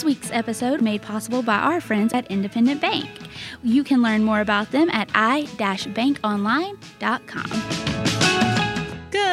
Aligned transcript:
This 0.00 0.06
week's 0.06 0.32
episode 0.32 0.80
made 0.80 1.02
possible 1.02 1.42
by 1.42 1.56
our 1.56 1.78
friends 1.78 2.14
at 2.14 2.26
Independent 2.30 2.80
Bank. 2.80 3.10
You 3.62 3.84
can 3.84 4.00
learn 4.00 4.24
more 4.24 4.40
about 4.40 4.70
them 4.70 4.88
at 4.88 5.10
i-bankonline.com. 5.14 7.79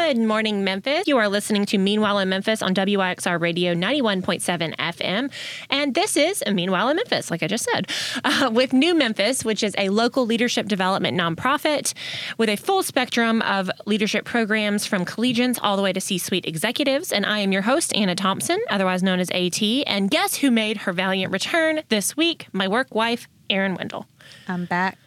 Good 0.07 0.19
morning, 0.19 0.63
Memphis. 0.63 1.05
You 1.05 1.17
are 1.17 1.27
listening 1.27 1.65
to 1.65 1.77
Meanwhile 1.77 2.19
in 2.19 2.29
Memphis 2.29 2.61
on 2.61 2.73
WYXR 2.73 3.41
Radio 3.41 3.73
91.7 3.73 4.73
FM. 4.77 5.29
And 5.69 5.95
this 5.95 6.15
is 6.15 6.41
Meanwhile 6.49 6.87
in 6.87 6.95
Memphis, 6.95 7.29
like 7.29 7.43
I 7.43 7.47
just 7.47 7.65
said, 7.65 7.91
uh, 8.23 8.49
with 8.53 8.71
New 8.71 8.95
Memphis, 8.95 9.43
which 9.43 9.63
is 9.63 9.75
a 9.77 9.89
local 9.89 10.25
leadership 10.25 10.69
development 10.69 11.19
nonprofit 11.19 11.93
with 12.37 12.47
a 12.47 12.55
full 12.55 12.83
spectrum 12.83 13.41
of 13.41 13.69
leadership 13.85 14.23
programs 14.23 14.85
from 14.85 15.03
collegians 15.03 15.59
all 15.61 15.75
the 15.75 15.83
way 15.83 15.91
to 15.91 15.99
C 15.99 16.17
suite 16.17 16.45
executives. 16.45 17.11
And 17.11 17.25
I 17.25 17.39
am 17.39 17.51
your 17.51 17.63
host, 17.63 17.93
Anna 17.93 18.15
Thompson, 18.15 18.61
otherwise 18.69 19.03
known 19.03 19.19
as 19.19 19.29
AT. 19.31 19.61
And 19.61 20.09
guess 20.09 20.35
who 20.35 20.51
made 20.51 20.77
her 20.77 20.93
valiant 20.93 21.33
return 21.33 21.81
this 21.89 22.15
week? 22.15 22.47
My 22.53 22.69
work 22.69 22.95
wife, 22.95 23.27
Erin 23.49 23.75
Wendell. 23.75 24.07
I'm 24.47 24.63
back 24.63 24.97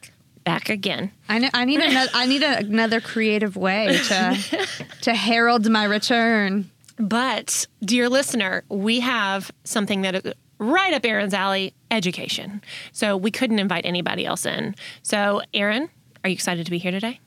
back 0.45 0.69
again. 0.69 1.13
I, 1.29 1.39
know, 1.39 1.49
I 1.53 1.65
need 1.65 1.81
another. 1.81 2.11
I 2.15 2.27
need 2.27 2.43
a, 2.43 2.59
another 2.59 3.01
creative 3.01 3.57
way 3.57 3.99
to 4.09 4.69
to 5.03 5.15
herald 5.15 5.69
my 5.71 5.85
return. 5.85 6.71
But, 6.99 7.67
dear 7.83 8.09
listener, 8.09 8.65
we 8.69 9.01
have 9.01 9.51
something 9.65 10.03
that 10.03 10.15
is 10.15 10.35
right 10.59 10.93
up 10.93 11.05
Erin's 11.05 11.35
alley: 11.35 11.75
education. 11.91 12.63
So 12.93 13.17
we 13.17 13.31
couldn't 13.31 13.59
invite 13.59 13.87
anybody 13.87 14.27
else 14.27 14.47
in. 14.47 14.75
So, 15.03 15.43
Erin, 15.55 15.89
are 16.25 16.31
you 16.31 16.35
excited 16.35 16.65
to 16.67 16.71
be 16.71 16.79
here 16.79 16.93
today? 16.93 17.21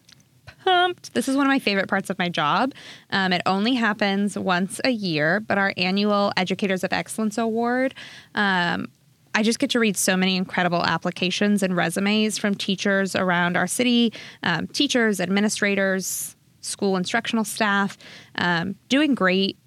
Pumped. 0.63 1.13
This 1.13 1.27
is 1.27 1.35
one 1.35 1.45
of 1.45 1.49
my 1.49 1.59
favorite 1.59 1.89
parts 1.89 2.09
of 2.09 2.17
my 2.17 2.29
job. 2.29 2.73
Um, 3.09 3.33
it 3.33 3.41
only 3.45 3.73
happens 3.73 4.37
once 4.37 4.79
a 4.85 4.91
year, 4.91 5.39
but 5.41 5.57
our 5.57 5.73
annual 5.75 6.31
Educators 6.37 6.83
of 6.83 6.93
Excellence 6.93 7.37
Award 7.37 7.93
um, 8.33 8.87
I 9.35 9.43
just 9.43 9.59
get 9.59 9.69
to 9.71 9.79
read 9.79 9.97
so 9.97 10.15
many 10.15 10.37
incredible 10.37 10.83
applications 10.83 11.63
and 11.63 11.75
resumes 11.75 12.37
from 12.37 12.55
teachers 12.55 13.15
around 13.15 13.57
our 13.57 13.67
city, 13.67 14.13
um, 14.43 14.67
teachers, 14.67 15.19
administrators, 15.19 16.35
school 16.61 16.95
instructional 16.95 17.43
staff, 17.43 17.97
um, 18.35 18.75
doing 18.89 19.15
great, 19.15 19.57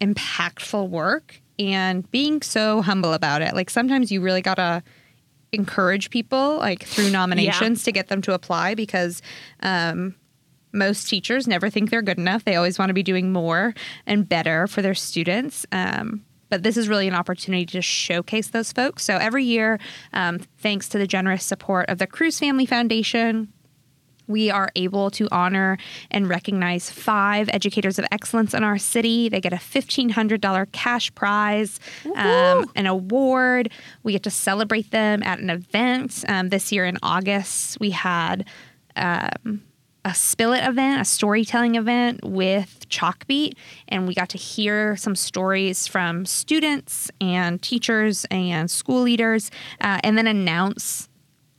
impactful 0.00 0.88
work 0.88 1.40
and 1.58 2.10
being 2.10 2.42
so 2.42 2.82
humble 2.82 3.12
about 3.12 3.42
it. 3.42 3.54
Like 3.54 3.70
sometimes 3.70 4.12
you 4.12 4.20
really 4.20 4.42
gotta 4.42 4.82
encourage 5.52 6.10
people, 6.10 6.58
like 6.58 6.84
through 6.84 7.10
nominations, 7.10 7.80
yeah. 7.80 7.84
to 7.84 7.92
get 7.92 8.08
them 8.08 8.22
to 8.22 8.34
apply 8.34 8.74
because. 8.74 9.22
Um, 9.60 10.14
most 10.72 11.08
teachers 11.08 11.48
never 11.48 11.70
think 11.70 11.88
they're 11.88 12.02
good 12.02 12.18
enough. 12.18 12.44
They 12.44 12.54
always 12.54 12.78
want 12.78 12.90
to 12.90 12.94
be 12.94 13.02
doing 13.02 13.32
more 13.32 13.72
and 14.04 14.28
better 14.28 14.66
for 14.66 14.82
their 14.82 14.94
students. 14.94 15.64
Um, 15.72 16.25
but 16.48 16.62
this 16.62 16.76
is 16.76 16.88
really 16.88 17.08
an 17.08 17.14
opportunity 17.14 17.66
to 17.66 17.82
showcase 17.82 18.48
those 18.48 18.72
folks. 18.72 19.04
So 19.04 19.16
every 19.16 19.44
year, 19.44 19.78
um, 20.12 20.38
thanks 20.58 20.88
to 20.90 20.98
the 20.98 21.06
generous 21.06 21.44
support 21.44 21.88
of 21.88 21.98
the 21.98 22.06
Cruz 22.06 22.38
Family 22.38 22.66
Foundation, 22.66 23.52
we 24.28 24.50
are 24.50 24.70
able 24.74 25.10
to 25.12 25.28
honor 25.30 25.78
and 26.10 26.28
recognize 26.28 26.90
five 26.90 27.48
educators 27.52 27.98
of 27.98 28.06
excellence 28.10 28.54
in 28.54 28.64
our 28.64 28.78
city. 28.78 29.28
They 29.28 29.40
get 29.40 29.52
a 29.52 29.56
$1,500 29.56 30.72
cash 30.72 31.14
prize, 31.14 31.78
um, 32.16 32.70
an 32.74 32.86
award. 32.86 33.70
We 34.02 34.12
get 34.12 34.24
to 34.24 34.30
celebrate 34.30 34.90
them 34.90 35.22
at 35.22 35.38
an 35.38 35.50
event. 35.50 36.24
Um, 36.28 36.48
this 36.48 36.72
year 36.72 36.84
in 36.84 36.98
August, 37.02 37.78
we 37.78 37.90
had 37.90 38.46
um, 38.96 39.62
a 40.06 40.14
Spill 40.14 40.52
It 40.52 40.64
event, 40.64 41.00
a 41.00 41.04
storytelling 41.04 41.74
event 41.74 42.20
with 42.22 42.88
Chalkbeat, 42.88 43.54
and 43.88 44.06
we 44.06 44.14
got 44.14 44.28
to 44.30 44.38
hear 44.38 44.96
some 44.96 45.16
stories 45.16 45.88
from 45.88 46.24
students 46.24 47.10
and 47.20 47.60
teachers 47.60 48.24
and 48.30 48.70
school 48.70 49.02
leaders, 49.02 49.50
uh, 49.80 49.98
and 50.04 50.16
then 50.16 50.28
announce 50.28 51.08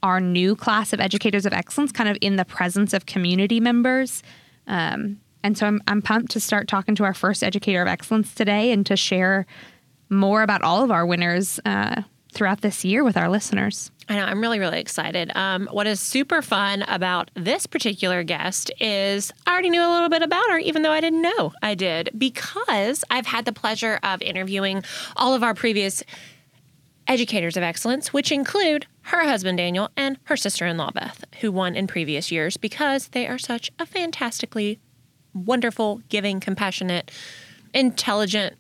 our 0.02 0.22
new 0.22 0.56
class 0.56 0.94
of 0.94 1.02
educators 1.02 1.46
of 1.46 1.52
excellence, 1.52 1.92
kind 1.92 2.10
of 2.10 2.18
in 2.22 2.38
the 2.38 2.46
presence 2.46 2.94
of 2.94 3.06
community 3.06 3.60
members. 3.60 4.24
Um, 4.66 5.20
and 5.44 5.58
so 5.58 5.68
I'm, 5.68 5.84
I'm 5.86 6.02
pumped 6.02 6.32
to 6.32 6.40
start 6.40 6.70
talking 6.70 6.96
to 6.96 7.04
our 7.04 7.14
first 7.14 7.44
educator 7.44 7.82
of 7.82 7.90
excellence 7.90 8.34
today 8.34 8.72
and 8.72 8.86
to 8.86 8.96
share 8.96 9.46
more 10.10 10.42
about 10.42 10.62
all 10.62 10.86
of 10.86 10.92
our 10.92 11.06
winners 11.06 11.60
uh, 11.66 12.04
throughout 12.32 12.62
this 12.62 12.86
year 12.86 13.04
with 13.04 13.18
our 13.18 13.28
listeners. 13.28 13.92
I 14.10 14.16
know, 14.16 14.24
I'm 14.24 14.40
really, 14.40 14.60
really 14.60 14.80
excited. 14.80 15.32
Um, 15.36 15.68
what 15.72 15.86
is 15.86 16.00
super 16.00 16.42
fun 16.42 16.84
about 16.84 17.30
this 17.34 17.68
particular 17.68 18.24
guest 18.24 18.72
is 18.80 19.34
I 19.46 19.52
already 19.52 19.70
knew 19.70 19.82
a 19.82 19.92
little 19.92 20.10
bit 20.10 20.22
about 20.22 20.50
her, 20.50 20.60
even 20.60 20.82
though 20.82 20.92
I 20.92 21.02
didn't 21.02 21.22
know 21.22 21.52
I 21.62 21.76
did, 21.76 22.12
because 22.18 23.04
I've 23.10 23.26
had 23.26 23.44
the 23.44 23.52
pleasure 23.52 24.00
of 24.04 24.22
interviewing 24.22 24.84
all 25.18 25.34
of 25.34 25.44
our 25.44 25.54
previous 25.54 26.04
educators 27.06 27.58
of 27.58 27.64
excellence, 27.64 28.14
which 28.14 28.32
include 28.32 28.86
her 29.02 29.24
husband 29.24 29.58
Daniel 29.58 29.90
and 29.98 30.18
her 30.24 30.38
sister 30.38 30.66
in 30.66 30.78
law 30.78 30.92
Beth, 30.92 31.26
who 31.42 31.52
won 31.52 31.76
in 31.76 31.88
previous 31.88 32.32
years 32.32 32.56
because 32.56 33.10
they 33.10 33.28
are 33.28 33.38
such 33.38 33.72
a 33.78 33.86
fantastically 33.86 34.80
wonderful, 35.34 36.02
giving, 36.10 36.40
compassionate, 36.40 37.12
intelligent 37.74 38.56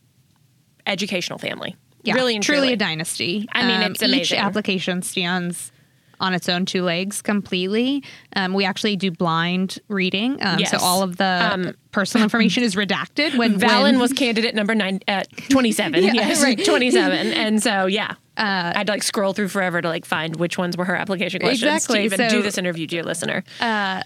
educational 0.85 1.39
family 1.39 1.75
yeah, 2.07 2.15
really 2.15 2.39
truly, 2.39 2.59
truly 2.59 2.73
a 2.73 2.77
dynasty. 2.77 3.47
I 3.51 3.65
mean, 3.67 3.81
um, 3.81 3.91
it's 3.91 4.01
amazing. 4.01 4.21
Each 4.21 4.33
application 4.33 5.01
stands 5.01 5.71
on 6.19 6.33
its 6.33 6.49
own 6.49 6.65
two 6.65 6.83
legs 6.83 7.21
completely. 7.21 8.03
Um, 8.35 8.53
we 8.53 8.65
actually 8.65 8.95
do 8.95 9.11
blind 9.11 9.79
reading, 9.87 10.43
um, 10.43 10.59
yes. 10.59 10.71
so 10.71 10.77
all 10.79 11.03
of 11.03 11.17
the 11.17 11.49
um, 11.53 11.75
personal 11.91 12.23
information 12.23 12.63
is 12.63 12.75
redacted. 12.75 13.37
When 13.37 13.55
Valen 13.59 13.83
when, 13.83 13.99
was 13.99 14.13
candidate 14.13 14.55
number 14.55 14.73
nine, 14.75 14.99
uh, 15.07 15.23
twenty-seven. 15.49 16.03
yeah, 16.03 16.13
yes, 16.13 16.41
right. 16.41 16.63
twenty-seven, 16.63 17.33
and 17.33 17.61
so 17.61 17.85
yeah. 17.85 18.15
Uh, 18.37 18.71
I'd 18.75 18.87
like 18.87 19.01
scroll 19.01 19.33
through 19.33 19.47
forever 19.47 19.81
to 19.81 19.87
like 19.87 20.05
find 20.05 20.35
which 20.35 20.59
ones 20.59 20.77
were 20.77 20.85
her 20.85 20.95
application 20.95 21.39
questions 21.39 21.63
exactly. 21.63 21.97
to 21.97 22.03
even 22.03 22.17
so, 22.19 22.29
do 22.29 22.43
this 22.43 22.59
interview, 22.59 22.85
dear 22.85 23.01
listener. 23.01 23.43
Uh, 23.59 24.03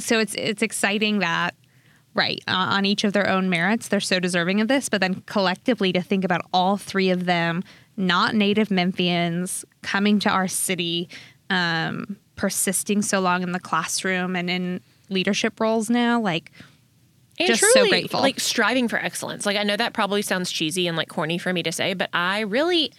so 0.00 0.18
it's 0.18 0.34
it's 0.34 0.62
exciting 0.62 1.20
that 1.20 1.54
Right. 2.14 2.42
Uh, 2.46 2.52
on 2.52 2.84
each 2.84 3.04
of 3.04 3.12
their 3.14 3.28
own 3.28 3.48
merits, 3.48 3.88
they're 3.88 4.00
so 4.00 4.20
deserving 4.20 4.60
of 4.60 4.68
this. 4.68 4.88
But 4.88 5.00
then 5.00 5.22
collectively, 5.26 5.92
to 5.92 6.02
think 6.02 6.24
about 6.24 6.42
all 6.52 6.76
three 6.76 7.10
of 7.10 7.24
them, 7.24 7.64
not 7.96 8.34
native 8.34 8.68
Memphians, 8.68 9.64
coming 9.82 10.18
to 10.20 10.28
our 10.28 10.48
city, 10.48 11.08
um, 11.48 12.16
persisting 12.36 13.02
so 13.02 13.20
long 13.20 13.42
in 13.42 13.52
the 13.52 13.60
classroom 13.60 14.36
and 14.36 14.50
in 14.50 14.80
leadership 15.08 15.58
roles 15.60 15.88
now, 15.88 16.20
like, 16.20 16.52
and 17.38 17.48
just 17.48 17.60
truly, 17.60 17.72
so 17.72 17.88
grateful. 17.88 18.20
Like 18.20 18.40
striving 18.40 18.88
for 18.88 18.98
excellence. 18.98 19.46
Like 19.46 19.56
I 19.56 19.62
know 19.62 19.76
that 19.76 19.94
probably 19.94 20.22
sounds 20.22 20.52
cheesy 20.52 20.86
and 20.86 20.96
like 20.96 21.08
corny 21.08 21.38
for 21.38 21.52
me 21.52 21.62
to 21.62 21.72
say, 21.72 21.94
but 21.94 22.10
I 22.12 22.40
really, 22.40 22.92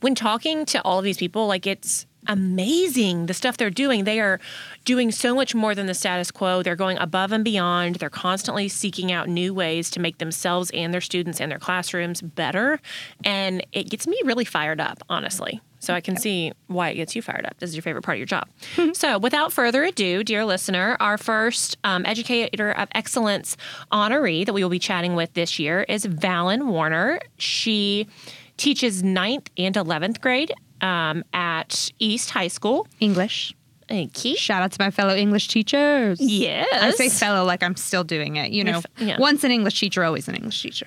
when 0.00 0.14
talking 0.14 0.66
to 0.66 0.82
all 0.82 0.98
of 0.98 1.04
these 1.04 1.16
people, 1.16 1.46
like 1.46 1.66
it's 1.66 2.06
amazing 2.28 3.26
the 3.26 3.34
stuff 3.34 3.56
they're 3.56 3.70
doing. 3.70 4.04
They 4.04 4.20
are 4.20 4.38
doing 4.84 5.10
so 5.10 5.34
much 5.34 5.54
more 5.54 5.74
than 5.74 5.86
the 5.86 5.94
status 5.94 6.30
quo. 6.30 6.62
They're 6.62 6.76
going 6.76 6.98
above 6.98 7.32
and 7.32 7.44
beyond. 7.44 7.96
They're 7.96 8.10
constantly 8.10 8.68
seeking 8.68 9.10
out 9.10 9.28
new 9.28 9.52
ways 9.54 9.90
to 9.90 10.00
make 10.00 10.18
themselves 10.18 10.70
and 10.70 10.92
their 10.92 11.00
students 11.00 11.40
and 11.40 11.50
their 11.50 11.58
classrooms 11.58 12.20
better. 12.20 12.80
And 13.24 13.66
it 13.72 13.90
gets 13.90 14.06
me 14.06 14.20
really 14.24 14.44
fired 14.44 14.80
up, 14.80 15.02
honestly. 15.08 15.60
So 15.80 15.94
I 15.94 16.00
can 16.00 16.16
see 16.16 16.52
why 16.66 16.90
it 16.90 16.96
gets 16.96 17.14
you 17.14 17.22
fired 17.22 17.46
up. 17.46 17.58
This 17.58 17.70
is 17.70 17.76
your 17.76 17.82
favorite 17.82 18.02
part 18.02 18.16
of 18.16 18.18
your 18.18 18.26
job. 18.26 18.48
so 18.96 19.18
without 19.18 19.52
further 19.52 19.84
ado, 19.84 20.24
dear 20.24 20.44
listener, 20.44 20.96
our 21.00 21.16
first 21.16 21.78
um, 21.84 22.04
Educator 22.04 22.72
of 22.72 22.88
Excellence 22.94 23.56
honoree 23.92 24.44
that 24.44 24.52
we 24.52 24.62
will 24.62 24.70
be 24.70 24.80
chatting 24.80 25.14
with 25.14 25.32
this 25.34 25.58
year 25.58 25.84
is 25.88 26.04
Valen 26.04 26.66
Warner. 26.66 27.20
She 27.36 28.08
teaches 28.56 29.04
ninth 29.04 29.50
and 29.56 29.74
11th 29.76 30.20
grade 30.20 30.52
um, 30.80 31.24
at 31.32 31.90
East 31.98 32.30
High 32.30 32.48
School. 32.48 32.86
English. 33.00 33.54
Thank 33.88 34.24
you. 34.24 34.36
Shout 34.36 34.62
out 34.62 34.72
to 34.72 34.76
my 34.80 34.90
fellow 34.90 35.14
English 35.14 35.48
teachers. 35.48 36.20
Yes. 36.20 36.68
I 36.72 36.90
say 36.90 37.08
fellow 37.08 37.44
like 37.44 37.62
I'm 37.62 37.76
still 37.76 38.04
doing 38.04 38.36
it. 38.36 38.50
You 38.52 38.64
know, 38.64 38.82
yeah. 38.98 39.16
once 39.18 39.44
an 39.44 39.50
English 39.50 39.80
teacher, 39.80 40.04
always 40.04 40.28
an 40.28 40.34
English 40.34 40.62
teacher. 40.62 40.86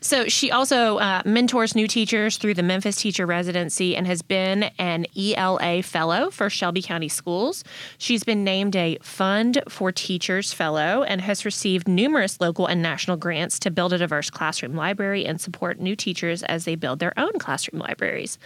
So 0.00 0.28
she 0.28 0.52
also 0.52 0.98
uh, 0.98 1.22
mentors 1.24 1.74
new 1.74 1.88
teachers 1.88 2.36
through 2.36 2.54
the 2.54 2.62
Memphis 2.62 2.96
Teacher 2.96 3.26
Residency 3.26 3.96
and 3.96 4.06
has 4.06 4.22
been 4.22 4.64
an 4.78 5.06
ELA 5.16 5.82
Fellow 5.82 6.30
for 6.30 6.48
Shelby 6.48 6.82
County 6.82 7.08
Schools. 7.08 7.64
She's 7.98 8.22
been 8.22 8.44
named 8.44 8.76
a 8.76 8.98
Fund 9.02 9.60
for 9.68 9.90
Teachers 9.90 10.52
Fellow 10.52 11.02
and 11.02 11.20
has 11.20 11.44
received 11.44 11.88
numerous 11.88 12.40
local 12.40 12.66
and 12.66 12.80
national 12.80 13.16
grants 13.16 13.58
to 13.58 13.72
build 13.72 13.92
a 13.92 13.98
diverse 13.98 14.30
classroom 14.30 14.76
library 14.76 15.26
and 15.26 15.40
support 15.40 15.80
new 15.80 15.96
teachers 15.96 16.44
as 16.44 16.64
they 16.64 16.76
build 16.76 17.00
their 17.00 17.18
own 17.18 17.32
classroom 17.40 17.80
libraries. 17.80 18.38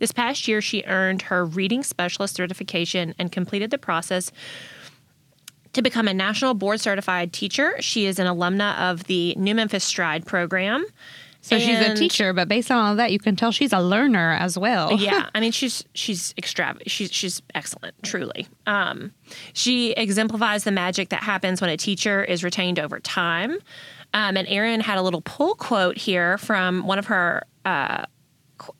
This 0.00 0.10
past 0.10 0.48
year, 0.48 0.60
she 0.60 0.82
earned 0.86 1.22
her 1.22 1.44
Reading 1.44 1.84
Specialist 1.84 2.34
certification 2.34 3.14
and 3.18 3.30
completed 3.30 3.70
the 3.70 3.78
process 3.78 4.32
to 5.74 5.82
become 5.82 6.08
a 6.08 6.14
national 6.14 6.54
board 6.54 6.80
certified 6.80 7.32
teacher. 7.32 7.74
She 7.80 8.06
is 8.06 8.18
an 8.18 8.26
alumna 8.26 8.76
of 8.90 9.04
the 9.04 9.34
New 9.36 9.54
Memphis 9.54 9.84
Stride 9.84 10.26
program. 10.26 10.84
So 11.42 11.56
and 11.56 11.64
she's 11.64 11.78
a 11.78 11.94
teacher, 11.94 12.32
but 12.32 12.48
based 12.48 12.70
on 12.70 12.76
all 12.76 12.90
of 12.90 12.96
that, 12.98 13.12
you 13.12 13.18
can 13.18 13.34
tell 13.34 13.50
she's 13.50 13.72
a 13.72 13.80
learner 13.80 14.32
as 14.32 14.58
well. 14.58 14.92
yeah, 14.92 15.30
I 15.34 15.40
mean 15.40 15.52
she's 15.52 15.84
she's 15.94 16.34
extravagant. 16.36 16.90
She's 16.90 17.10
she's 17.12 17.40
excellent, 17.54 17.94
truly. 18.02 18.46
Um, 18.66 19.12
she 19.54 19.92
exemplifies 19.92 20.64
the 20.64 20.70
magic 20.70 21.08
that 21.10 21.22
happens 21.22 21.60
when 21.60 21.70
a 21.70 21.78
teacher 21.78 22.22
is 22.22 22.44
retained 22.44 22.78
over 22.78 23.00
time. 23.00 23.52
Um, 24.12 24.36
and 24.36 24.46
Erin 24.48 24.80
had 24.80 24.98
a 24.98 25.02
little 25.02 25.22
pull 25.22 25.54
quote 25.54 25.96
here 25.96 26.36
from 26.36 26.86
one 26.86 26.98
of 26.98 27.06
her 27.06 27.44
uh, 27.64 28.04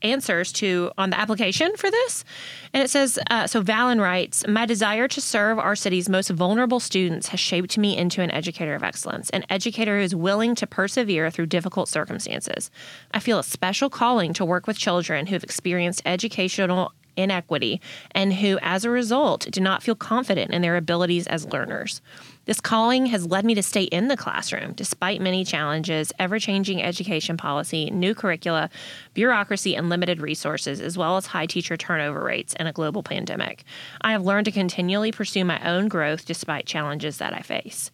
answers 0.02 0.52
to 0.52 0.90
on 0.98 1.10
the 1.10 1.18
application 1.18 1.76
for 1.76 1.90
this. 1.90 2.24
And 2.72 2.82
it 2.82 2.90
says 2.90 3.18
uh, 3.30 3.46
so 3.46 3.62
Valen 3.62 4.00
writes, 4.00 4.46
My 4.46 4.66
desire 4.66 5.08
to 5.08 5.20
serve 5.20 5.58
our 5.58 5.76
city's 5.76 6.08
most 6.08 6.30
vulnerable 6.30 6.80
students 6.80 7.28
has 7.28 7.40
shaped 7.40 7.76
me 7.78 7.96
into 7.96 8.22
an 8.22 8.30
educator 8.30 8.74
of 8.74 8.82
excellence, 8.82 9.30
an 9.30 9.44
educator 9.50 9.98
who 9.98 10.04
is 10.04 10.14
willing 10.14 10.54
to 10.56 10.66
persevere 10.66 11.30
through 11.30 11.46
difficult 11.46 11.88
circumstances. 11.88 12.70
I 13.12 13.20
feel 13.20 13.38
a 13.38 13.44
special 13.44 13.90
calling 13.90 14.32
to 14.34 14.44
work 14.44 14.66
with 14.66 14.78
children 14.78 15.26
who 15.26 15.34
have 15.34 15.44
experienced 15.44 16.02
educational 16.04 16.92
inequity 17.16 17.80
and 18.12 18.34
who, 18.34 18.58
as 18.62 18.84
a 18.84 18.90
result, 18.90 19.46
do 19.50 19.60
not 19.60 19.82
feel 19.82 19.94
confident 19.94 20.52
in 20.52 20.62
their 20.62 20.76
abilities 20.76 21.26
as 21.26 21.46
learners. 21.46 22.00
This 22.46 22.60
calling 22.60 23.06
has 23.06 23.26
led 23.26 23.44
me 23.44 23.54
to 23.54 23.62
stay 23.62 23.84
in 23.84 24.08
the 24.08 24.16
classroom 24.16 24.72
despite 24.72 25.20
many 25.20 25.44
challenges, 25.44 26.12
ever 26.18 26.38
changing 26.38 26.82
education 26.82 27.36
policy, 27.36 27.90
new 27.90 28.14
curricula, 28.14 28.70
bureaucracy, 29.14 29.76
and 29.76 29.88
limited 29.88 30.20
resources, 30.20 30.80
as 30.80 30.96
well 30.96 31.16
as 31.16 31.26
high 31.26 31.46
teacher 31.46 31.76
turnover 31.76 32.24
rates 32.24 32.54
and 32.54 32.66
a 32.66 32.72
global 32.72 33.02
pandemic. 33.02 33.64
I 34.00 34.12
have 34.12 34.24
learned 34.24 34.46
to 34.46 34.52
continually 34.52 35.12
pursue 35.12 35.44
my 35.44 35.60
own 35.68 35.88
growth 35.88 36.24
despite 36.24 36.66
challenges 36.66 37.18
that 37.18 37.34
I 37.34 37.40
face. 37.40 37.90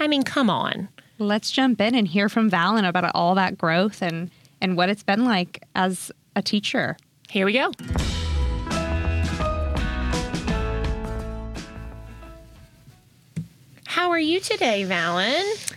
I 0.00 0.06
mean, 0.06 0.22
come 0.22 0.48
on. 0.48 0.88
Let's 1.18 1.50
jump 1.50 1.80
in 1.80 1.94
and 1.94 2.06
hear 2.06 2.28
from 2.28 2.50
Valen 2.50 2.88
about 2.88 3.10
all 3.14 3.34
that 3.34 3.58
growth 3.58 4.02
and 4.02 4.30
and 4.60 4.76
what 4.76 4.88
it's 4.88 5.02
been 5.02 5.24
like 5.24 5.62
as 5.74 6.10
a 6.34 6.42
teacher. 6.42 6.96
Here 7.28 7.46
we 7.46 7.52
go. 7.52 7.72
How 13.98 14.10
are 14.12 14.18
you 14.20 14.38
today, 14.38 14.84
Valen? 14.84 15.74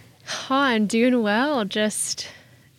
Oh, 0.47 0.56
I'm 0.56 0.85
doing 0.85 1.23
well. 1.23 1.65
Just 1.65 2.27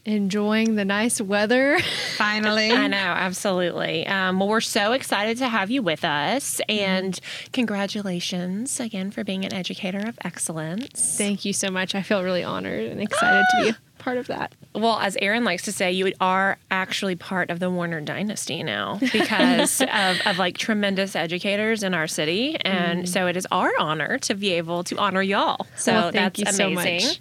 enjoying 0.05 0.77
the 0.77 0.85
nice 0.85 1.21
weather. 1.21 1.81
Finally. 2.17 2.71
I 2.71 2.87
know, 2.87 2.97
absolutely. 2.97 4.06
Um, 4.06 4.39
well, 4.39 4.49
we're 4.49 4.61
so 4.61 4.93
excited 4.93 5.39
to 5.39 5.49
have 5.49 5.69
you 5.69 5.83
with 5.83 6.05
us, 6.05 6.61
and 6.69 7.19
congratulations 7.53 8.79
again 8.79 9.11
for 9.11 9.25
being 9.25 9.44
an 9.44 9.53
educator 9.53 9.99
of 10.06 10.17
excellence. 10.25 11.19
Thank 11.19 11.44
you 11.44 11.53
so 11.53 11.73
much. 11.73 11.97
I 11.97 12.03
feel 12.03 12.23
really 12.23 12.44
honored 12.44 12.87
and 12.87 13.00
excited 13.00 13.43
to 13.50 13.62
be 13.65 13.69
a 13.71 13.77
part 14.03 14.19
of 14.19 14.27
that. 14.27 14.53
Well, 14.75 14.99
as 14.99 15.17
Erin 15.21 15.45
likes 15.45 15.63
to 15.65 15.73
say, 15.73 15.93
you 15.93 16.13
are 16.21 16.59
actually 16.71 17.15
part 17.15 17.51
of 17.51 17.61
the 17.61 17.71
Warner 17.71 18.01
dynasty 18.01 18.63
now 18.63 18.99
because 19.13 19.81
of, 19.81 20.21
of 20.27 20.39
like 20.39 20.59
tremendous 20.59 21.15
educators 21.15 21.83
in 21.83 21.95
our 21.95 22.07
city, 22.07 22.57
and 22.63 23.05
mm. 23.05 23.09
so 23.09 23.27
it 23.27 23.37
is 23.37 23.47
our 23.53 23.73
honor 23.79 24.19
to 24.19 24.35
be 24.35 24.53
able 24.53 24.83
to 24.85 24.99
honor 24.99 25.23
y'all. 25.23 25.67
So 25.77 25.93
Well, 25.93 26.03
thank 26.13 26.37
that's 26.37 26.39
you 26.39 26.47
so 26.47 26.71
much. 26.71 27.21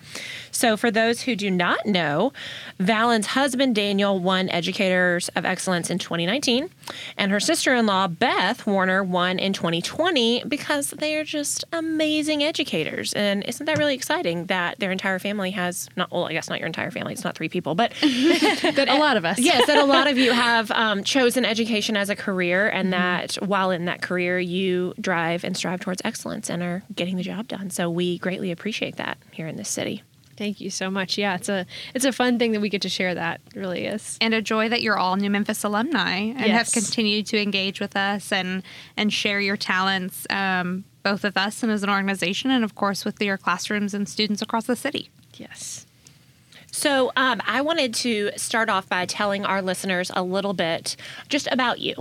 So, 0.61 0.77
for 0.77 0.91
those 0.91 1.21
who 1.21 1.35
do 1.35 1.49
not 1.49 1.87
know, 1.87 2.33
Valen's 2.77 3.25
husband 3.25 3.73
Daniel 3.73 4.19
won 4.19 4.47
Educators 4.49 5.27
of 5.29 5.43
Excellence 5.43 5.89
in 5.89 5.97
2019, 5.97 6.69
and 7.17 7.31
her 7.31 7.39
sister 7.39 7.73
in 7.73 7.87
law 7.87 8.07
Beth 8.07 8.67
Warner 8.67 9.03
won 9.03 9.39
in 9.39 9.53
2020 9.53 10.43
because 10.47 10.91
they 10.91 11.15
are 11.15 11.23
just 11.23 11.65
amazing 11.73 12.43
educators. 12.43 13.11
And 13.13 13.43
isn't 13.45 13.65
that 13.65 13.79
really 13.79 13.95
exciting 13.95 14.45
that 14.45 14.77
their 14.77 14.91
entire 14.91 15.17
family 15.17 15.49
has 15.49 15.89
not, 15.97 16.11
well, 16.11 16.25
I 16.25 16.33
guess 16.33 16.47
not 16.47 16.59
your 16.59 16.67
entire 16.67 16.91
family, 16.91 17.13
it's 17.13 17.23
not 17.23 17.35
three 17.35 17.49
people, 17.49 17.73
but 17.73 17.91
But 18.01 18.87
a 18.87 18.99
lot 18.99 19.17
of 19.17 19.25
us. 19.25 19.39
yes, 19.39 19.65
that 19.65 19.79
a 19.79 19.85
lot 19.85 20.05
of 20.05 20.19
you 20.19 20.31
have 20.31 20.69
um, 20.69 21.03
chosen 21.03 21.43
education 21.43 21.97
as 21.97 22.11
a 22.11 22.15
career, 22.15 22.69
and 22.69 22.93
that 22.93 23.33
while 23.37 23.71
in 23.71 23.85
that 23.85 24.03
career, 24.03 24.37
you 24.37 24.93
drive 25.01 25.43
and 25.43 25.57
strive 25.57 25.79
towards 25.79 26.03
excellence 26.05 26.51
and 26.51 26.61
are 26.61 26.83
getting 26.93 27.15
the 27.15 27.23
job 27.23 27.47
done. 27.47 27.71
So, 27.71 27.89
we 27.89 28.19
greatly 28.19 28.51
appreciate 28.51 28.97
that 28.97 29.17
here 29.31 29.47
in 29.47 29.55
this 29.55 29.67
city. 29.67 30.03
Thank 30.41 30.59
you 30.59 30.71
so 30.71 30.89
much. 30.89 31.19
Yeah, 31.19 31.35
it's 31.35 31.49
a 31.49 31.67
it's 31.93 32.03
a 32.03 32.11
fun 32.11 32.39
thing 32.39 32.51
that 32.53 32.61
we 32.61 32.69
get 32.69 32.81
to 32.81 32.89
share 32.89 33.13
that. 33.13 33.41
It 33.55 33.59
really 33.59 33.85
is. 33.85 34.17
and 34.19 34.33
a 34.33 34.41
joy 34.41 34.69
that 34.69 34.81
you're 34.81 34.97
all 34.97 35.15
New 35.15 35.29
Memphis 35.29 35.63
alumni 35.63 36.13
and 36.17 36.39
Yes. 36.39 36.73
have 36.73 36.83
continued 36.83 37.27
to 37.27 37.39
engage 37.39 37.79
with 37.79 37.95
us 37.95 38.31
and 38.31 38.63
and 38.97 39.13
share 39.13 39.39
your 39.39 39.55
talents, 39.55 40.25
um, 40.31 40.83
both 41.03 41.21
with 41.21 41.37
us 41.37 41.61
and 41.61 41.71
as 41.71 41.83
an 41.83 41.91
organization, 41.91 42.49
and 42.49 42.63
of 42.63 42.73
course 42.73 43.05
with 43.05 43.21
your 43.21 43.37
classrooms 43.37 43.93
and 43.93 44.09
students 44.09 44.41
across 44.41 44.65
the 44.65 44.75
city. 44.75 45.11
Yes. 45.35 45.85
So, 46.71 47.11
um, 47.15 47.39
I 47.45 47.61
wanted 47.61 47.93
to 47.95 48.31
start 48.35 48.67
off 48.67 48.89
by 48.89 49.05
telling 49.05 49.45
our 49.45 49.61
listeners 49.61 50.09
a 50.15 50.23
little 50.23 50.53
bit 50.53 50.95
just 51.29 51.47
about 51.51 51.81
you. 51.81 51.93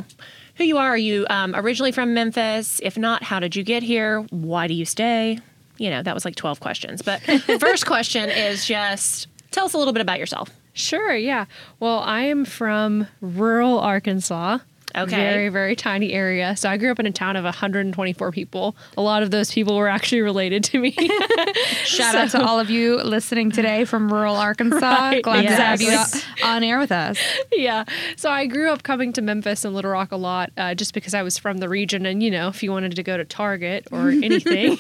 Who 0.55 0.65
you 0.65 0.79
are? 0.79 0.89
Are 0.89 0.97
you 0.97 1.27
um, 1.29 1.55
originally 1.55 1.93
from 1.93 2.15
Memphis? 2.15 2.81
If 2.83 2.97
not, 2.97 3.25
how 3.25 3.39
did 3.39 3.55
you 3.55 3.65
get 3.65 3.83
here? 3.83 4.23
Why 4.31 4.67
do 4.67 4.73
you 4.73 4.87
stay? 4.87 5.41
You 5.81 5.89
know, 5.89 6.03
that 6.03 6.15
was 6.15 6.27
like 6.27 6.37
12 6.37 6.61
questions. 6.61 7.01
But 7.01 7.23
the 7.23 7.59
first 7.59 7.87
question 7.87 8.29
is 8.29 8.67
just 8.67 9.29
tell 9.51 9.65
us 9.65 9.73
a 9.73 9.79
little 9.79 9.95
bit 9.95 10.03
about 10.03 10.19
yourself. 10.19 10.51
Sure, 10.75 11.17
yeah. 11.17 11.47
Well, 11.81 12.01
I 12.01 12.23
am 12.23 12.45
from 12.45 13.07
rural 13.23 13.79
Arkansas. 13.79 14.59
Okay. 14.97 15.17
Very, 15.17 15.49
very 15.49 15.77
tiny 15.77 16.13
area. 16.13 16.57
So 16.57 16.69
I 16.69 16.77
grew 16.77 16.91
up 16.91 16.99
in 16.99 17.07
a 17.07 17.13
town 17.13 17.37
of 17.37 17.45
124 17.45 18.33
people. 18.33 18.77
A 18.97 19.03
lot 19.03 19.23
of 19.23 19.31
those 19.31 19.51
people 19.53 19.77
were 19.77 19.89
actually 19.89 20.21
related 20.23 20.65
to 20.65 20.79
me. 20.81 20.93
Shout 21.85 22.15
out 22.15 22.31
to 22.31 22.43
all 22.43 22.59
of 22.59 22.71
you 22.71 22.97
listening 23.03 23.51
today 23.51 23.85
from 23.85 24.13
rural 24.13 24.37
Arkansas. 24.37 24.81
Right, 25.11 25.23
Glad 25.23 25.43
to 25.43 25.49
have 25.55 25.81
you 25.81 25.99
on 26.45 26.63
air 26.63 26.79
with 26.79 26.93
us. 26.93 27.19
yeah. 27.53 27.85
So 28.17 28.31
I 28.31 28.47
grew 28.47 28.71
up 28.71 28.83
coming 28.83 29.13
to 29.15 29.23
Memphis 29.23 29.65
and 29.65 29.75
Little 29.75 29.91
Rock 29.91 30.13
a 30.13 30.17
lot 30.17 30.51
uh, 30.57 30.75
just 30.75 30.95
because 30.95 31.15
I 31.15 31.23
was 31.23 31.39
from 31.39 31.59
the 31.59 31.69
region. 31.69 32.07
And, 32.07 32.23
you 32.23 32.31
know, 32.31 32.49
if 32.49 32.63
you 32.63 32.71
wanted 32.71 32.95
to 32.97 33.03
go 33.03 33.17
to 33.17 33.25
Target 33.25 33.89
or 33.91 34.09
anything, 34.23 34.73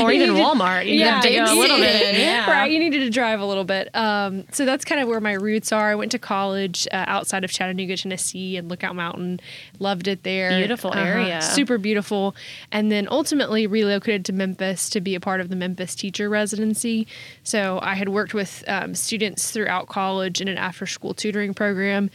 Or 0.00 0.10
even 0.12 0.30
needed- 0.34 0.42
Walmart. 0.44 0.86
You 0.86 1.04
have 1.04 1.22
to 1.22 1.30
go 1.30 1.44
a 1.44 1.54
little 1.54 1.76
bit. 1.78 2.16
Yeah. 2.18 2.50
Right. 2.50 2.70
You 2.70 2.78
needed 2.78 3.00
to 3.00 3.10
drive 3.10 3.40
a 3.40 3.44
little 3.46 3.64
bit. 3.64 3.94
Um, 3.94 4.44
so 4.52 4.64
that's 4.64 4.84
kind 4.84 5.00
of 5.00 5.08
where 5.08 5.20
my 5.20 5.34
roots 5.34 5.72
are. 5.72 5.90
I 5.90 5.94
went 5.94 6.10
to 6.12 6.18
college 6.18 6.88
uh, 6.92 7.04
outside 7.06 7.44
of 7.44 7.50
Chattanooga, 7.50 7.96
Tennessee, 7.96 8.56
and 8.56 8.68
Lookout 8.68 8.96
Mountain. 8.96 9.40
Loved 9.78 10.08
it 10.08 10.22
there. 10.22 10.50
Uh-huh. 10.50 10.58
Beautiful 10.58 10.94
area. 10.94 11.42
Super 11.42 11.78
beautiful. 11.78 12.34
And 12.72 12.90
then 12.90 13.08
ultimately 13.10 13.66
relocated 13.66 14.24
to 14.26 14.32
Memphis 14.32 14.88
to 14.90 15.00
be 15.00 15.14
a 15.14 15.20
part 15.20 15.40
of 15.40 15.48
the 15.48 15.56
Memphis 15.56 15.94
teacher 15.94 16.28
residency. 16.28 17.06
So 17.42 17.78
I 17.82 17.94
had 17.94 18.08
worked 18.08 18.34
with 18.34 18.64
um, 18.66 18.94
students 18.94 19.50
throughout 19.50 19.88
college 19.88 20.40
in 20.40 20.48
an 20.48 20.58
after 20.58 20.86
school 20.86 21.14
tutoring 21.14 21.54
program. 21.54 22.10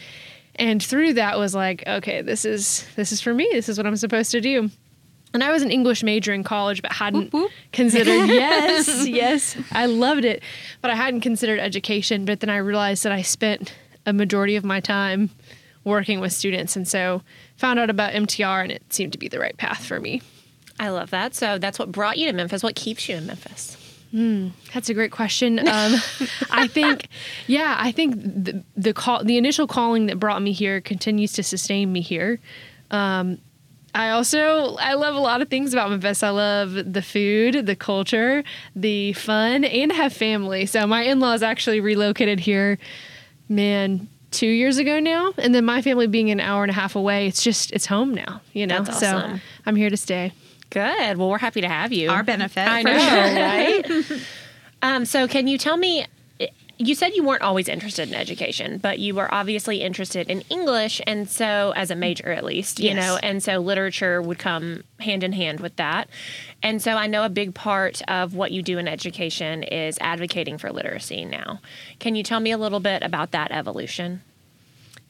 And 0.55 0.83
through 0.83 1.13
that 1.13 1.37
was 1.37 1.55
like, 1.55 1.83
okay, 1.87 2.21
this 2.21 2.45
is 2.45 2.85
this 2.95 3.11
is 3.11 3.21
for 3.21 3.33
me. 3.33 3.47
This 3.51 3.69
is 3.69 3.77
what 3.77 3.87
I'm 3.87 3.95
supposed 3.95 4.31
to 4.31 4.41
do. 4.41 4.69
And 5.33 5.43
I 5.43 5.51
was 5.51 5.61
an 5.61 5.71
English 5.71 6.03
major 6.03 6.33
in 6.33 6.43
college, 6.43 6.81
but 6.81 6.91
hadn't 6.91 7.33
considered. 7.71 8.27
yes, 8.27 9.07
yes, 9.07 9.55
I 9.71 9.85
loved 9.85 10.25
it, 10.25 10.43
but 10.81 10.91
I 10.91 10.95
hadn't 10.95 11.21
considered 11.21 11.59
education. 11.59 12.25
But 12.25 12.41
then 12.41 12.49
I 12.49 12.57
realized 12.57 13.03
that 13.03 13.13
I 13.13 13.21
spent 13.21 13.73
a 14.05 14.11
majority 14.11 14.55
of 14.55 14.65
my 14.65 14.79
time 14.81 15.29
working 15.83 16.19
with 16.19 16.33
students, 16.33 16.75
and 16.75 16.87
so 16.87 17.21
found 17.55 17.79
out 17.79 17.89
about 17.89 18.13
MTR, 18.13 18.63
and 18.63 18.71
it 18.71 18.93
seemed 18.93 19.11
to 19.13 19.17
be 19.17 19.27
the 19.27 19.39
right 19.39 19.57
path 19.57 19.83
for 19.85 19.99
me. 19.99 20.21
I 20.79 20.89
love 20.89 21.11
that. 21.11 21.35
So 21.35 21.57
that's 21.57 21.77
what 21.77 21.91
brought 21.91 22.17
you 22.17 22.27
to 22.27 22.33
Memphis. 22.33 22.63
What 22.63 22.75
keeps 22.75 23.07
you 23.07 23.15
in 23.15 23.27
Memphis? 23.27 23.77
That's 24.73 24.89
a 24.89 24.93
great 24.93 25.11
question. 25.11 25.59
Um, 25.59 25.95
I 26.51 26.67
think, 26.67 27.07
yeah, 27.47 27.77
I 27.79 27.91
think 27.91 28.15
the 28.15 28.63
the 28.75 28.93
call, 28.93 29.23
the 29.23 29.37
initial 29.37 29.67
calling 29.67 30.07
that 30.07 30.19
brought 30.19 30.41
me 30.41 30.51
here 30.51 30.81
continues 30.81 31.33
to 31.33 31.43
sustain 31.43 31.91
me 31.93 32.01
here. 32.01 32.39
Um, 32.89 33.39
I 33.93 34.09
also 34.09 34.75
I 34.77 34.93
love 34.93 35.15
a 35.15 35.19
lot 35.19 35.41
of 35.41 35.49
things 35.49 35.73
about 35.73 35.89
Memphis. 35.89 36.23
I 36.23 36.29
love 36.29 36.73
the 36.73 37.01
food, 37.01 37.65
the 37.65 37.75
culture, 37.75 38.43
the 38.75 39.13
fun, 39.13 39.63
and 39.63 39.91
have 39.91 40.13
family. 40.13 40.65
So 40.65 40.85
my 40.87 41.03
in-laws 41.03 41.43
actually 41.43 41.79
relocated 41.79 42.39
here, 42.39 42.77
man, 43.49 44.09
two 44.31 44.47
years 44.47 44.77
ago 44.77 44.99
now, 44.99 45.33
and 45.37 45.53
then 45.53 45.65
my 45.65 45.81
family 45.81 46.07
being 46.07 46.31
an 46.31 46.39
hour 46.39 46.63
and 46.63 46.71
a 46.71 46.73
half 46.73 46.95
away, 46.95 47.27
it's 47.27 47.43
just 47.43 47.71
it's 47.71 47.85
home 47.85 48.13
now. 48.13 48.41
You 48.53 48.65
know, 48.65 48.81
That's 48.81 48.99
so 48.99 49.17
awesome. 49.17 49.41
I'm 49.65 49.75
here 49.75 49.89
to 49.89 49.97
stay. 49.97 50.33
Good. 50.69 51.17
Well, 51.17 51.29
we're 51.29 51.37
happy 51.37 51.61
to 51.61 51.67
have 51.67 51.91
you. 51.91 52.09
Our 52.09 52.23
benefit. 52.23 52.67
I 52.67 52.81
for 52.81 52.89
know, 52.89 52.99
sure. 52.99 54.15
right? 54.15 54.21
um, 54.81 55.05
so, 55.05 55.27
can 55.27 55.47
you 55.47 55.57
tell 55.57 55.77
me? 55.77 56.05
You 56.83 56.95
said 56.95 57.13
you 57.13 57.23
weren't 57.23 57.43
always 57.43 57.69
interested 57.69 58.09
in 58.09 58.15
education, 58.15 58.79
but 58.79 58.97
you 58.97 59.13
were 59.13 59.31
obviously 59.31 59.81
interested 59.81 60.29
in 60.29 60.41
English, 60.49 60.99
and 61.05 61.29
so 61.29 61.73
as 61.75 61.91
a 61.91 61.95
major 61.95 62.31
at 62.31 62.43
least, 62.43 62.79
you 62.79 62.87
Yes. 62.89 62.95
know, 62.95 63.17
and 63.21 63.43
so 63.43 63.59
literature 63.59 64.19
would 64.19 64.39
come 64.39 64.83
hand 64.99 65.23
in 65.23 65.31
hand 65.33 65.59
with 65.59 65.75
that. 65.75 66.09
And 66.63 66.81
so 66.81 66.93
I 66.93 67.05
know 67.05 67.23
a 67.23 67.29
big 67.29 67.53
part 67.53 68.01
of 68.07 68.33
what 68.33 68.51
you 68.51 68.63
do 68.63 68.79
in 68.79 68.87
education 68.87 69.61
is 69.61 69.97
advocating 70.01 70.57
for 70.57 70.71
literacy 70.71 71.23
now. 71.23 71.61
Can 71.99 72.15
you 72.15 72.23
tell 72.23 72.39
me 72.39 72.49
a 72.51 72.57
little 72.57 72.79
bit 72.79 73.03
about 73.03 73.29
that 73.31 73.51
evolution? 73.51 74.21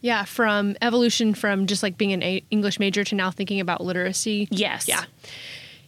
Yeah, 0.02 0.26
from 0.26 0.76
evolution 0.82 1.34
from 1.36 1.68
just 1.68 1.84
like 1.84 1.98
being 1.98 2.12
an 2.12 2.22
English 2.50 2.80
major 2.80 3.04
to 3.06 3.16
now 3.16 3.32
thinking 3.32 3.60
about 3.62 3.82
literacy. 3.82 4.48
Yes. 4.52 4.88
Yeah. 4.88 5.04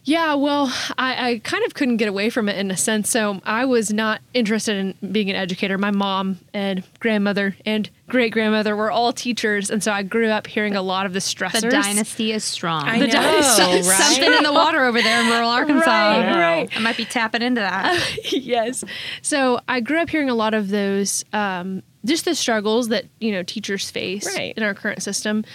Yeah, 0.06 0.34
well, 0.34 0.70
I, 0.98 1.30
I 1.30 1.38
kind 1.44 1.64
of 1.64 1.72
couldn't 1.72 1.96
get 1.96 2.08
away 2.08 2.28
from 2.28 2.50
it 2.50 2.58
in 2.58 2.70
a 2.70 2.76
sense. 2.76 3.08
So 3.08 3.40
I 3.42 3.64
was 3.64 3.90
not 3.90 4.20
interested 4.34 4.76
in 5.00 5.12
being 5.12 5.30
an 5.30 5.36
educator. 5.36 5.78
My 5.78 5.92
mom 5.92 6.40
and 6.52 6.82
grandmother 7.00 7.56
and 7.64 7.88
great 8.08 8.30
grandmother 8.32 8.76
were 8.76 8.90
all 8.90 9.14
teachers. 9.14 9.70
And 9.70 9.82
so 9.82 9.92
I 9.92 10.02
grew 10.02 10.28
up 10.28 10.46
hearing 10.46 10.76
a 10.76 10.82
lot 10.82 11.06
of 11.06 11.14
the 11.14 11.20
stressors. 11.20 11.62
The 11.62 11.70
dynasty 11.70 12.32
is 12.32 12.44
strong. 12.44 12.84
I 12.86 12.98
The 12.98 13.06
know, 13.06 13.12
dynasty- 13.14 13.88
right? 13.88 14.02
Something 14.02 14.32
in 14.34 14.42
the 14.42 14.52
water 14.52 14.84
over 14.84 15.00
there 15.00 15.22
in 15.22 15.30
rural 15.30 15.48
Arkansas. 15.48 15.86
Right, 15.90 16.36
right. 16.38 16.76
I 16.76 16.80
might 16.80 16.98
be 16.98 17.06
tapping 17.06 17.40
into 17.40 17.62
that. 17.62 18.16
yes. 18.30 18.84
So 19.22 19.58
I 19.68 19.80
grew 19.80 20.00
up 20.00 20.10
hearing 20.10 20.28
a 20.28 20.34
lot 20.34 20.52
of 20.52 20.68
those 20.68 21.24
um, 21.32 21.82
just 22.04 22.26
the 22.26 22.34
struggles 22.34 22.88
that 22.88 23.06
you 23.20 23.32
know 23.32 23.42
teachers 23.42 23.90
face 23.90 24.26
Right. 24.36 24.52
in 24.54 24.62
our 24.62 24.74
current 24.74 25.02
system. 25.02 25.46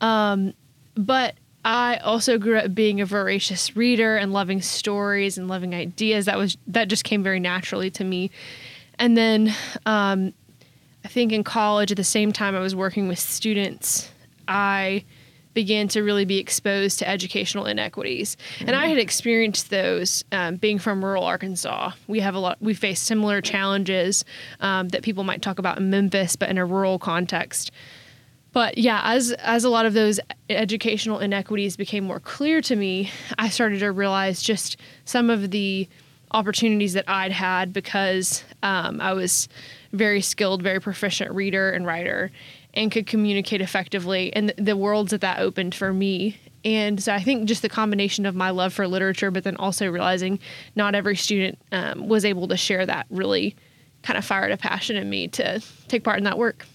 Um, 0.00 0.54
but 0.94 1.34
I 1.68 1.98
also 1.98 2.38
grew 2.38 2.56
up 2.56 2.74
being 2.74 3.02
a 3.02 3.04
voracious 3.04 3.76
reader 3.76 4.16
and 4.16 4.32
loving 4.32 4.62
stories 4.62 5.36
and 5.36 5.48
loving 5.48 5.74
ideas. 5.74 6.24
That 6.24 6.38
was 6.38 6.56
that 6.66 6.88
just 6.88 7.04
came 7.04 7.22
very 7.22 7.40
naturally 7.40 7.90
to 7.90 8.04
me. 8.04 8.30
And 8.98 9.18
then 9.18 9.54
um, 9.84 10.32
I 11.04 11.08
think 11.08 11.30
in 11.30 11.44
college, 11.44 11.90
at 11.90 11.98
the 11.98 12.04
same 12.04 12.32
time 12.32 12.56
I 12.56 12.60
was 12.60 12.74
working 12.74 13.06
with 13.06 13.18
students, 13.18 14.10
I 14.48 15.04
began 15.52 15.88
to 15.88 16.02
really 16.02 16.24
be 16.24 16.38
exposed 16.38 17.00
to 17.00 17.08
educational 17.08 17.66
inequities. 17.66 18.38
And 18.60 18.74
I 18.74 18.86
had 18.86 18.96
experienced 18.96 19.68
those 19.68 20.24
um, 20.32 20.56
being 20.56 20.78
from 20.78 21.04
rural 21.04 21.24
Arkansas. 21.24 21.90
We 22.06 22.20
have 22.20 22.34
a 22.34 22.38
lot, 22.38 22.56
we 22.62 22.72
face 22.72 23.02
similar 23.02 23.42
challenges 23.42 24.24
um, 24.60 24.88
that 24.88 25.02
people 25.02 25.22
might 25.22 25.42
talk 25.42 25.58
about 25.58 25.76
in 25.76 25.90
Memphis, 25.90 26.34
but 26.34 26.48
in 26.48 26.56
a 26.56 26.64
rural 26.64 26.98
context. 26.98 27.72
But 28.58 28.76
yeah, 28.76 29.02
as 29.04 29.30
as 29.34 29.62
a 29.62 29.70
lot 29.70 29.86
of 29.86 29.94
those 29.94 30.18
educational 30.50 31.20
inequities 31.20 31.76
became 31.76 32.02
more 32.02 32.18
clear 32.18 32.60
to 32.62 32.74
me, 32.74 33.08
I 33.38 33.50
started 33.50 33.78
to 33.78 33.92
realize 33.92 34.42
just 34.42 34.78
some 35.04 35.30
of 35.30 35.52
the 35.52 35.88
opportunities 36.32 36.94
that 36.94 37.04
I'd 37.06 37.30
had 37.30 37.72
because 37.72 38.42
um, 38.64 39.00
I 39.00 39.12
was 39.12 39.48
very 39.92 40.20
skilled, 40.20 40.60
very 40.60 40.80
proficient 40.80 41.32
reader 41.32 41.70
and 41.70 41.86
writer, 41.86 42.32
and 42.74 42.90
could 42.90 43.06
communicate 43.06 43.60
effectively, 43.60 44.32
and 44.32 44.48
the, 44.48 44.54
the 44.60 44.76
worlds 44.76 45.12
that 45.12 45.20
that 45.20 45.38
opened 45.38 45.76
for 45.76 45.92
me. 45.92 46.36
And 46.64 47.00
so 47.00 47.14
I 47.14 47.22
think 47.22 47.44
just 47.44 47.62
the 47.62 47.68
combination 47.68 48.26
of 48.26 48.34
my 48.34 48.50
love 48.50 48.72
for 48.72 48.88
literature, 48.88 49.30
but 49.30 49.44
then 49.44 49.54
also 49.54 49.88
realizing 49.88 50.40
not 50.74 50.96
every 50.96 51.14
student 51.14 51.60
um, 51.70 52.08
was 52.08 52.24
able 52.24 52.48
to 52.48 52.56
share 52.56 52.84
that 52.84 53.06
really 53.08 53.54
kind 54.02 54.18
of 54.18 54.24
fired 54.24 54.50
a 54.50 54.56
passion 54.56 54.96
in 54.96 55.08
me 55.08 55.28
to 55.28 55.62
take 55.86 56.02
part 56.02 56.18
in 56.18 56.24
that 56.24 56.38
work. 56.38 56.66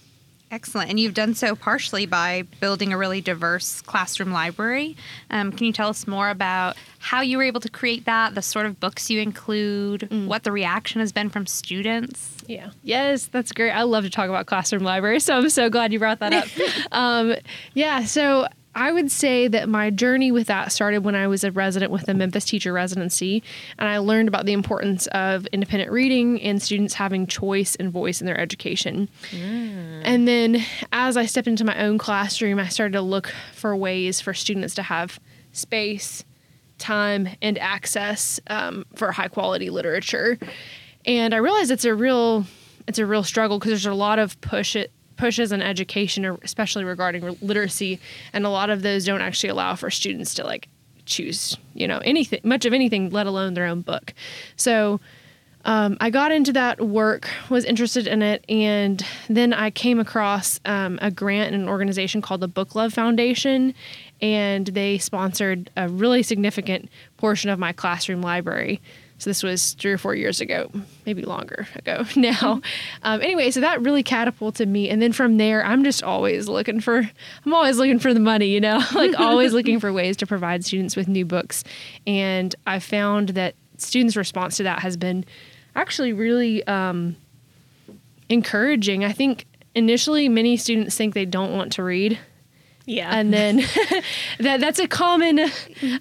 Excellent. 0.54 0.88
And 0.88 1.00
you've 1.00 1.14
done 1.14 1.34
so 1.34 1.56
partially 1.56 2.06
by 2.06 2.44
building 2.60 2.92
a 2.92 2.96
really 2.96 3.20
diverse 3.20 3.80
classroom 3.80 4.30
library. 4.30 4.96
Um, 5.28 5.50
can 5.50 5.66
you 5.66 5.72
tell 5.72 5.88
us 5.88 6.06
more 6.06 6.30
about 6.30 6.76
how 7.00 7.22
you 7.22 7.38
were 7.38 7.42
able 7.42 7.60
to 7.60 7.68
create 7.68 8.04
that, 8.04 8.36
the 8.36 8.40
sort 8.40 8.64
of 8.64 8.78
books 8.78 9.10
you 9.10 9.20
include, 9.20 10.08
what 10.28 10.44
the 10.44 10.52
reaction 10.52 11.00
has 11.00 11.10
been 11.10 11.28
from 11.28 11.44
students? 11.46 12.36
Yeah. 12.46 12.70
Yes, 12.84 13.26
that's 13.26 13.50
great. 13.50 13.72
I 13.72 13.82
love 13.82 14.04
to 14.04 14.10
talk 14.10 14.28
about 14.28 14.46
classroom 14.46 14.84
library, 14.84 15.18
so 15.18 15.36
I'm 15.36 15.50
so 15.50 15.68
glad 15.68 15.92
you 15.92 15.98
brought 15.98 16.20
that 16.20 16.32
up. 16.32 16.46
um, 16.92 17.34
yeah, 17.74 18.04
so 18.04 18.46
I 18.74 18.92
would 18.92 19.10
say 19.10 19.48
that 19.48 19.68
my 19.68 19.90
journey 19.90 20.32
with 20.32 20.46
that 20.48 20.72
started 20.72 21.04
when 21.04 21.14
I 21.14 21.26
was 21.26 21.44
a 21.44 21.50
resident 21.52 21.92
with 21.92 22.06
the 22.06 22.14
Memphis 22.14 22.44
Teacher 22.44 22.72
Residency, 22.72 23.42
and 23.78 23.88
I 23.88 23.98
learned 23.98 24.28
about 24.28 24.46
the 24.46 24.52
importance 24.52 25.06
of 25.08 25.46
independent 25.46 25.90
reading 25.92 26.40
and 26.42 26.60
students 26.60 26.94
having 26.94 27.26
choice 27.26 27.74
and 27.76 27.92
voice 27.92 28.20
in 28.20 28.26
their 28.26 28.38
education. 28.38 29.08
And 30.04 30.26
then 30.26 30.62
as 30.92 31.16
I 31.16 31.26
stepped 31.26 31.48
into 31.48 31.64
my 31.64 31.78
own 31.82 31.98
classroom, 31.98 32.58
I 32.58 32.68
started 32.68 32.92
to 32.92 33.02
look 33.02 33.32
for 33.52 33.76
ways 33.76 34.20
for 34.20 34.34
students 34.34 34.74
to 34.74 34.82
have 34.82 35.18
space, 35.52 36.24
time, 36.78 37.28
and 37.40 37.56
access 37.58 38.40
um, 38.48 38.84
for 38.96 39.12
high 39.12 39.28
quality 39.28 39.70
literature. 39.70 40.38
And 41.06 41.32
I 41.34 41.36
realized 41.38 41.70
it's 41.70 41.84
a 41.84 41.94
real 41.94 42.44
it's 42.86 42.98
a 42.98 43.06
real 43.06 43.22
struggle 43.22 43.58
because 43.58 43.70
there's 43.70 43.86
a 43.86 43.94
lot 43.94 44.18
of 44.18 44.38
push 44.40 44.76
it 44.76 44.92
pushes 45.16 45.52
in 45.52 45.62
education, 45.62 46.38
especially 46.42 46.84
regarding 46.84 47.36
literacy, 47.40 48.00
and 48.32 48.44
a 48.46 48.50
lot 48.50 48.70
of 48.70 48.82
those 48.82 49.04
don't 49.04 49.20
actually 49.20 49.50
allow 49.50 49.74
for 49.74 49.90
students 49.90 50.34
to 50.34 50.44
like 50.44 50.68
choose, 51.06 51.56
you 51.74 51.86
know, 51.86 51.98
anything, 51.98 52.40
much 52.44 52.64
of 52.64 52.72
anything, 52.72 53.10
let 53.10 53.26
alone 53.26 53.54
their 53.54 53.66
own 53.66 53.82
book. 53.82 54.14
So 54.56 55.00
um, 55.66 55.96
I 56.00 56.10
got 56.10 56.30
into 56.30 56.52
that 56.52 56.80
work, 56.80 57.28
was 57.48 57.64
interested 57.64 58.06
in 58.06 58.20
it, 58.22 58.44
and 58.48 59.04
then 59.28 59.54
I 59.54 59.70
came 59.70 59.98
across 59.98 60.60
um, 60.66 60.98
a 61.00 61.10
grant 61.10 61.54
in 61.54 61.60
an 61.62 61.68
organization 61.68 62.20
called 62.20 62.40
the 62.40 62.48
Book 62.48 62.74
Love 62.74 62.92
Foundation, 62.92 63.74
and 64.20 64.66
they 64.66 64.98
sponsored 64.98 65.70
a 65.76 65.88
really 65.88 66.22
significant 66.22 66.90
portion 67.16 67.48
of 67.48 67.58
my 67.58 67.72
classroom 67.72 68.20
library. 68.20 68.80
So 69.18 69.30
this 69.30 69.42
was 69.42 69.72
three 69.74 69.92
or 69.92 69.96
four 69.98 70.14
years 70.14 70.40
ago, 70.40 70.70
maybe 71.06 71.22
longer 71.22 71.66
ago 71.76 72.04
now. 72.16 72.60
Um, 73.02 73.22
anyway, 73.22 73.50
so 73.52 73.60
that 73.60 73.80
really 73.80 74.02
catapulted 74.02 74.68
me, 74.68 74.90
and 74.90 75.00
then 75.00 75.12
from 75.12 75.36
there, 75.38 75.64
I'm 75.64 75.84
just 75.84 76.02
always 76.02 76.48
looking 76.48 76.80
for, 76.80 77.08
I'm 77.46 77.54
always 77.54 77.78
looking 77.78 77.98
for 78.00 78.12
the 78.12 78.20
money, 78.20 78.48
you 78.48 78.60
know, 78.60 78.82
like 78.94 79.18
always 79.18 79.52
looking 79.58 79.78
for 79.80 79.92
ways 79.92 80.16
to 80.18 80.26
provide 80.26 80.64
students 80.64 80.96
with 80.96 81.06
new 81.08 81.24
books, 81.24 81.64
and 82.06 82.54
I 82.66 82.80
found 82.80 83.30
that 83.30 83.54
students' 83.78 84.16
response 84.16 84.56
to 84.58 84.64
that 84.64 84.80
has 84.80 84.96
been 84.96 85.24
actually 85.76 86.12
really 86.12 86.66
um, 86.66 87.16
encouraging. 88.28 89.04
I 89.04 89.12
think 89.12 89.46
initially 89.74 90.28
many 90.28 90.56
students 90.56 90.96
think 90.96 91.14
they 91.14 91.24
don't 91.24 91.52
want 91.52 91.72
to 91.74 91.82
read, 91.84 92.18
Yeah. 92.84 93.10
and 93.16 93.32
then 93.32 93.58
that 94.40 94.60
that's 94.60 94.78
a 94.78 94.88
common 94.88 95.40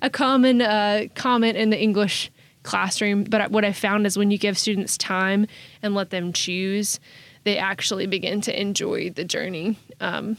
a 0.02 0.10
common 0.10 0.62
uh, 0.62 1.06
comment 1.16 1.58
in 1.58 1.70
the 1.70 1.80
English 1.80 2.32
classroom. 2.64 3.24
But 3.26 3.52
what 3.52 3.64
I 3.66 3.72
found 3.74 4.06
is 4.06 4.18
when 4.18 4.32
you 4.32 4.38
give 4.38 4.58
students 4.58 4.98
time 4.98 5.48
and 5.82 5.94
let 5.94 6.10
them 6.10 6.34
choose, 6.34 7.00
they 7.44 7.58
actually 7.58 8.08
begin 8.08 8.42
to 8.42 8.60
enjoy 8.60 9.10
the 9.12 9.24
journey. 9.24 9.78
Um, 10.00 10.38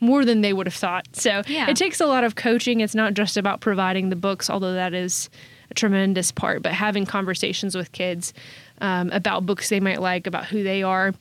more 0.00 0.24
than 0.24 0.42
they 0.42 0.52
would 0.52 0.66
have 0.66 0.74
thought. 0.74 1.06
So 1.16 1.42
Yeah. 1.48 1.68
it 1.68 1.76
takes 1.76 2.00
a 2.00 2.06
lot 2.06 2.22
of 2.22 2.36
coaching. 2.36 2.80
It's 2.80 2.94
not 2.94 3.14
just 3.14 3.36
about 3.36 3.60
providing 3.60 4.10
the 4.10 4.16
books, 4.16 4.48
although 4.48 4.74
that 4.74 4.94
is 4.94 5.28
a 5.72 5.74
tremendous 5.74 6.30
part, 6.30 6.62
but 6.62 6.70
having 6.72 7.04
conversations 7.04 7.74
with 7.76 7.90
kids 7.90 8.32
um, 8.80 9.10
about 9.10 9.44
books 9.44 9.68
they 9.70 9.80
might 9.80 10.00
like, 10.00 10.28
about 10.28 10.44
who 10.46 10.62
they 10.62 10.84
are. 10.84 11.14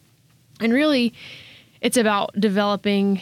And 0.61 0.71
really, 0.71 1.13
it's 1.81 1.97
about 1.97 2.39
developing 2.39 3.21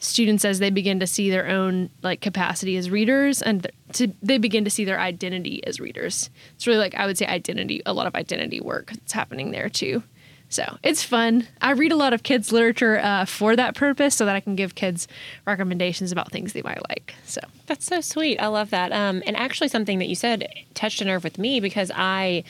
students 0.00 0.44
as 0.46 0.58
they 0.58 0.70
begin 0.70 0.98
to 0.98 1.06
see 1.06 1.30
their 1.30 1.46
own 1.46 1.90
like 2.02 2.20
capacity 2.20 2.76
as 2.76 2.90
readers 2.90 3.42
and 3.42 3.70
to 3.92 4.08
they 4.22 4.38
begin 4.38 4.64
to 4.64 4.70
see 4.70 4.84
their 4.84 4.98
identity 4.98 5.64
as 5.66 5.78
readers. 5.78 6.30
It's 6.56 6.66
really 6.66 6.78
like 6.78 6.94
I 6.94 7.06
would 7.06 7.18
say 7.18 7.26
identity, 7.26 7.82
a 7.86 7.92
lot 7.92 8.06
of 8.06 8.14
identity 8.14 8.60
work 8.60 8.90
that's 8.90 9.12
happening 9.12 9.50
there 9.50 9.68
too. 9.68 10.02
So 10.48 10.78
it's 10.82 11.04
fun. 11.04 11.46
I 11.60 11.72
read 11.72 11.92
a 11.92 11.96
lot 11.96 12.12
of 12.12 12.24
kids' 12.24 12.50
literature 12.50 12.98
uh, 12.98 13.24
for 13.24 13.54
that 13.54 13.76
purpose, 13.76 14.16
so 14.16 14.26
that 14.26 14.34
I 14.34 14.40
can 14.40 14.56
give 14.56 14.74
kids 14.74 15.06
recommendations 15.46 16.10
about 16.10 16.32
things 16.32 16.54
they 16.54 16.62
might 16.62 16.82
like. 16.88 17.14
So 17.24 17.40
That's 17.66 17.86
so 17.86 18.00
sweet. 18.00 18.38
I 18.38 18.48
love 18.48 18.70
that. 18.70 18.90
Um, 18.90 19.22
and 19.26 19.36
actually, 19.36 19.68
something 19.68 20.00
that 20.00 20.08
you 20.08 20.16
said 20.16 20.48
touched 20.74 21.00
a 21.00 21.04
nerve 21.04 21.22
with 21.22 21.38
me 21.38 21.60
because 21.60 21.92
I, 21.94 22.42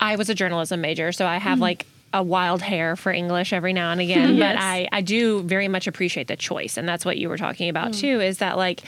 I 0.00 0.16
was 0.16 0.30
a 0.30 0.34
journalism 0.34 0.80
major, 0.80 1.12
so 1.12 1.26
I 1.26 1.36
have 1.36 1.58
like 1.58 1.84
a 2.12 2.22
wild 2.22 2.60
hair 2.62 2.96
for 2.96 3.12
English 3.12 3.52
every 3.52 3.72
now 3.72 3.92
and 3.92 4.00
again. 4.00 4.34
Yes. 4.36 4.54
But 4.56 4.62
I, 4.62 4.88
I 4.92 5.00
do 5.00 5.42
very 5.42 5.68
much 5.68 5.86
appreciate 5.86 6.26
the 6.28 6.36
choice, 6.36 6.76
and 6.76 6.88
that's 6.88 7.04
what 7.04 7.18
you 7.18 7.28
were 7.28 7.36
talking 7.38 7.68
about 7.68 7.92
too. 7.94 8.20
Is 8.20 8.38
that 8.38 8.56
like 8.56 8.82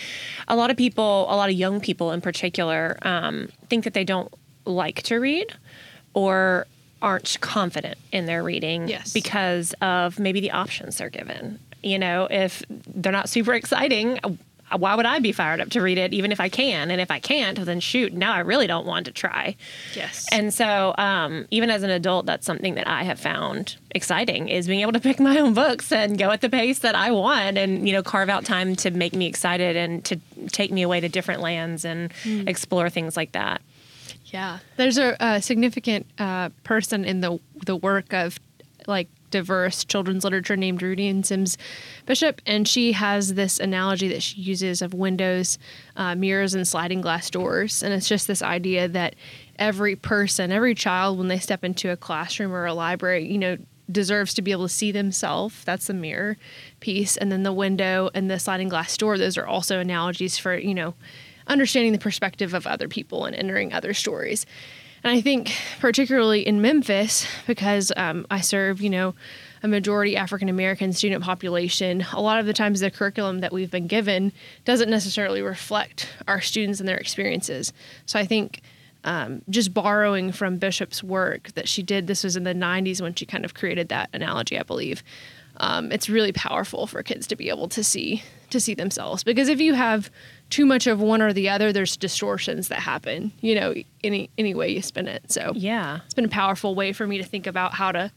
a 0.48 0.56
lot 0.56 0.70
of 0.70 0.76
people, 0.76 1.26
a 1.28 1.36
lot 1.36 1.48
of 1.48 1.54
young 1.54 1.80
people 1.80 2.10
in 2.12 2.20
particular, 2.20 2.98
um, 3.02 3.48
think 3.68 3.84
that 3.84 3.94
they 3.94 4.04
don't 4.04 4.32
like 4.64 5.02
to 5.04 5.16
read, 5.16 5.52
or 6.14 6.66
aren't 7.00 7.36
confident 7.40 7.98
in 8.12 8.26
their 8.26 8.42
reading 8.42 8.86
Yes. 8.88 9.12
because 9.12 9.74
of 9.82 10.18
maybe 10.20 10.40
the 10.40 10.52
options 10.52 10.98
they're 10.98 11.10
given. 11.10 11.58
You 11.82 11.98
know, 11.98 12.28
if 12.30 12.62
they're 12.68 13.10
not 13.12 13.28
super 13.28 13.54
exciting, 13.54 14.20
why 14.76 14.94
would 14.94 15.06
I 15.06 15.18
be 15.18 15.32
fired 15.32 15.60
up 15.60 15.70
to 15.70 15.80
read 15.80 15.98
it, 15.98 16.12
even 16.12 16.32
if 16.32 16.40
I 16.40 16.48
can? 16.48 16.90
And 16.90 17.00
if 17.00 17.10
I 17.10 17.18
can't, 17.18 17.64
then 17.64 17.80
shoot, 17.80 18.12
now 18.12 18.32
I 18.32 18.40
really 18.40 18.66
don't 18.66 18.86
want 18.86 19.06
to 19.06 19.12
try. 19.12 19.56
yes, 19.94 20.26
And 20.32 20.52
so, 20.52 20.94
um, 20.98 21.46
even 21.50 21.70
as 21.70 21.82
an 21.82 21.90
adult, 21.90 22.26
that's 22.26 22.46
something 22.46 22.74
that 22.74 22.86
I 22.86 23.02
have 23.04 23.20
found 23.20 23.76
exciting 23.94 24.48
is 24.48 24.66
being 24.66 24.80
able 24.80 24.92
to 24.92 25.00
pick 25.00 25.20
my 25.20 25.38
own 25.38 25.54
books 25.54 25.92
and 25.92 26.18
go 26.18 26.30
at 26.30 26.40
the 26.40 26.48
pace 26.48 26.80
that 26.80 26.94
I 26.94 27.10
want, 27.10 27.58
and 27.58 27.86
you 27.86 27.92
know, 27.92 28.02
carve 28.02 28.28
out 28.28 28.44
time 28.44 28.76
to 28.76 28.90
make 28.90 29.14
me 29.14 29.26
excited 29.26 29.76
and 29.76 30.04
to 30.06 30.18
take 30.48 30.70
me 30.70 30.82
away 30.82 31.00
to 31.00 31.08
different 31.08 31.40
lands 31.40 31.84
and 31.84 32.12
explore 32.24 32.88
things 32.90 33.16
like 33.16 33.32
that. 33.32 33.62
Yeah, 34.26 34.60
there's 34.76 34.96
a, 34.98 35.16
a 35.20 35.42
significant 35.42 36.06
uh, 36.18 36.48
person 36.64 37.04
in 37.04 37.20
the 37.20 37.38
the 37.66 37.76
work 37.76 38.12
of 38.14 38.38
like 38.86 39.08
diverse 39.32 39.84
children's 39.84 40.22
literature 40.22 40.56
named 40.56 40.80
Rudine 40.80 41.24
Sims 41.24 41.58
Bishop, 42.06 42.40
and 42.46 42.68
she 42.68 42.92
has 42.92 43.34
this 43.34 43.58
analogy 43.58 44.06
that 44.08 44.22
she 44.22 44.40
uses 44.40 44.80
of 44.80 44.94
windows, 44.94 45.58
uh, 45.96 46.14
mirrors, 46.14 46.54
and 46.54 46.66
sliding 46.68 47.00
glass 47.00 47.28
doors, 47.30 47.82
and 47.82 47.92
it's 47.92 48.08
just 48.08 48.28
this 48.28 48.42
idea 48.42 48.86
that 48.86 49.16
every 49.58 49.96
person, 49.96 50.52
every 50.52 50.74
child, 50.74 51.18
when 51.18 51.28
they 51.28 51.38
step 51.38 51.64
into 51.64 51.90
a 51.90 51.96
classroom 51.96 52.52
or 52.52 52.66
a 52.66 52.74
library, 52.74 53.26
you 53.26 53.38
know, 53.38 53.56
deserves 53.90 54.32
to 54.34 54.42
be 54.42 54.52
able 54.52 54.68
to 54.68 54.72
see 54.72 54.92
themselves. 54.92 55.64
That's 55.64 55.86
the 55.86 55.94
mirror 55.94 56.36
piece, 56.80 57.16
and 57.16 57.32
then 57.32 57.42
the 57.42 57.52
window 57.52 58.10
and 58.14 58.30
the 58.30 58.38
sliding 58.38 58.68
glass 58.68 58.96
door. 58.96 59.18
Those 59.18 59.36
are 59.36 59.46
also 59.46 59.80
analogies 59.80 60.38
for 60.38 60.56
you 60.56 60.74
know 60.74 60.94
understanding 61.46 61.92
the 61.92 61.98
perspective 61.98 62.54
of 62.54 62.66
other 62.66 62.88
people 62.88 63.24
and 63.24 63.34
entering 63.34 63.72
other 63.72 63.94
stories. 63.94 64.46
And 65.04 65.12
I 65.12 65.20
think, 65.20 65.52
particularly 65.80 66.46
in 66.46 66.60
Memphis, 66.60 67.26
because 67.46 67.92
um, 67.96 68.26
I 68.30 68.40
serve, 68.40 68.80
you 68.80 68.90
know, 68.90 69.14
a 69.62 69.68
majority 69.68 70.16
African 70.16 70.48
American 70.48 70.92
student 70.92 71.24
population, 71.24 72.04
a 72.12 72.20
lot 72.20 72.38
of 72.38 72.46
the 72.46 72.52
times 72.52 72.80
the 72.80 72.90
curriculum 72.90 73.40
that 73.40 73.52
we've 73.52 73.70
been 73.70 73.86
given 73.86 74.32
doesn't 74.64 74.90
necessarily 74.90 75.42
reflect 75.42 76.08
our 76.26 76.40
students 76.40 76.80
and 76.80 76.88
their 76.88 76.96
experiences. 76.96 77.72
So 78.06 78.18
I 78.18 78.26
think 78.26 78.62
um, 79.04 79.42
just 79.50 79.74
borrowing 79.74 80.32
from 80.32 80.58
Bishop's 80.58 81.02
work 81.02 81.52
that 81.52 81.68
she 81.68 81.82
did. 81.82 82.06
This 82.06 82.24
was 82.24 82.36
in 82.36 82.44
the 82.44 82.54
90s 82.54 83.00
when 83.00 83.14
she 83.14 83.26
kind 83.26 83.44
of 83.44 83.54
created 83.54 83.88
that 83.88 84.08
analogy, 84.12 84.58
I 84.58 84.62
believe. 84.62 85.02
Um, 85.58 85.92
it's 85.92 86.08
really 86.08 86.32
powerful 86.32 86.86
for 86.86 87.02
kids 87.02 87.26
to 87.28 87.36
be 87.36 87.48
able 87.48 87.68
to 87.68 87.84
see 87.84 88.22
to 88.50 88.60
see 88.60 88.74
themselves 88.74 89.24
because 89.24 89.48
if 89.48 89.60
you 89.60 89.72
have 89.72 90.10
too 90.52 90.66
much 90.66 90.86
of 90.86 91.00
one 91.00 91.22
or 91.22 91.32
the 91.32 91.48
other, 91.48 91.72
there's 91.72 91.96
distortions 91.96 92.68
that 92.68 92.78
happen. 92.80 93.32
You 93.40 93.54
know, 93.54 93.74
any 94.04 94.28
any 94.36 94.54
way 94.54 94.68
you 94.70 94.82
spin 94.82 95.08
it. 95.08 95.32
So 95.32 95.52
Yeah. 95.56 96.00
it's 96.04 96.14
been 96.14 96.26
a 96.26 96.28
powerful 96.28 96.74
way 96.74 96.92
for 96.92 97.06
me 97.06 97.16
to 97.18 97.24
think 97.24 97.46
about 97.46 97.72
how 97.74 97.90
to 97.92 98.12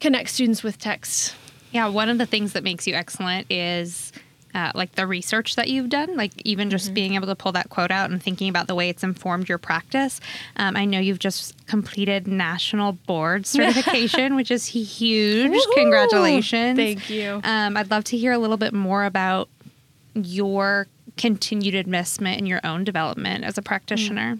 connect 0.00 0.28
students 0.30 0.62
with 0.62 0.78
text. 0.78 1.34
Yeah, 1.72 1.88
one 1.88 2.08
of 2.08 2.18
the 2.18 2.26
things 2.26 2.52
that 2.52 2.62
makes 2.62 2.86
you 2.86 2.94
excellent 2.94 3.50
is 3.50 4.12
uh, 4.54 4.70
like 4.74 4.92
the 4.92 5.06
research 5.06 5.56
that 5.56 5.68
you've 5.68 5.88
done, 5.90 6.16
like 6.16 6.32
even 6.44 6.70
just 6.70 6.94
being 6.94 7.14
able 7.14 7.26
to 7.26 7.34
pull 7.34 7.52
that 7.52 7.68
quote 7.68 7.90
out 7.90 8.10
and 8.10 8.22
thinking 8.22 8.48
about 8.48 8.66
the 8.68 8.74
way 8.74 8.88
it's 8.88 9.02
informed 9.02 9.48
your 9.48 9.58
practice. 9.58 10.18
Um, 10.56 10.76
I 10.76 10.84
know 10.86 10.98
you've 10.98 11.18
just 11.18 11.54
completed 11.66 12.26
national 12.26 12.92
board 12.92 13.46
certification, 13.54 14.34
which 14.36 14.50
is 14.50 14.64
huge. 14.66 15.50
Woohoo! 15.52 15.74
Congratulations. 15.74 16.76
Thank 16.78 17.10
you. 17.10 17.40
Um, 17.44 17.76
I'd 17.76 17.90
love 17.90 18.04
to 18.04 18.16
hear 18.16 18.32
a 18.32 18.38
little 18.38 18.56
bit 18.56 18.72
more 18.72 19.04
about 19.04 19.48
your 20.14 20.86
continued 21.16 21.74
investment 21.74 22.38
in 22.38 22.46
your 22.46 22.60
own 22.64 22.84
development 22.84 23.44
as 23.44 23.58
a 23.58 23.62
practitioner. 23.62 24.38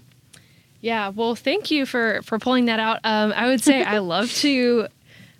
Yeah, 0.80 1.08
well, 1.08 1.34
thank 1.34 1.70
you 1.70 1.86
for 1.86 2.20
for 2.22 2.38
pulling 2.38 2.66
that 2.66 2.78
out. 2.78 3.00
Um, 3.02 3.32
I 3.34 3.46
would 3.46 3.62
say 3.62 3.82
I 3.82 3.98
love 4.14 4.30
to, 4.34 4.88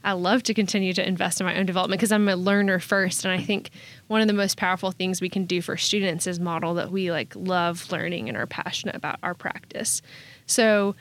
I 0.03 0.13
love 0.13 0.43
to 0.45 0.55
continue 0.55 0.93
to 0.95 1.07
invest 1.07 1.41
in 1.41 1.47
my 1.47 1.57
own 1.57 1.67
development 1.67 2.01
because 2.01 2.13
I'm 2.13 2.29
a 2.29 2.37
learner 2.37 2.79
first, 2.79 3.25
and 3.25 3.33
I 3.33 3.43
think 3.43 3.71
one 4.09 4.21
of 4.21 4.27
the 4.27 4.33
most 4.33 4.57
powerful 4.57 4.91
things 4.91 5.21
we 5.21 5.29
can 5.29 5.45
do 5.45 5.61
for 5.61 5.77
students 5.77 6.27
is 6.27 6.41
model 6.41 6.75
that 6.75 6.91
we 6.91 7.11
like 7.11 7.35
love 7.37 7.91
learning 7.93 8.29
and 8.29 8.37
are 8.37 8.47
passionate 8.47 8.97
about 8.97 9.19
our 9.23 9.35
practice. 9.35 10.03
So, 10.47 10.97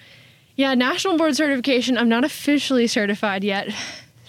yeah, 0.55 0.73
national 0.73 1.17
board 1.17 1.35
certification. 1.35 1.97
I'm 1.97 2.09
not 2.09 2.23
officially 2.23 2.87
certified 2.87 3.43
yet. 3.43 3.69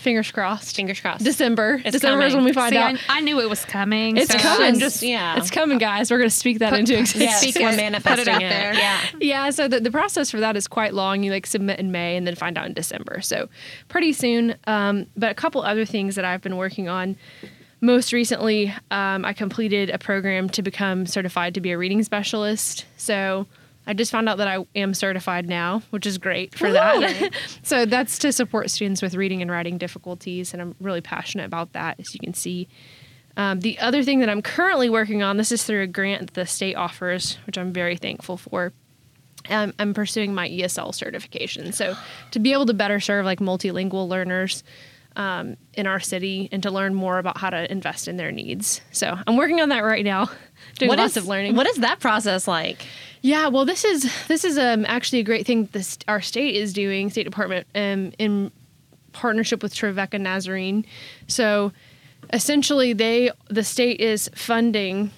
Fingers 0.06 0.30
crossed. 0.30 0.76
Fingers 0.76 1.00
crossed. 1.00 1.25
December. 1.25 1.82
It's 1.84 1.90
December 1.90 2.26
is 2.26 2.34
when 2.36 2.44
we 2.44 2.52
find 2.52 2.72
See, 2.72 2.78
out. 2.78 2.94
I, 3.08 3.18
I 3.18 3.20
knew 3.22 3.40
it 3.40 3.50
was 3.50 3.64
coming. 3.64 4.16
it's 4.16 4.30
so 4.32 4.38
coming. 4.38 4.75
I'm 4.75 4.78
just- 4.78 5.02
yeah. 5.02 5.36
It's 5.36 5.50
coming, 5.50 5.78
guys. 5.78 6.12
We're 6.12 6.18
going 6.18 6.30
to 6.30 6.36
speak 6.36 6.60
that 6.60 6.75
into 6.75 6.96
existence. 6.96 7.25
Yes, 7.25 7.40
Speak 7.42 7.56
we're 7.56 7.75
manifesting 7.75 8.25
Put 8.25 8.28
it 8.28 8.28
out 8.32 8.40
it. 8.40 8.48
there. 8.48 8.75
Yeah. 8.75 9.00
Yeah, 9.20 9.50
so 9.50 9.66
the, 9.66 9.80
the 9.80 9.90
process 9.90 10.30
for 10.30 10.38
that 10.38 10.56
is 10.56 10.68
quite 10.68 10.94
long. 10.94 11.25
You 11.25 11.32
like 11.32 11.44
submit 11.44 11.80
in 11.80 11.90
May 11.90 12.16
and 12.16 12.25
then 12.25 12.36
find 12.36 12.56
out 12.56 12.66
in 12.66 12.72
December. 12.72 13.20
So 13.20 13.48
pretty 13.88 14.12
soon. 14.12 14.54
Um, 14.68 15.06
but 15.16 15.32
a 15.32 15.34
couple 15.34 15.62
other 15.62 15.84
things 15.84 16.14
that 16.14 16.25
I've 16.25 16.40
been 16.40 16.56
working 16.56 16.88
on. 16.88 17.16
Most 17.80 18.12
recently, 18.12 18.72
um, 18.92 19.25
I 19.25 19.32
completed 19.32 19.90
a 19.90 19.98
program 19.98 20.48
to 20.50 20.62
become 20.62 21.06
certified 21.06 21.54
to 21.54 21.60
be 21.60 21.72
a 21.72 21.78
reading 21.78 22.00
specialist. 22.04 22.84
So 22.96 23.48
I 23.87 23.95
just 23.95 24.11
found 24.11 24.28
out 24.28 24.38
that 24.38 24.49
I 24.49 24.64
am 24.75 24.95
certified 24.95 25.49
now, 25.49 25.83
which 25.90 26.07
is 26.07 26.19
great 26.19 26.55
for 26.55 26.73
that. 26.73 27.33
so 27.62 27.87
that's 27.87 28.19
to 28.19 28.33
support 28.33 28.71
students 28.71 29.00
with 29.00 29.14
reading 29.14 29.43
and 29.43 29.50
writing 29.50 29.78
difficulties, 29.78 30.52
and 30.52 30.61
I'm 30.61 30.75
really 30.81 31.00
passionate 31.00 31.45
about 31.45 31.73
that, 31.73 32.00
as 32.00 32.12
you 32.12 32.21
can 32.21 32.35
see. 32.35 32.69
Um, 33.37 33.61
the 33.61 33.78
other 33.78 34.02
thing 34.02 34.21
that 34.21 34.28
I'm 34.28 34.43
currently 34.43 34.88
working 34.88 35.23
on, 35.23 35.37
this 35.37 35.52
is 35.52 35.62
through 35.62 35.83
a 35.83 35.87
grant 35.87 36.28
that 36.28 36.35
the 36.35 36.47
state 36.47 36.75
offers, 36.75 37.38
which 37.47 37.59
I'm 37.59 37.73
very 37.73 37.97
thankful 37.97 38.37
for. 38.37 38.73
Um, 39.49 39.75
I'm 39.78 39.95
pursuing 39.95 40.35
my 40.35 40.49
ESL 40.49 40.95
certification. 40.95 41.73
So 41.73 41.97
to 42.33 42.38
be 42.38 42.52
able 42.52 42.66
to 42.66 42.75
better 42.75 42.99
serve 42.99 43.25
like 43.25 43.38
multilingual 43.38 44.09
learners 44.09 44.64
um, 45.16 45.56
in 45.75 45.87
our 45.87 45.99
city 45.99 46.49
and 46.52 46.62
to 46.62 46.70
learn 46.70 46.94
more 46.94 47.18
about 47.18 47.38
how 47.38 47.50
to 47.50 47.70
invest 47.70 48.06
in 48.06 48.16
their 48.16 48.30
needs. 48.30 48.80
So 48.92 49.16
I'm 49.26 49.37
working 49.37 49.61
on 49.61 49.70
that 49.70 49.80
right 49.80 50.04
now, 50.04 50.30
doing 50.78 50.88
What 50.90 50.99
lots 50.99 51.16
is- 51.16 51.25
of 51.25 51.28
learning. 51.28 51.56
What 51.56 51.66
is 51.66 51.76
that 51.76 51.99
process 52.00 52.46
like? 52.46 52.87
Yeah, 53.23 53.49
well, 53.49 53.64
this 53.64 53.85
is 53.85 54.08
this 54.28 54.44
is 54.44 54.56
um, 54.56 54.85
actually 54.87 55.18
a 55.20 55.25
great 55.25 55.46
thing 55.46 55.68
this 55.73 55.99
our 56.06 56.20
state 56.20 56.54
is 56.54 56.73
doing, 56.73 57.11
State 57.11 57.25
Department, 57.25 57.66
um, 57.75 58.12
in 58.18 58.52
partnership 59.12 59.62
with 59.62 59.75
Trevecca 59.75 60.18
Nazarene. 60.18 60.85
So, 61.26 61.73
essentially, 62.32 62.92
they 62.92 63.30
the 63.49 63.64
state 63.64 64.00
is 64.00 64.30
funding 64.35 65.11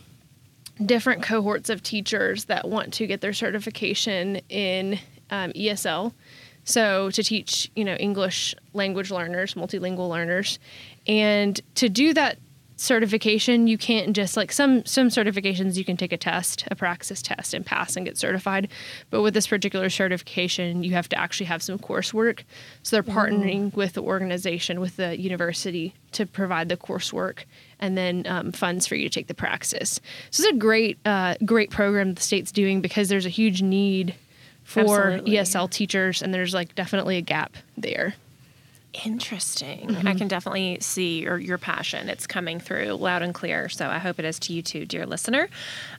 different 0.86 1.22
cohorts 1.22 1.68
of 1.68 1.82
teachers 1.82 2.44
that 2.44 2.68
want 2.68 2.94
to 2.94 3.06
get 3.06 3.20
their 3.20 3.32
certification 3.32 4.36
in 4.48 4.98
um, 5.30 5.52
ESL. 5.52 6.12
So 6.68 7.10
to 7.12 7.22
teach, 7.22 7.70
you 7.74 7.82
know, 7.82 7.94
English 7.94 8.54
language 8.74 9.10
learners, 9.10 9.54
multilingual 9.54 10.10
learners, 10.10 10.58
and 11.06 11.58
to 11.76 11.88
do 11.88 12.12
that 12.12 12.38
certification, 12.76 13.66
you 13.66 13.78
can't 13.78 14.14
just 14.14 14.36
like 14.36 14.52
some 14.52 14.84
some 14.84 15.08
certifications 15.08 15.76
you 15.76 15.84
can 15.84 15.96
take 15.96 16.12
a 16.12 16.18
test, 16.18 16.68
a 16.70 16.76
praxis 16.76 17.22
test, 17.22 17.54
and 17.54 17.64
pass 17.64 17.96
and 17.96 18.04
get 18.04 18.18
certified. 18.18 18.68
But 19.08 19.22
with 19.22 19.32
this 19.32 19.46
particular 19.46 19.88
certification, 19.88 20.84
you 20.84 20.92
have 20.92 21.08
to 21.08 21.18
actually 21.18 21.46
have 21.46 21.62
some 21.62 21.78
coursework. 21.78 22.42
So 22.82 22.96
they're 22.96 23.14
partnering 23.14 23.74
with 23.74 23.94
the 23.94 24.02
organization, 24.02 24.78
with 24.78 24.96
the 24.96 25.18
university, 25.18 25.94
to 26.12 26.26
provide 26.26 26.68
the 26.68 26.76
coursework 26.76 27.44
and 27.80 27.96
then 27.96 28.26
um, 28.26 28.52
funds 28.52 28.86
for 28.86 28.94
you 28.94 29.08
to 29.08 29.14
take 29.14 29.28
the 29.28 29.34
praxis. 29.34 30.02
So 30.30 30.42
it's 30.42 30.52
a 30.52 30.58
great 30.58 30.98
uh, 31.06 31.36
great 31.46 31.70
program 31.70 32.12
the 32.12 32.20
state's 32.20 32.52
doing 32.52 32.82
because 32.82 33.08
there's 33.08 33.26
a 33.26 33.30
huge 33.30 33.62
need 33.62 34.14
for 34.68 34.80
Absolutely. 34.80 35.32
ESL 35.32 35.70
teachers, 35.70 36.20
and 36.20 36.34
there's 36.34 36.52
like 36.52 36.74
definitely 36.74 37.16
a 37.16 37.22
gap 37.22 37.56
there. 37.78 38.14
Interesting. 39.02 39.96
I 40.06 40.12
can 40.14 40.28
definitely 40.28 40.76
see 40.80 41.22
your, 41.22 41.38
your 41.38 41.56
passion. 41.56 42.10
It's 42.10 42.26
coming 42.26 42.60
through 42.60 42.92
loud 42.92 43.22
and 43.22 43.32
clear. 43.32 43.70
So 43.70 43.88
I 43.88 43.96
hope 43.96 44.18
it 44.18 44.26
is 44.26 44.38
to 44.40 44.52
you 44.52 44.60
too, 44.60 44.84
dear 44.84 45.06
listener. 45.06 45.48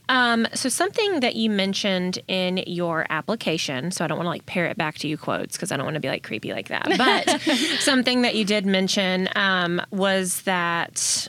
Um, 0.08 0.47
so 0.53 0.69
something 0.69 1.21
that 1.21 1.36
you 1.36 1.49
mentioned 1.49 2.19
in 2.27 2.58
your 2.67 3.08
application, 3.10 3.89
so 3.89 4.05
I 4.05 4.08
don't 4.08 4.17
want 4.17 4.25
to 4.25 4.32
like 4.32 4.45
pair 4.45 4.67
it 4.67 4.77
back 4.77 4.99
to 4.99 5.08
you 5.08 5.17
quotes 5.17 5.55
because 5.55 5.71
I 5.71 5.77
don't 5.77 5.86
want 5.86 5.95
to 5.95 6.01
be 6.01 6.10
like 6.10 6.21
creepy 6.21 6.53
like 6.53 6.67
that. 6.67 6.88
But 6.95 7.41
something 7.79 8.21
that 8.21 8.36
you 8.36 8.45
did 8.45 8.67
mention 8.67 9.29
um, 9.36 9.82
was 9.89 10.43
that 10.43 11.27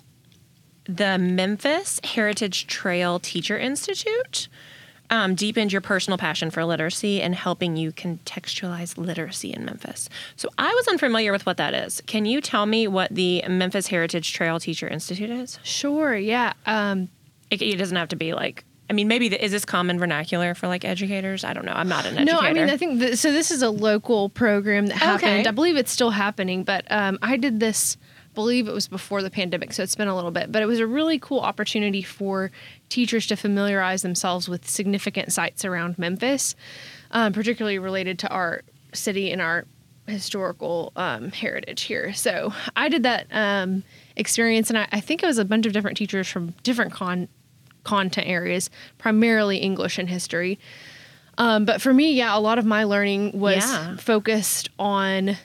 the 0.85 1.17
Memphis 1.17 2.01
Heritage 2.05 2.67
Trail 2.67 3.19
Teacher 3.19 3.59
Institute 3.59 4.49
um, 5.11 5.35
deepened 5.35 5.73
your 5.73 5.81
personal 5.81 6.17
passion 6.17 6.51
for 6.51 6.65
literacy 6.65 7.21
and 7.21 7.35
helping 7.35 7.77
you 7.77 7.93
contextualize 7.93 8.97
literacy 8.97 9.53
in 9.53 9.65
Memphis. 9.65 10.09
So 10.37 10.49
I 10.57 10.73
was 10.73 10.89
unfamiliar 10.89 11.33
with 11.33 11.45
what 11.47 11.57
that 11.59 11.75
is. 11.75 12.01
Can 12.07 12.25
you 12.25 12.41
tell 12.41 12.67
me 12.67 12.89
what 12.89 13.15
the 13.15 13.45
Memphis 13.49 13.89
Heritage 13.89 14.33
Trail 14.33 14.59
Teacher 14.61 14.89
Institute 14.89 15.31
is? 15.31 15.59
Sure, 15.63 16.17
yeah. 16.17 16.53
Um, 16.67 17.09
It, 17.51 17.61
it 17.63 17.77
doesn't 17.77 17.97
have 17.97 18.09
to 18.11 18.17
be 18.17 18.33
like. 18.33 18.65
I 18.89 18.93
mean, 18.93 19.07
maybe 19.07 19.29
the, 19.29 19.45
is 19.45 19.53
this 19.53 19.65
common 19.65 19.99
vernacular 20.01 20.55
for 20.55 20.67
like 20.67 20.85
educators? 20.85 21.45
I 21.45 21.53
don't 21.53 21.65
know. 21.65 21.73
I'm 21.73 21.89
not 21.89 22.07
an 22.07 22.17
educator. 22.17 22.33
No, 22.33 22.41
I 22.41 22.53
mean, 22.53 22.69
I 22.71 22.77
think 22.77 22.99
th- 23.01 23.19
so. 23.19 23.31
This 23.33 23.51
is 23.53 23.63
a 23.63 23.71
local 23.71 24.31
program 24.31 24.87
that 24.87 24.97
happened. 24.97 25.41
Okay. 25.41 25.49
I 25.49 25.53
believe 25.53 25.77
it's 25.77 25.93
still 25.93 26.11
happening, 26.11 26.65
but 26.65 26.85
um, 26.91 27.19
I 27.23 27.37
did 27.37 27.61
this. 27.61 27.97
Believe 28.35 28.69
it 28.69 28.73
was 28.73 28.87
before 28.89 29.23
the 29.23 29.31
pandemic, 29.31 29.73
so 29.73 29.83
it's 29.83 29.97
been 29.97 30.09
a 30.09 30.15
little 30.15 30.31
bit. 30.31 30.53
But 30.53 30.63
it 30.63 30.67
was 30.67 30.79
a 30.79 30.87
really 30.87 31.19
cool 31.19 31.41
opportunity 31.41 32.03
for 32.03 32.51
teachers 32.89 33.27
to 33.27 33.37
familiarize 33.37 34.03
themselves 34.03 34.49
with 34.49 34.69
significant 34.69 35.33
sites 35.33 35.65
around 35.65 35.99
Memphis, 35.99 36.55
um, 37.11 37.33
particularly 37.33 37.79
related 37.79 38.19
to 38.21 38.29
our 38.29 38.63
city 38.93 39.33
and 39.33 39.43
our 39.43 39.65
historical 40.07 40.93
um, 40.97 41.31
heritage 41.33 41.83
here. 41.83 42.13
So 42.13 42.53
I 42.77 42.89
did 42.89 43.03
that 43.03 43.27
um, 43.33 43.83
experience, 44.17 44.71
and 44.71 44.79
I, 44.79 44.89
I 44.93 45.01
think 45.01 45.23
it 45.23 45.27
was 45.27 45.39
a 45.39 45.45
bunch 45.45 45.67
of 45.67 45.73
different 45.73 45.97
teachers 45.97 46.29
from 46.29 46.55
different 46.63 46.93
con- 46.93 47.29
content 47.85 48.27
areas, 48.29 48.71
primarily 48.99 49.59
English 49.59 49.99
and 49.99 50.09
history. 50.09 50.59
Um, 51.39 51.65
but 51.65 51.81
for 51.81 51.93
me, 51.95 52.13
yeah, 52.13 52.37
a 52.37 52.39
lot 52.41 52.59
of 52.59 52.65
my 52.65 52.85
learning 52.85 53.39
was 53.39 53.57
Yeah. 53.57 53.97
focused 53.97 54.69
on 54.79 55.37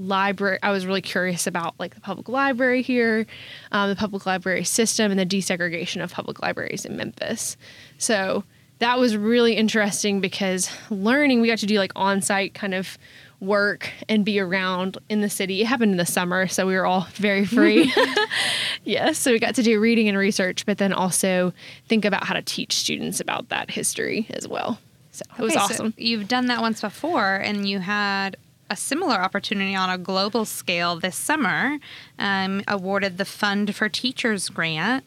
library. 0.00 0.58
I 0.62 0.70
was 0.70 0.86
really 0.86 1.02
curious 1.02 1.46
about 1.46 1.74
like 1.78 1.94
the 1.94 2.00
public 2.00 2.28
library 2.28 2.82
here, 2.82 3.26
um, 3.72 3.90
the 3.90 3.96
public 3.96 4.26
library 4.26 4.64
system, 4.64 5.10
and 5.10 5.20
the 5.20 5.26
desegregation 5.26 6.02
of 6.02 6.12
public 6.12 6.40
libraries 6.40 6.84
in 6.84 6.96
Memphis. 6.96 7.56
So 7.98 8.44
that 8.78 8.98
was 8.98 9.16
really 9.16 9.54
interesting 9.54 10.20
because 10.20 10.70
learning, 10.88 11.40
we 11.40 11.48
got 11.48 11.58
to 11.58 11.66
do 11.66 11.78
like 11.78 11.92
on 11.96 12.22
site 12.22 12.54
kind 12.54 12.74
of 12.74 12.96
work 13.40 13.90
and 14.08 14.24
be 14.24 14.38
around 14.38 14.98
in 15.08 15.20
the 15.20 15.30
city. 15.30 15.62
It 15.62 15.66
happened 15.66 15.92
in 15.92 15.98
the 15.98 16.06
summer, 16.06 16.46
so 16.46 16.66
we 16.66 16.74
were 16.74 16.86
all 16.86 17.06
very 17.14 17.44
free. 17.46 17.92
yes, 18.84 19.18
so 19.18 19.32
we 19.32 19.38
got 19.38 19.54
to 19.54 19.62
do 19.62 19.80
reading 19.80 20.08
and 20.08 20.16
research, 20.16 20.66
but 20.66 20.78
then 20.78 20.92
also 20.92 21.52
think 21.88 22.04
about 22.04 22.24
how 22.24 22.34
to 22.34 22.42
teach 22.42 22.74
students 22.74 23.20
about 23.20 23.48
that 23.48 23.70
history 23.70 24.26
as 24.30 24.46
well. 24.46 24.78
So 25.12 25.22
it 25.38 25.42
was 25.42 25.56
Okay, 25.56 25.58
so 25.58 25.74
awesome. 25.74 25.94
you've 25.96 26.28
done 26.28 26.46
that 26.46 26.60
once 26.60 26.80
before, 26.80 27.34
and 27.36 27.68
you 27.68 27.78
had 27.80 28.36
a 28.70 28.76
similar 28.76 29.16
opportunity 29.16 29.74
on 29.74 29.90
a 29.90 29.98
global 29.98 30.44
scale 30.44 30.98
this 30.98 31.16
summer. 31.16 31.78
Um, 32.18 32.62
awarded 32.68 33.18
the 33.18 33.24
Fund 33.24 33.74
for 33.74 33.88
Teachers 33.88 34.48
grant. 34.48 35.04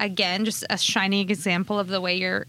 Again, 0.00 0.44
just 0.44 0.64
a 0.68 0.78
shining 0.78 1.30
example 1.30 1.78
of 1.78 1.88
the 1.88 2.00
way 2.00 2.16
you're 2.16 2.46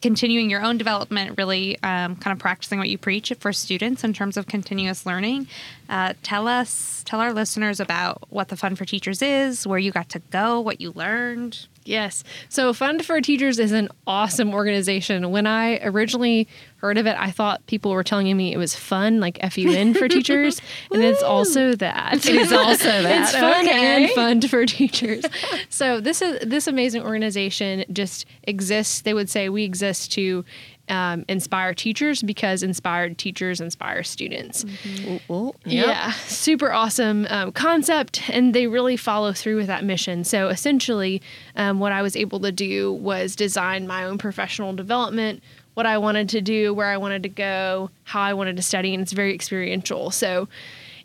continuing 0.00 0.50
your 0.50 0.62
own 0.62 0.78
development, 0.78 1.38
really 1.38 1.76
um, 1.82 2.16
kind 2.16 2.34
of 2.34 2.38
practicing 2.38 2.78
what 2.78 2.88
you 2.88 2.98
preach 2.98 3.32
for 3.38 3.52
students 3.52 4.02
in 4.02 4.12
terms 4.12 4.36
of 4.36 4.46
continuous 4.46 5.06
learning. 5.06 5.46
Uh, 5.88 6.14
tell 6.22 6.48
us, 6.48 7.02
tell 7.04 7.20
our 7.20 7.32
listeners 7.32 7.78
about 7.78 8.22
what 8.28 8.48
the 8.48 8.56
Fund 8.56 8.78
for 8.78 8.84
Teachers 8.84 9.22
is, 9.22 9.66
where 9.66 9.78
you 9.78 9.92
got 9.92 10.08
to 10.10 10.18
go, 10.30 10.60
what 10.60 10.80
you 10.80 10.92
learned. 10.92 11.66
Yes. 11.84 12.22
So 12.48 12.72
Fund 12.72 13.04
for 13.04 13.20
Teachers 13.20 13.58
is 13.58 13.72
an 13.72 13.88
awesome 14.06 14.54
organization. 14.54 15.30
When 15.32 15.46
I 15.46 15.78
originally 15.78 16.46
heard 16.76 16.96
of 16.98 17.06
it, 17.06 17.16
I 17.18 17.30
thought 17.30 17.64
people 17.66 17.90
were 17.92 18.04
telling 18.04 18.36
me 18.36 18.52
it 18.52 18.56
was 18.56 18.74
fun, 18.74 19.18
like 19.20 19.38
F 19.40 19.58
U 19.58 19.70
N 19.72 19.92
for 19.94 20.06
teachers. 20.16 20.60
and 20.92 21.02
it's 21.02 21.22
also 21.22 21.74
that. 21.76 22.24
It 22.26 22.36
is 22.36 22.52
also 22.52 22.84
that. 23.02 23.22
It's 23.22 23.32
fun 23.32 23.66
Okay. 23.66 24.04
and 24.04 24.10
fund 24.12 24.48
for 24.50 24.64
teachers. 24.66 25.24
so 25.68 26.00
this 26.00 26.22
is 26.22 26.38
this 26.48 26.66
amazing 26.66 27.02
organization 27.02 27.84
just 27.92 28.26
exists. 28.44 29.00
They 29.02 29.14
would 29.14 29.28
say 29.30 29.48
we 29.48 29.64
exist 29.64 30.12
to 30.12 30.44
um, 30.92 31.24
inspire 31.26 31.72
teachers 31.72 32.22
because 32.22 32.62
inspired 32.62 33.16
teachers 33.16 33.62
inspire 33.62 34.02
students. 34.02 34.66
Ooh, 35.06 35.20
ooh, 35.30 35.54
yep. 35.64 35.86
Yeah, 35.86 36.12
super 36.26 36.70
awesome 36.70 37.26
um, 37.30 37.50
concept, 37.52 38.28
and 38.28 38.54
they 38.54 38.66
really 38.66 38.98
follow 38.98 39.32
through 39.32 39.56
with 39.56 39.68
that 39.68 39.84
mission. 39.84 40.22
So 40.22 40.48
essentially, 40.48 41.22
um, 41.56 41.80
what 41.80 41.92
I 41.92 42.02
was 42.02 42.14
able 42.14 42.40
to 42.40 42.52
do 42.52 42.92
was 42.92 43.34
design 43.34 43.86
my 43.86 44.04
own 44.04 44.18
professional 44.18 44.74
development, 44.74 45.42
what 45.72 45.86
I 45.86 45.96
wanted 45.96 46.28
to 46.28 46.42
do, 46.42 46.74
where 46.74 46.88
I 46.88 46.98
wanted 46.98 47.22
to 47.22 47.30
go, 47.30 47.90
how 48.04 48.20
I 48.20 48.34
wanted 48.34 48.56
to 48.56 48.62
study, 48.62 48.92
and 48.92 49.02
it's 49.02 49.12
very 49.12 49.34
experiential. 49.34 50.10
So, 50.10 50.46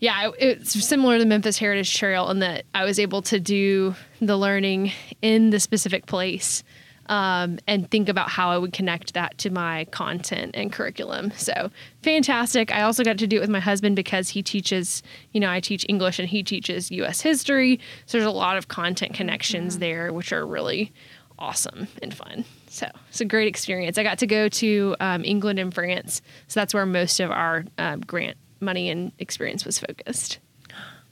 yeah, 0.02 0.32
it's 0.38 0.72
similar 0.86 1.16
to 1.16 1.24
the 1.24 1.26
Memphis 1.26 1.58
Heritage 1.58 1.96
Trail 1.96 2.30
in 2.30 2.40
that 2.40 2.66
I 2.76 2.84
was 2.84 3.00
able 3.00 3.22
to 3.24 3.40
do 3.40 3.96
the 4.20 4.36
learning 4.36 4.92
in 5.22 5.50
the 5.52 5.62
specific 5.62 6.08
place 6.08 6.62
um, 7.10 7.60
and 7.68 7.90
think 7.90 8.10
about 8.10 8.30
how 8.30 8.50
I 8.50 8.58
would 8.58 8.74
connect 8.74 9.14
that 9.14 9.38
to 9.40 9.50
my 9.50 9.86
content 9.86 10.52
and 10.56 10.72
curriculum. 10.72 11.32
So 11.36 11.72
fantastic. 12.04 12.72
I 12.72 12.82
also 12.82 13.04
got 13.04 13.18
to 13.20 13.28
do 13.28 13.38
it 13.38 13.42
with 13.42 13.50
my 13.50 13.60
husband 13.60 13.96
because 13.96 14.30
he 14.30 14.44
teaches, 14.44 15.04
you 15.32 15.40
know, 15.40 15.50
I 15.50 15.60
teach 15.60 15.86
English 15.90 16.20
and 16.20 16.28
he 16.28 16.44
teaches 16.44 16.92
US 16.92 17.22
history. 17.22 17.80
So 18.06 18.18
there's 18.18 18.28
a 18.28 18.32
lot 18.32 18.58
of 18.58 18.68
content 18.68 19.14
connections 19.14 19.80
there, 19.80 20.12
which 20.14 20.32
are 20.32 20.46
really 20.46 20.92
awesome 21.40 21.88
and 22.02 22.14
fun. 22.14 22.46
So 22.68 22.88
it's 23.10 23.22
a 23.22 23.26
great 23.26 23.48
experience. 23.48 23.98
I 23.98 24.04
got 24.04 24.20
to 24.20 24.28
go 24.28 24.50
to 24.50 24.96
um, 25.00 25.24
England 25.24 25.60
and 25.60 25.74
France. 25.74 26.22
So 26.48 26.60
that's 26.60 26.74
where 26.74 26.86
most 26.86 27.20
of 27.20 27.32
our 27.32 27.66
um, 27.78 28.02
grant 28.02 28.38
money 28.60 28.90
and 28.90 29.12
experience 29.20 29.66
was 29.66 29.80
focused. 29.80 30.40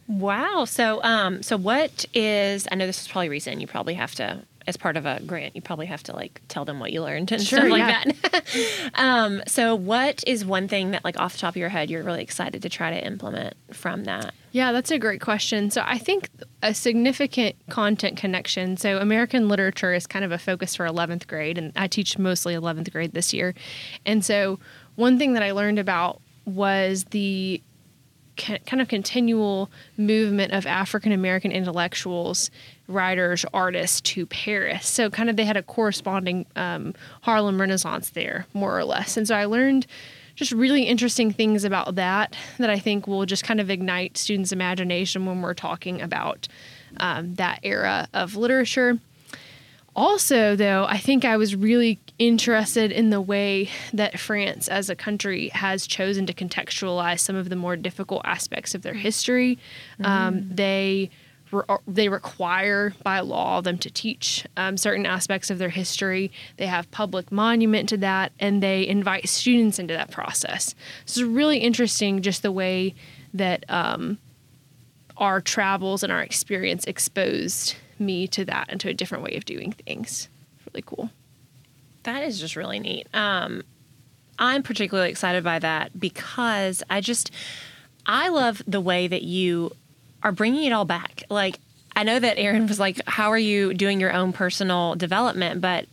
Wow. 0.07 0.65
So, 0.65 1.01
um, 1.03 1.41
so 1.41 1.57
what 1.57 2.05
is? 2.13 2.67
I 2.71 2.75
know 2.75 2.85
this 2.85 3.01
is 3.01 3.07
probably 3.07 3.29
recent. 3.29 3.61
You 3.61 3.67
probably 3.67 3.95
have 3.95 4.13
to, 4.15 4.43
as 4.67 4.77
part 4.77 4.97
of 4.97 5.05
a 5.05 5.21
grant, 5.25 5.55
you 5.55 5.61
probably 5.61 5.85
have 5.85 6.03
to 6.03 6.15
like 6.15 6.41
tell 6.47 6.65
them 6.65 6.79
what 6.79 6.91
you 6.91 7.01
learned 7.01 7.31
and 7.31 7.41
Sure, 7.41 7.59
stuff 7.59 7.69
like 7.69 7.79
yeah. 7.79 8.03
that. 8.31 8.91
um, 8.95 9.43
so, 9.47 9.75
what 9.75 10.23
is 10.25 10.43
one 10.45 10.67
thing 10.67 10.91
that, 10.91 11.03
like, 11.03 11.19
off 11.19 11.33
the 11.33 11.39
top 11.39 11.53
of 11.53 11.57
your 11.57 11.69
head, 11.69 11.89
you're 11.89 12.03
really 12.03 12.23
excited 12.23 12.61
to 12.63 12.69
try 12.69 12.89
to 12.89 13.05
implement 13.05 13.55
from 13.71 14.05
that? 14.05 14.33
Yeah, 14.51 14.71
that's 14.71 14.89
a 14.89 14.97
great 14.97 15.19
question. 15.21 15.69
So 15.69 15.83
I 15.85 15.97
think 15.97 16.29
a 16.63 16.73
significant 16.73 17.55
content 17.69 18.17
connection. 18.17 18.77
So 18.77 18.99
American 18.99 19.49
literature 19.49 19.93
is 19.93 20.07
kind 20.07 20.23
of 20.23 20.31
a 20.31 20.37
focus 20.37 20.75
for 20.75 20.85
11th 20.87 21.27
grade, 21.27 21.57
and 21.57 21.73
I 21.75 21.87
teach 21.87 22.17
mostly 22.17 22.53
11th 22.53 22.91
grade 22.91 23.11
this 23.11 23.33
year. 23.33 23.53
And 24.05 24.23
so 24.23 24.59
one 24.95 25.17
thing 25.19 25.33
that 25.33 25.43
I 25.43 25.51
learned 25.51 25.77
about 25.77 26.21
was 26.45 27.03
the 27.05 27.61
kind 28.37 28.81
of 28.81 28.87
continual 28.87 29.69
movement 29.97 30.51
of 30.53 30.65
African 30.65 31.11
American 31.11 31.51
intellectuals, 31.51 32.51
writers, 32.87 33.45
artists 33.53 34.01
to 34.01 34.25
Paris. 34.25 34.87
So, 34.87 35.09
kind 35.09 35.29
of, 35.29 35.35
they 35.35 35.45
had 35.45 35.57
a 35.57 35.63
corresponding 35.63 36.45
um, 36.55 36.93
Harlem 37.21 37.59
Renaissance 37.59 38.09
there, 38.09 38.47
more 38.53 38.77
or 38.77 38.83
less. 38.83 39.17
And 39.17 39.27
so, 39.27 39.35
I 39.35 39.45
learned 39.45 39.87
just 40.35 40.51
really 40.51 40.83
interesting 40.83 41.31
things 41.31 41.63
about 41.63 41.95
that 41.95 42.35
that 42.57 42.69
I 42.69 42.77
think 42.77 43.07
will 43.07 43.25
just 43.25 43.43
kind 43.43 43.61
of 43.61 43.69
ignite 43.69 44.17
students' 44.17 44.51
imagination 44.51 45.25
when 45.25 45.41
we're 45.41 45.53
talking 45.53 46.01
about 46.01 46.47
um, 46.97 47.35
that 47.35 47.59
era 47.63 48.07
of 48.13 48.35
literature. 48.35 48.99
Also, 49.95 50.57
though, 50.57 50.85
I 50.89 50.97
think 50.97 51.23
I 51.23 51.37
was 51.37 51.55
really 51.55 51.99
interested 52.19 52.91
in 52.91 53.11
the 53.11 53.21
way 53.21 53.69
that 53.93 54.19
France 54.19 54.67
as 54.67 54.89
a 54.89 54.95
country 54.95 55.47
has 55.49 55.87
chosen 55.87 56.25
to 56.25 56.33
contextualize 56.33 57.21
some 57.21 57.37
of 57.37 57.47
the 57.47 57.55
more 57.55 57.77
difficult 57.77 58.21
aspects 58.25 58.75
of 58.75 58.81
their 58.81 58.93
history. 58.93 59.57
Um, 60.03 60.49
they 60.53 61.11
re- 61.55 61.77
they 61.87 62.09
require 62.09 62.93
by 63.03 63.19
law 63.19 63.61
them 63.61 63.77
to 63.79 63.89
teach 63.89 64.45
um, 64.57 64.77
certain 64.77 65.05
aspects 65.05 65.49
of 65.49 65.57
their 65.57 65.69
history. 65.69 66.31
They 66.57 66.67
have 66.67 66.89
public 66.91 67.31
monument 67.31 67.89
to 67.89 67.97
that, 67.97 68.31
and 68.39 68.61
they 68.61 68.87
invite 68.87 69.27
students 69.29 69.79
into 69.79 69.93
that 69.93 70.11
process. 70.11 70.75
So 71.05 71.21
it's 71.21 71.29
really 71.29 71.57
interesting, 71.59 72.21
just 72.21 72.41
the 72.41 72.51
way 72.51 72.95
that 73.33 73.65
um, 73.69 74.17
our 75.17 75.41
travels 75.41 76.03
and 76.03 76.11
our 76.11 76.21
experience 76.21 76.85
exposed 76.85 77.75
me 77.99 78.27
to 78.27 78.45
that 78.45 78.65
and 78.69 78.79
to 78.81 78.89
a 78.89 78.93
different 78.93 79.23
way 79.23 79.35
of 79.35 79.45
doing 79.45 79.71
things. 79.71 80.29
Really 80.71 80.83
cool. 80.85 81.09
That 82.03 82.23
is 82.23 82.39
just 82.39 82.55
really 82.55 82.79
neat. 82.79 83.07
Um, 83.13 83.63
I'm 84.37 84.63
particularly 84.63 85.09
excited 85.09 85.43
by 85.43 85.59
that 85.59 85.97
because 85.99 86.83
I 86.89 87.01
just 87.01 87.31
I 88.05 88.29
love 88.29 88.61
the 88.67 88.81
way 88.81 89.07
that 89.07 89.23
you 89.23 89.71
are 90.25 90.33
bringing 90.33 90.65
it 90.65 90.73
all 90.73 90.83
back. 90.83 91.23
Like 91.29 91.59
I 91.95 92.03
know 92.03 92.19
that 92.19 92.37
Erin 92.37 92.67
was 92.67 92.79
like, 92.79 92.99
"How 93.07 93.29
are 93.29 93.37
you 93.37 93.73
doing 93.73 94.01
your 94.01 94.11
own 94.11 94.33
personal 94.33 94.95
development?" 94.95 95.61
But 95.61 95.85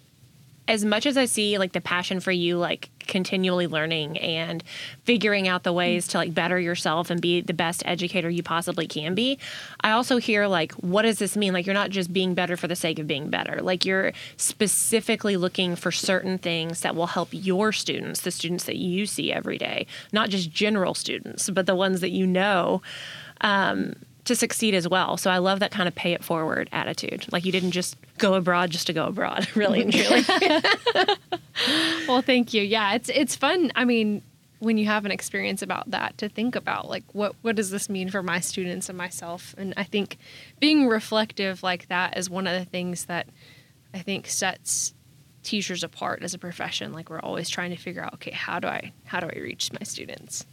as 0.68 0.84
much 0.84 1.06
as 1.06 1.16
I 1.16 1.24
see 1.24 1.58
like 1.58 1.72
the 1.72 1.80
passion 1.80 2.18
for 2.20 2.32
you, 2.32 2.56
like 2.56 2.88
continually 3.00 3.66
learning 3.66 4.16
and 4.18 4.62
figuring 5.04 5.48
out 5.48 5.64
the 5.64 5.72
ways 5.72 6.06
to 6.08 6.18
like 6.18 6.32
better 6.32 6.58
yourself 6.58 7.10
and 7.10 7.20
be 7.20 7.40
the 7.40 7.52
best 7.52 7.82
educator 7.84 8.30
you 8.30 8.42
possibly 8.42 8.86
can 8.86 9.14
be, 9.14 9.38
I 9.80 9.90
also 9.90 10.18
hear 10.18 10.46
like, 10.46 10.72
what 10.74 11.02
does 11.02 11.18
this 11.18 11.36
mean? 11.36 11.52
Like, 11.52 11.66
you're 11.66 11.74
not 11.74 11.90
just 11.90 12.12
being 12.12 12.34
better 12.34 12.56
for 12.56 12.68
the 12.68 12.76
sake 12.76 12.98
of 12.98 13.06
being 13.06 13.28
better. 13.28 13.60
Like, 13.60 13.84
you're 13.84 14.12
specifically 14.36 15.36
looking 15.36 15.74
for 15.74 15.90
certain 15.90 16.38
things 16.38 16.80
that 16.80 16.94
will 16.94 17.08
help 17.08 17.28
your 17.32 17.72
students, 17.72 18.20
the 18.20 18.30
students 18.30 18.64
that 18.64 18.76
you 18.76 19.04
see 19.04 19.32
every 19.32 19.58
day, 19.58 19.86
not 20.12 20.30
just 20.30 20.50
general 20.50 20.94
students, 20.94 21.50
but 21.50 21.66
the 21.66 21.74
ones 21.74 22.00
that 22.00 22.10
you 22.10 22.26
know. 22.26 22.82
Um, 23.40 23.96
to 24.24 24.36
succeed 24.36 24.74
as 24.74 24.88
well. 24.88 25.16
So 25.16 25.30
I 25.30 25.38
love 25.38 25.60
that 25.60 25.70
kind 25.72 25.88
of 25.88 25.94
pay 25.94 26.12
it 26.12 26.22
forward 26.22 26.68
attitude. 26.72 27.26
Like 27.32 27.44
you 27.44 27.52
didn't 27.52 27.72
just 27.72 27.96
go 28.18 28.34
abroad 28.34 28.70
just 28.70 28.86
to 28.86 28.92
go 28.92 29.06
abroad, 29.06 29.48
really 29.54 29.82
and 29.82 29.92
truly. 29.92 30.24
Well, 32.08 32.22
thank 32.22 32.54
you. 32.54 32.62
Yeah, 32.62 32.94
it's 32.94 33.08
it's 33.08 33.36
fun. 33.36 33.72
I 33.74 33.84
mean, 33.84 34.22
when 34.58 34.78
you 34.78 34.86
have 34.86 35.04
an 35.04 35.10
experience 35.10 35.62
about 35.62 35.90
that, 35.90 36.18
to 36.18 36.28
think 36.28 36.56
about 36.56 36.88
like 36.88 37.04
what 37.12 37.34
what 37.42 37.56
does 37.56 37.70
this 37.70 37.88
mean 37.88 38.10
for 38.10 38.22
my 38.22 38.40
students 38.40 38.88
and 38.88 38.96
myself. 38.96 39.54
And 39.58 39.74
I 39.76 39.84
think 39.84 40.18
being 40.60 40.88
reflective 40.88 41.62
like 41.62 41.88
that 41.88 42.16
is 42.16 42.30
one 42.30 42.46
of 42.46 42.58
the 42.58 42.64
things 42.64 43.06
that 43.06 43.26
I 43.92 43.98
think 43.98 44.28
sets 44.28 44.94
teachers 45.42 45.82
apart 45.82 46.22
as 46.22 46.34
a 46.34 46.38
profession. 46.38 46.92
Like 46.92 47.10
we're 47.10 47.20
always 47.20 47.48
trying 47.48 47.70
to 47.70 47.76
figure 47.76 48.02
out, 48.02 48.14
okay, 48.14 48.30
how 48.30 48.60
do 48.60 48.68
I 48.68 48.92
how 49.04 49.20
do 49.20 49.26
I 49.26 49.38
reach 49.38 49.72
my 49.72 49.82
students? 49.82 50.46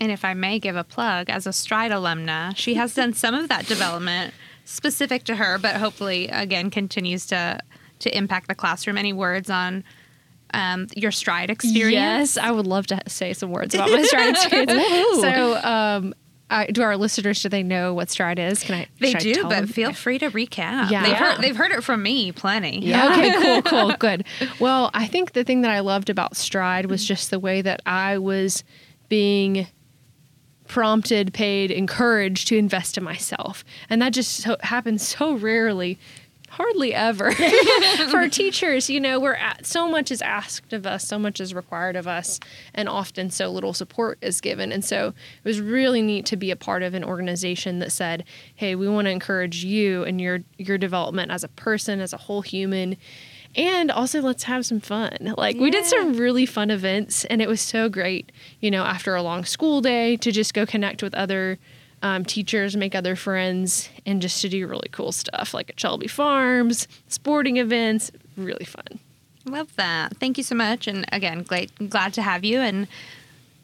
And 0.00 0.12
if 0.12 0.24
I 0.24 0.34
may 0.34 0.58
give 0.58 0.76
a 0.76 0.84
plug, 0.84 1.28
as 1.28 1.46
a 1.46 1.52
Stride 1.52 1.90
alumna, 1.90 2.56
she 2.56 2.74
has 2.74 2.94
done 2.94 3.12
some 3.14 3.34
of 3.34 3.48
that 3.48 3.66
development 3.66 4.32
specific 4.64 5.24
to 5.24 5.36
her, 5.36 5.58
but 5.58 5.76
hopefully, 5.76 6.28
again, 6.28 6.70
continues 6.70 7.26
to 7.26 7.58
to 8.00 8.16
impact 8.16 8.46
the 8.46 8.54
classroom. 8.54 8.96
Any 8.96 9.12
words 9.12 9.50
on 9.50 9.82
um, 10.54 10.86
your 10.94 11.10
Stride 11.10 11.50
experience? 11.50 11.92
Yes, 11.92 12.36
I 12.36 12.50
would 12.52 12.66
love 12.66 12.86
to 12.88 13.00
say 13.08 13.32
some 13.32 13.50
words 13.50 13.74
about 13.74 13.90
my 13.90 14.02
stride 14.02 14.30
experience. 14.36 15.20
so, 15.20 15.56
um, 15.56 16.14
I, 16.50 16.66
do 16.66 16.82
our 16.82 16.96
listeners 16.96 17.42
do 17.42 17.48
they 17.48 17.62
know 17.62 17.92
what 17.92 18.08
stride 18.10 18.38
is? 18.38 18.62
Can 18.62 18.76
I? 18.76 18.86
They 19.00 19.14
I 19.14 19.18
do, 19.18 19.34
tell 19.34 19.48
but 19.50 19.56
them? 19.56 19.66
feel 19.66 19.92
free 19.92 20.18
to 20.18 20.30
recap. 20.30 20.90
Yeah. 20.90 21.02
they've, 21.02 21.16
Heard, 21.16 21.38
they've 21.42 21.56
heard 21.56 21.72
it 21.72 21.84
from 21.84 22.02
me 22.02 22.32
plenty. 22.32 22.80
Yeah. 22.80 23.12
Okay, 23.12 23.32
cool, 23.42 23.62
cool, 23.62 23.96
good. 23.98 24.24
Well, 24.58 24.90
I 24.94 25.06
think 25.06 25.32
the 25.32 25.44
thing 25.44 25.60
that 25.62 25.70
I 25.70 25.80
loved 25.80 26.08
about 26.08 26.36
Stride 26.36 26.86
was 26.86 27.04
just 27.04 27.30
the 27.30 27.38
way 27.38 27.60
that 27.62 27.82
I 27.84 28.16
was 28.18 28.64
being 29.10 29.66
prompted, 30.68 31.32
paid, 31.32 31.70
encouraged 31.70 32.48
to 32.48 32.56
invest 32.56 32.96
in 32.96 33.04
myself. 33.04 33.64
And 33.90 34.00
that 34.00 34.12
just 34.12 34.36
so, 34.36 34.56
happens 34.60 35.06
so 35.06 35.34
rarely. 35.34 35.98
Hardly 36.50 36.94
ever 36.94 37.30
for 38.10 38.26
teachers. 38.26 38.88
You 38.88 39.00
know, 39.00 39.20
we're 39.20 39.34
at, 39.34 39.66
so 39.66 39.86
much 39.86 40.10
is 40.10 40.22
asked 40.22 40.72
of 40.72 40.86
us, 40.86 41.06
so 41.06 41.18
much 41.18 41.40
is 41.40 41.52
required 41.52 41.94
of 41.94 42.08
us, 42.08 42.40
and 42.74 42.88
often 42.88 43.28
so 43.28 43.50
little 43.50 43.74
support 43.74 44.16
is 44.22 44.40
given. 44.40 44.72
And 44.72 44.82
so 44.82 45.08
it 45.08 45.44
was 45.44 45.60
really 45.60 46.00
neat 46.00 46.24
to 46.26 46.36
be 46.36 46.50
a 46.50 46.56
part 46.56 46.82
of 46.82 46.94
an 46.94 47.04
organization 47.04 47.80
that 47.80 47.92
said, 47.92 48.24
"Hey, 48.54 48.74
we 48.74 48.88
want 48.88 49.04
to 49.04 49.10
encourage 49.10 49.62
you 49.62 50.04
and 50.04 50.22
your 50.22 50.40
your 50.56 50.78
development 50.78 51.30
as 51.30 51.44
a 51.44 51.48
person, 51.48 52.00
as 52.00 52.14
a 52.14 52.16
whole 52.16 52.40
human, 52.40 52.96
and 53.56 53.90
also 53.90 54.20
let's 54.20 54.44
have 54.44 54.64
some 54.66 54.80
fun." 54.80 55.34
Like 55.36 55.56
we 55.56 55.70
did 55.70 55.84
some 55.84 56.14
really 56.14 56.46
fun 56.46 56.70
events, 56.70 57.24
and 57.26 57.42
it 57.42 57.48
was 57.48 57.60
so 57.60 57.88
great. 57.88 58.32
You 58.60 58.70
know, 58.70 58.84
after 58.84 59.14
a 59.14 59.22
long 59.22 59.44
school 59.44 59.80
day, 59.80 60.16
to 60.16 60.32
just 60.32 60.54
go 60.54 60.66
connect 60.66 61.02
with 61.02 61.14
other 61.14 61.58
um, 62.02 62.24
teachers, 62.24 62.76
make 62.76 62.94
other 62.94 63.16
friends, 63.16 63.88
and 64.06 64.22
just 64.22 64.40
to 64.42 64.48
do 64.48 64.66
really 64.66 64.88
cool 64.92 65.12
stuff 65.12 65.54
like 65.54 65.70
at 65.70 65.80
Shelby 65.80 66.08
Farms, 66.08 66.88
sporting 67.08 67.56
events. 67.56 68.10
Really 68.36 68.64
fun. 68.64 69.00
Love 69.44 69.74
that. 69.76 70.16
Thank 70.18 70.38
you 70.38 70.44
so 70.44 70.54
much. 70.54 70.86
And 70.86 71.04
again, 71.10 71.42
glad, 71.42 71.70
glad 71.90 72.12
to 72.14 72.22
have 72.22 72.44
you. 72.44 72.60
And 72.60 72.86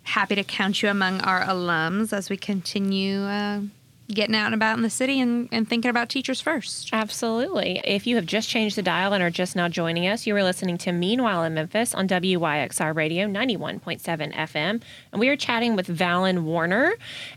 happy 0.05 0.35
to 0.35 0.44
count 0.44 0.83
you 0.83 0.88
among 0.88 1.20
our 1.20 1.42
alums 1.42 2.12
as 2.12 2.29
we 2.31 2.37
continue 2.37 3.23
uh, 3.23 3.61
getting 4.09 4.35
out 4.35 4.47
and 4.47 4.55
about 4.55 4.77
in 4.77 4.83
the 4.83 4.90
city 4.90 5.21
and, 5.21 5.49
and 5.51 5.69
thinking 5.69 5.88
about 5.88 6.09
teachers 6.09 6.40
first. 6.40 6.90
Absolutely. 6.93 7.81
If 7.85 8.07
you 8.07 8.17
have 8.17 8.27
just 8.27 8.49
changed 8.49 8.77
the 8.77 8.83
dial 8.83 9.12
and 9.12 9.23
are 9.23 9.31
just 9.31 9.57
now 9.57 9.69
joining 9.69 10.07
us, 10.07 10.27
you 10.27 10.37
are 10.37 10.43
listening 10.43 10.77
to 10.79 10.93
Meanwhile 10.93 11.45
in 11.45 11.55
Memphis 11.55 11.95
on 11.95 12.07
WYXR 12.09 12.95
Radio 12.95 13.27
91.7 13.27 14.35
FM. 14.35 14.83
And 15.12 15.21
we 15.21 15.29
are 15.29 15.37
chatting 15.37 15.75
with 15.75 15.87
Valen 15.87 16.43
Warner, 16.43 16.93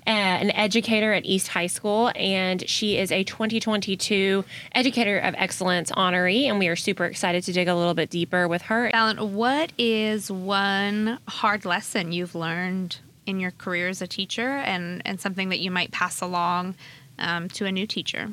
uh, 0.06 0.10
an 0.10 0.52
educator 0.52 1.14
at 1.14 1.26
East 1.26 1.50
High 1.50 1.68
School, 1.68 2.12
and 2.16 2.68
she 2.70 2.98
is 2.98 3.12
a 3.12 3.24
2022 3.24 4.44
Educator 4.74 5.20
of 5.20 5.36
Excellence 5.38 5.92
honoree. 5.92 6.46
And 6.46 6.60
we 6.60 6.68
are 6.68 6.76
super 6.76 7.06
excited 7.06 7.44
to 7.44 7.54
dig 7.54 7.68
a 7.68 7.76
little 7.76 7.94
bit 7.94 8.10
deeper 8.10 8.48
with 8.48 8.64
her. 8.64 8.92
Valen, 8.94 9.30
what 9.32 9.72
is 9.78 10.30
one 10.30 11.20
hard 11.28 11.64
lesson 11.66 12.12
you've 12.12 12.36
learned 12.36 12.98
in 13.28 13.40
your 13.40 13.52
career 13.52 13.90
as 13.90 14.02
a 14.02 14.08
teacher 14.08 14.50
and, 14.50 15.02
and 15.06 15.20
something 15.20 15.50
that 15.50 15.60
you 15.60 15.70
might 15.70 15.92
pass 15.92 16.22
along 16.22 16.76
um, 17.20 17.50
to 17.50 17.66
a 17.66 17.72
new 17.72 17.86
teacher? 17.86 18.32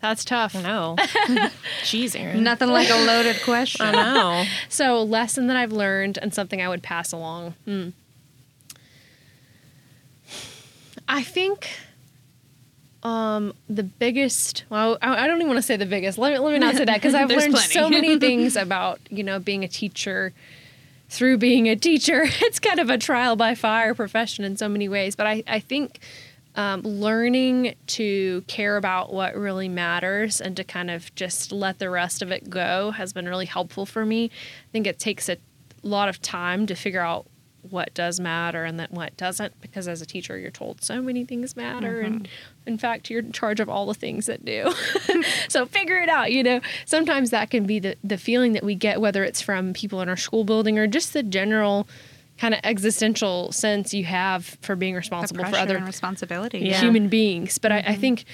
That's 0.00 0.24
tough. 0.24 0.54
I 0.54 0.62
know. 0.62 0.96
Jeez, 1.82 2.18
Erin. 2.18 2.44
Nothing 2.44 2.68
like 2.68 2.90
a 2.90 3.06
loaded 3.06 3.40
question. 3.42 3.86
I 3.86 3.92
know. 3.92 4.44
So, 4.68 5.02
lesson 5.02 5.46
that 5.46 5.56
I've 5.56 5.72
learned 5.72 6.18
and 6.20 6.34
something 6.34 6.60
I 6.60 6.68
would 6.68 6.82
pass 6.82 7.12
along. 7.12 7.54
Hmm. 7.64 7.90
I 11.08 11.22
think 11.22 11.70
um, 13.02 13.54
the 13.68 13.82
biggest, 13.82 14.64
well, 14.68 14.98
I, 15.00 15.24
I 15.24 15.26
don't 15.26 15.36
even 15.36 15.48
want 15.48 15.58
to 15.58 15.62
say 15.62 15.76
the 15.76 15.86
biggest. 15.86 16.18
Let 16.18 16.32
me, 16.32 16.38
let 16.38 16.52
me 16.52 16.58
not 16.58 16.74
say 16.74 16.84
that 16.84 16.96
because 16.96 17.14
I've 17.14 17.30
learned 17.30 17.52
plenty. 17.54 17.72
so 17.72 17.88
many 17.88 18.18
things 18.18 18.56
about, 18.56 19.00
you 19.10 19.22
know, 19.22 19.38
being 19.38 19.64
a 19.64 19.68
teacher 19.68 20.32
through 21.08 21.38
being 21.38 21.68
a 21.68 21.76
teacher. 21.76 22.24
It's 22.40 22.58
kind 22.58 22.78
of 22.78 22.90
a 22.90 22.98
trial 22.98 23.36
by 23.36 23.54
fire 23.54 23.94
profession 23.94 24.44
in 24.44 24.56
so 24.56 24.68
many 24.68 24.88
ways. 24.88 25.16
But 25.16 25.26
I, 25.26 25.42
I 25.46 25.60
think 25.60 26.00
um, 26.56 26.82
learning 26.82 27.74
to 27.88 28.42
care 28.46 28.76
about 28.76 29.12
what 29.12 29.34
really 29.34 29.68
matters 29.68 30.40
and 30.40 30.56
to 30.56 30.64
kind 30.64 30.90
of 30.90 31.14
just 31.14 31.50
let 31.52 31.78
the 31.78 31.90
rest 31.90 32.22
of 32.22 32.30
it 32.30 32.48
go 32.48 32.92
has 32.92 33.12
been 33.12 33.26
really 33.26 33.46
helpful 33.46 33.86
for 33.86 34.06
me. 34.06 34.26
I 34.26 34.70
think 34.72 34.86
it 34.86 34.98
takes 34.98 35.28
a 35.28 35.38
lot 35.82 36.08
of 36.08 36.22
time 36.22 36.66
to 36.66 36.74
figure 36.74 37.00
out 37.00 37.26
what 37.70 37.92
does 37.94 38.20
matter 38.20 38.64
and 38.64 38.78
then 38.78 38.88
what 38.90 39.16
doesn't 39.16 39.58
because 39.60 39.88
as 39.88 40.02
a 40.02 40.06
teacher 40.06 40.38
you're 40.38 40.50
told 40.50 40.82
so 40.82 41.00
many 41.00 41.24
things 41.24 41.56
matter 41.56 42.00
and 42.00 42.28
in 42.66 42.76
fact 42.76 43.10
you're 43.10 43.20
in 43.20 43.32
charge 43.32 43.60
of 43.60 43.68
all 43.68 43.86
the 43.86 43.94
things 43.94 44.26
that 44.26 44.44
do 44.44 44.72
so 45.48 45.64
figure 45.64 45.96
it 45.96 46.08
out 46.08 46.30
you 46.30 46.42
know 46.42 46.60
sometimes 46.84 47.30
that 47.30 47.50
can 47.50 47.64
be 47.64 47.78
the, 47.78 47.96
the 48.04 48.18
feeling 48.18 48.52
that 48.52 48.62
we 48.62 48.74
get 48.74 49.00
whether 49.00 49.24
it's 49.24 49.40
from 49.40 49.72
people 49.72 50.00
in 50.00 50.08
our 50.08 50.16
school 50.16 50.44
building 50.44 50.78
or 50.78 50.86
just 50.86 51.12
the 51.12 51.22
general 51.22 51.88
kind 52.38 52.54
of 52.54 52.60
existential 52.64 53.52
sense 53.52 53.94
you 53.94 54.04
have 54.04 54.44
for 54.60 54.76
being 54.76 54.94
responsible 54.94 55.44
for 55.44 55.56
other 55.56 55.78
responsibility. 55.78 56.60
Yeah. 56.60 56.80
human 56.80 57.08
beings. 57.08 57.58
But 57.58 57.72
I, 57.72 57.78
I 57.78 57.94
think 57.94 58.24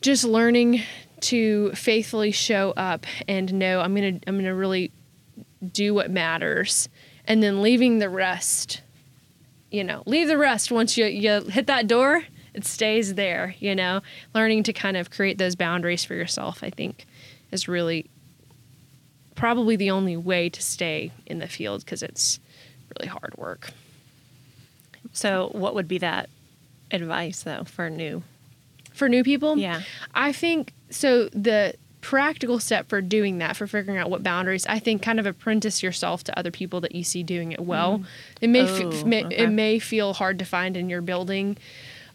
just 0.00 0.24
learning 0.24 0.82
to 1.20 1.72
faithfully 1.72 2.30
show 2.30 2.72
up 2.76 3.06
and 3.26 3.52
know 3.54 3.80
I'm 3.80 3.94
gonna 3.94 4.18
I'm 4.26 4.36
gonna 4.36 4.54
really 4.54 4.92
do 5.72 5.94
what 5.94 6.10
matters, 6.10 6.88
and 7.28 7.40
then 7.42 7.62
leaving 7.62 7.98
the 8.00 8.08
rest. 8.08 8.80
You 9.70 9.84
know, 9.84 10.02
leave 10.06 10.26
the 10.28 10.38
rest 10.38 10.72
once 10.72 10.96
you 10.96 11.04
you 11.04 11.42
hit 11.42 11.66
that 11.68 11.86
door. 11.86 12.24
It 12.54 12.64
stays 12.64 13.14
there. 13.14 13.54
You 13.60 13.76
know, 13.76 14.00
learning 14.34 14.64
to 14.64 14.72
kind 14.72 14.96
of 14.96 15.10
create 15.10 15.38
those 15.38 15.54
boundaries 15.54 16.04
for 16.04 16.14
yourself. 16.14 16.64
I 16.64 16.70
think 16.70 17.06
is 17.52 17.68
really 17.68 18.06
probably 19.34 19.76
the 19.76 19.90
only 19.90 20.16
way 20.16 20.48
to 20.48 20.60
stay 20.60 21.12
in 21.26 21.38
the 21.38 21.46
field 21.46 21.84
because 21.84 22.02
it's 22.02 22.40
really 22.98 23.08
hard 23.08 23.34
work. 23.36 23.70
So, 25.12 25.50
what 25.52 25.74
would 25.74 25.86
be 25.86 25.98
that 25.98 26.28
advice, 26.90 27.42
though, 27.42 27.64
for 27.64 27.88
new? 27.90 28.22
For 28.92 29.08
new 29.08 29.22
people, 29.22 29.56
Yeah. 29.58 29.82
I 30.14 30.32
think 30.32 30.72
so. 30.90 31.28
The 31.28 31.74
practical 32.00 32.58
step 32.58 32.88
for 32.88 33.00
doing 33.00 33.38
that, 33.38 33.56
for 33.56 33.66
figuring 33.66 33.98
out 33.98 34.10
what 34.10 34.22
boundaries, 34.22 34.66
I 34.66 34.78
think, 34.78 35.02
kind 35.02 35.18
of 35.20 35.26
apprentice 35.26 35.82
yourself 35.82 36.24
to 36.24 36.38
other 36.38 36.50
people 36.50 36.80
that 36.82 36.94
you 36.94 37.04
see 37.04 37.22
doing 37.22 37.52
it 37.52 37.60
well. 37.60 38.02
It 38.40 38.48
may, 38.48 38.60
f- 38.60 38.80
Oh, 38.82 39.04
may 39.04 39.24
okay. 39.24 39.36
it 39.36 39.48
may 39.50 39.78
feel 39.78 40.14
hard 40.14 40.38
to 40.38 40.44
find 40.44 40.76
in 40.76 40.88
your 40.88 41.00
building. 41.02 41.56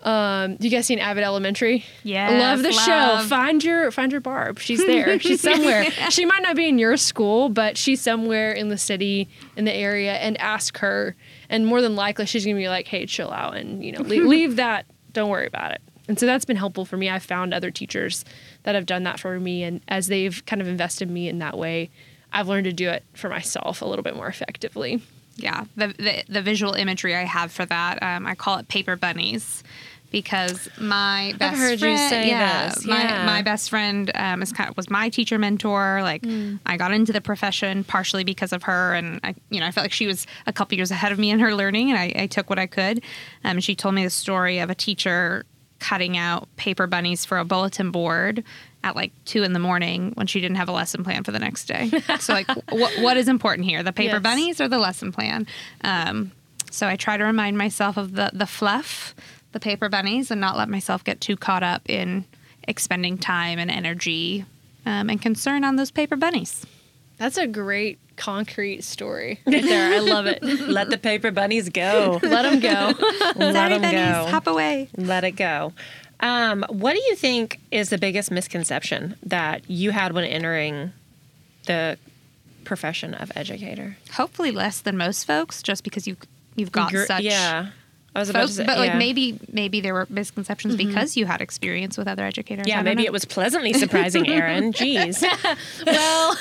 Um, 0.02 0.58
you 0.60 0.70
guys 0.70 0.86
seen 0.86 1.00
Abbott 1.00 1.24
Elementary? 1.24 1.86
Yeah, 2.04 2.30
love 2.32 2.62
the 2.62 2.74
show. 2.74 3.24
Find 3.30 3.64
your 3.64 3.90
find 3.90 4.12
your 4.12 4.20
Barb. 4.20 4.60
She's 4.60 4.80
there. 4.86 5.18
She's 5.20 5.40
somewhere. 5.40 5.90
she 6.10 6.26
might 6.26 6.42
not 6.44 6.58
be 6.58 6.68
in 6.68 6.78
your 6.78 6.98
school, 6.98 7.48
but 7.48 7.78
she's 7.78 8.02
somewhere 8.02 8.52
in 8.52 8.68
the 8.68 8.78
city, 8.78 9.30
in 9.56 9.64
the 9.64 9.74
area, 9.74 10.16
and 10.16 10.38
ask 10.42 10.78
her. 10.80 11.16
And 11.50 11.66
more 11.66 11.82
than 11.82 11.96
likely, 11.96 12.26
she's 12.26 12.44
gonna 12.46 12.58
be 12.58 12.68
like, 12.68 12.86
"Hey, 12.88 13.06
chill 13.06 13.32
out, 13.32 13.56
and 13.56 13.82
you 13.84 13.94
know, 13.94 14.02
leave, 14.02 14.26
leave 14.28 14.56
that. 14.58 14.86
Don't 15.14 15.30
worry 15.30 15.48
about 15.48 15.72
it." 15.72 15.82
And 16.08 16.20
so 16.20 16.26
that's 16.26 16.46
been 16.46 16.58
helpful 16.58 16.86
for 16.86 16.98
me. 16.98 17.10
I've 17.10 17.24
found 17.24 17.54
other 17.54 17.72
teachers 17.72 18.26
that 18.64 18.76
have 18.76 18.86
done 18.86 19.04
that 19.04 19.20
for 19.20 19.40
me, 19.40 19.64
and 19.64 19.82
as 19.88 20.08
they've 20.08 20.46
kind 20.46 20.62
of 20.62 20.68
invested 20.68 21.10
me 21.10 21.30
in 21.30 21.40
that 21.40 21.58
way, 21.58 21.90
I've 22.32 22.48
learned 22.48 22.66
to 22.66 22.74
do 22.74 22.90
it 22.90 23.04
for 23.14 23.30
myself 23.30 23.82
a 23.82 23.86
little 23.86 24.04
bit 24.04 24.16
more 24.16 24.28
effectively. 24.28 25.02
Yeah, 25.36 25.66
the, 25.76 25.88
the 25.88 26.24
the 26.28 26.42
visual 26.42 26.74
imagery 26.74 27.16
I 27.16 27.24
have 27.24 27.52
for 27.52 27.66
that, 27.66 28.04
um, 28.04 28.28
I 28.28 28.36
call 28.36 28.58
it 28.58 28.68
paper 28.68 28.96
bunnies, 28.96 29.64
because 30.12 30.70
my 30.80 31.34
best 31.40 31.58
heard 31.58 31.72
you 31.72 31.78
friend, 31.80 32.10
say 32.10 32.28
yeah, 32.28 32.70
this, 32.70 32.86
my 32.86 33.02
yeah. 33.02 33.26
my 33.26 33.42
best 33.42 33.70
friend 33.70 34.12
um, 34.14 34.44
is 34.44 34.52
kind 34.52 34.70
of, 34.70 34.78
was 34.78 34.92
my 34.92 35.10
teacher 35.10 35.40
mentor. 35.40 36.02
Like, 36.04 36.24
I 36.68 36.78
got 36.78 36.94
into 36.94 37.14
the 37.14 37.22
profession 37.22 37.84
partially 37.84 38.24
because 38.24 38.54
of 38.54 38.64
her, 38.64 38.94
and 38.94 39.20
I, 39.24 39.34
you 39.50 39.60
know, 39.60 39.66
I 39.66 39.72
felt 39.72 39.86
like 39.86 39.94
she 39.94 40.06
was 40.06 40.28
a 40.46 40.54
couple 40.54 40.76
years 40.76 40.92
ahead 40.92 41.12
of 41.12 41.18
me 41.18 41.32
in 41.32 41.40
her 41.40 41.56
learning, 41.56 41.90
and 41.90 41.98
I, 41.98 42.14
I 42.16 42.28
took 42.28 42.50
what 42.50 42.60
I 42.60 42.68
could. 42.68 43.02
Um, 43.44 43.60
she 43.60 43.74
told 43.74 43.96
me 43.96 44.04
the 44.04 44.12
story 44.12 44.60
of 44.60 44.70
a 44.70 44.76
teacher 44.76 45.46
cutting 45.84 46.18
out 46.18 46.48
paper 46.56 46.88
bunnies 46.88 47.26
for 47.26 47.38
a 47.38 47.44
bulletin 47.46 47.92
board 47.92 48.42
at 48.86 48.96
like 48.96 49.12
two 49.26 49.44
in 49.44 49.52
the 49.52 49.60
morning 49.60 50.12
when 50.16 50.28
she 50.28 50.40
didn't 50.40 50.56
have 50.56 50.70
a 50.70 50.72
lesson 50.72 51.04
plan 51.04 51.24
for 51.26 51.32
the 51.32 51.40
next 51.40 51.66
day. 51.66 51.92
so 52.20 52.32
like, 52.34 52.48
what 52.70 52.94
what 53.02 53.18
is 53.18 53.28
important 53.28 53.68
here, 53.68 53.84
the 53.84 53.92
paper 53.94 54.16
Yes. 54.16 54.24
bunnies 54.24 54.62
or 54.62 54.68
the 54.70 54.80
lesson 54.80 55.12
plan? 55.12 55.46
Um, 55.84 56.32
so 56.72 56.88
I 56.88 56.96
try 56.96 57.18
to 57.18 57.24
remind 57.26 57.58
myself 57.58 57.98
of 57.98 58.14
the 58.14 58.32
the 58.34 58.48
fluff, 58.48 59.14
the 59.52 59.60
paper 59.60 59.90
bunnies, 59.90 60.32
and 60.32 60.40
not 60.40 60.58
let 60.58 60.70
myself 60.70 61.04
get 61.04 61.20
too 61.22 61.36
caught 61.36 61.64
up 61.64 61.82
in 61.90 62.26
expending 62.68 63.18
time 63.18 63.60
and 63.60 63.70
energy 63.70 64.46
um, 64.86 65.10
and 65.10 65.22
concern 65.22 65.64
on 65.66 65.76
those 65.76 65.92
paper 65.92 66.16
bunnies. 66.16 66.66
That's 67.18 67.38
a 67.38 67.46
great 67.48 68.00
concrete 68.16 68.84
story 68.84 69.40
right 69.48 69.64
there. 69.64 69.94
I 69.94 70.00
love 70.00 70.26
it. 70.26 70.44
Let 70.44 70.90
the 70.90 70.98
paper 70.98 71.32
bunnies 71.32 71.70
go. 71.70 72.20
Let 72.24 72.44
them 72.44 72.60
go. 72.60 72.94
Let 73.36 73.54
Sorry, 73.54 73.70
them 73.70 73.82
bunnies, 73.82 73.92
go. 73.94 74.28
hop 74.32 74.48
away. 74.48 74.90
Let 74.98 75.24
it 75.24 75.32
go. 75.32 75.74
Um, 76.20 76.64
what 76.70 76.94
do 76.94 77.00
you 77.02 77.16
think 77.16 77.60
is 77.72 77.90
the 77.90 77.98
biggest 77.98 78.32
misconception 78.32 79.16
that 79.24 79.70
you 79.70 79.92
had 79.92 80.14
when 80.14 80.24
entering 80.24 80.94
the 81.66 81.98
profession 82.64 83.14
of 83.14 83.32
educator? 83.36 83.98
Hopefully 84.14 84.52
less 84.52 84.80
than 84.80 84.96
most 84.96 85.26
folks, 85.26 85.62
just 85.62 85.84
because 85.84 86.08
you 86.08 86.16
you've 86.56 86.72
got 86.72 86.92
Gr- 86.92 87.06
such 87.06 87.24
yeah. 87.24 87.72
I 88.16 88.20
was 88.20 88.30
about 88.30 88.42
folks, 88.42 88.52
to 88.52 88.58
say, 88.58 88.66
but 88.66 88.78
like 88.78 88.88
yeah. 88.88 88.92
Mm-hmm. 88.92 89.00
maybe 89.00 89.40
maybe 89.52 89.82
there 89.82 89.94
were 89.94 90.06
misconceptions 90.10 90.76
because 90.76 91.18
you 91.18 91.26
had 91.26 91.42
experience 91.42 91.98
with 91.98 92.08
other 92.08 92.26
educators. 92.26 92.68
Yeah, 92.68 92.82
maybe 92.84 93.04
know. 93.04 93.08
it 93.08 93.12
was 93.12 93.26
pleasantly 93.26 93.74
surprising, 93.74 94.28
Erin. 94.28 94.72
Jeez. 94.74 95.22
well, 95.86 96.38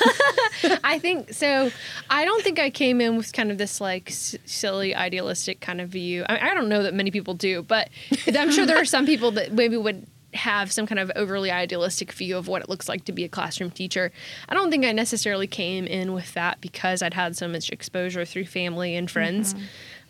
I 0.84 0.98
think 0.98 1.32
so. 1.32 1.70
I 2.10 2.24
don't 2.24 2.42
think 2.42 2.58
I 2.58 2.68
came 2.68 3.00
in 3.00 3.16
with 3.16 3.32
kind 3.32 3.50
of 3.50 3.58
this 3.58 3.80
like 3.80 4.10
s- 4.10 4.36
silly, 4.44 4.94
idealistic 4.94 5.60
kind 5.60 5.80
of 5.80 5.88
view. 5.88 6.24
I, 6.28 6.50
I 6.50 6.54
don't 6.54 6.68
know 6.68 6.82
that 6.82 6.92
many 6.92 7.10
people 7.10 7.34
do, 7.34 7.62
but 7.62 7.88
I'm 8.26 8.52
sure 8.52 8.66
there 8.66 8.78
are 8.78 8.84
some 8.84 9.06
people 9.06 9.30
that 9.32 9.52
maybe 9.52 9.76
would 9.76 10.06
have 10.34 10.72
some 10.72 10.86
kind 10.86 10.98
of 10.98 11.10
overly 11.14 11.50
idealistic 11.50 12.12
view 12.12 12.36
of 12.36 12.48
what 12.48 12.62
it 12.62 12.68
looks 12.68 12.88
like 12.88 13.04
to 13.04 13.12
be 13.12 13.24
a 13.24 13.28
classroom 13.28 13.70
teacher. 13.70 14.12
I 14.48 14.54
don't 14.54 14.70
think 14.70 14.84
I 14.84 14.92
necessarily 14.92 15.46
came 15.46 15.86
in 15.86 16.12
with 16.12 16.32
that 16.34 16.60
because 16.60 17.02
I'd 17.02 17.14
had 17.14 17.36
so 17.36 17.48
much 17.48 17.70
exposure 17.70 18.24
through 18.24 18.46
family 18.46 18.96
and 18.96 19.10
friends. 19.10 19.54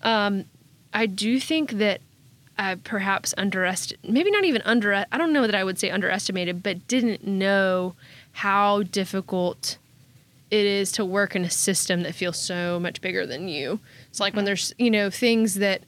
Um, 0.02 0.44
I 0.92 1.06
do 1.06 1.40
think 1.40 1.72
that 1.72 2.00
I 2.58 2.74
perhaps 2.74 3.34
underestimated, 3.38 4.12
maybe 4.12 4.30
not 4.30 4.44
even 4.44 4.62
under, 4.62 4.92
I 4.94 5.18
don't 5.18 5.32
know 5.32 5.46
that 5.46 5.54
I 5.54 5.64
would 5.64 5.78
say 5.78 5.90
underestimated, 5.90 6.62
but 6.62 6.86
didn't 6.86 7.26
know 7.26 7.94
how 8.32 8.82
difficult 8.82 9.78
it 10.50 10.66
is 10.66 10.92
to 10.92 11.04
work 11.04 11.34
in 11.34 11.44
a 11.44 11.50
system 11.50 12.02
that 12.02 12.14
feels 12.14 12.38
so 12.38 12.78
much 12.78 13.00
bigger 13.00 13.26
than 13.26 13.48
you. 13.48 13.80
It's 14.10 14.20
like 14.20 14.34
when 14.34 14.44
mm. 14.44 14.46
there's, 14.46 14.74
you 14.78 14.90
know, 14.90 15.08
things 15.08 15.54
that 15.54 15.82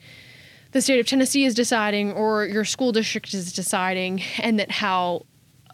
the 0.72 0.80
state 0.80 0.98
of 0.98 1.06
Tennessee 1.06 1.44
is 1.44 1.54
deciding 1.54 2.12
or 2.12 2.46
your 2.46 2.64
school 2.64 2.90
district 2.90 3.34
is 3.34 3.52
deciding, 3.52 4.22
and 4.38 4.58
that 4.58 4.70
how 4.70 5.26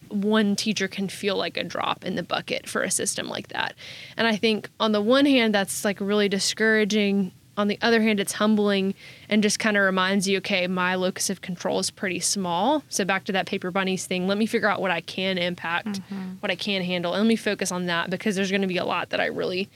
one 0.08 0.56
teacher 0.56 0.88
can 0.88 1.08
feel 1.08 1.36
like 1.36 1.56
a 1.56 1.62
drop 1.62 2.04
in 2.04 2.16
the 2.16 2.22
bucket 2.22 2.68
for 2.68 2.82
a 2.82 2.90
system 2.90 3.28
like 3.28 3.48
that. 3.48 3.74
And 4.16 4.26
I 4.26 4.34
think 4.34 4.68
on 4.80 4.90
the 4.90 5.00
one 5.00 5.24
hand, 5.24 5.54
that's 5.54 5.84
like 5.84 6.00
really 6.00 6.28
discouraging. 6.28 7.30
On 7.56 7.68
the 7.68 7.78
other 7.82 8.00
hand, 8.00 8.20
it's 8.20 8.34
humbling 8.34 8.94
and 9.28 9.42
just 9.42 9.58
kind 9.58 9.76
of 9.76 9.82
reminds 9.82 10.26
you, 10.28 10.38
okay, 10.38 10.66
my 10.66 10.94
locus 10.94 11.28
of 11.30 11.40
control 11.42 11.78
is 11.78 11.90
pretty 11.90 12.20
small. 12.20 12.82
So 12.88 13.04
back 13.04 13.24
to 13.24 13.32
that 13.32 13.46
paper 13.46 13.70
bunnies 13.70 14.06
thing, 14.06 14.26
let 14.26 14.38
me 14.38 14.46
figure 14.46 14.68
out 14.68 14.80
what 14.80 14.90
I 14.90 15.00
can 15.00 15.36
impact, 15.36 16.00
what 16.40 16.50
I 16.50 16.54
can 16.54 16.82
handle, 16.82 17.12
and 17.12 17.22
let 17.24 17.28
me 17.28 17.36
focus 17.36 17.70
on 17.70 17.86
that 17.86 18.08
because 18.08 18.36
there's 18.36 18.50
going 18.50 18.62
to 18.62 18.66
be 18.68 18.78
a 18.78 18.84
lot 18.84 19.10
that 19.10 19.20
I 19.20 19.26
really 19.26 19.68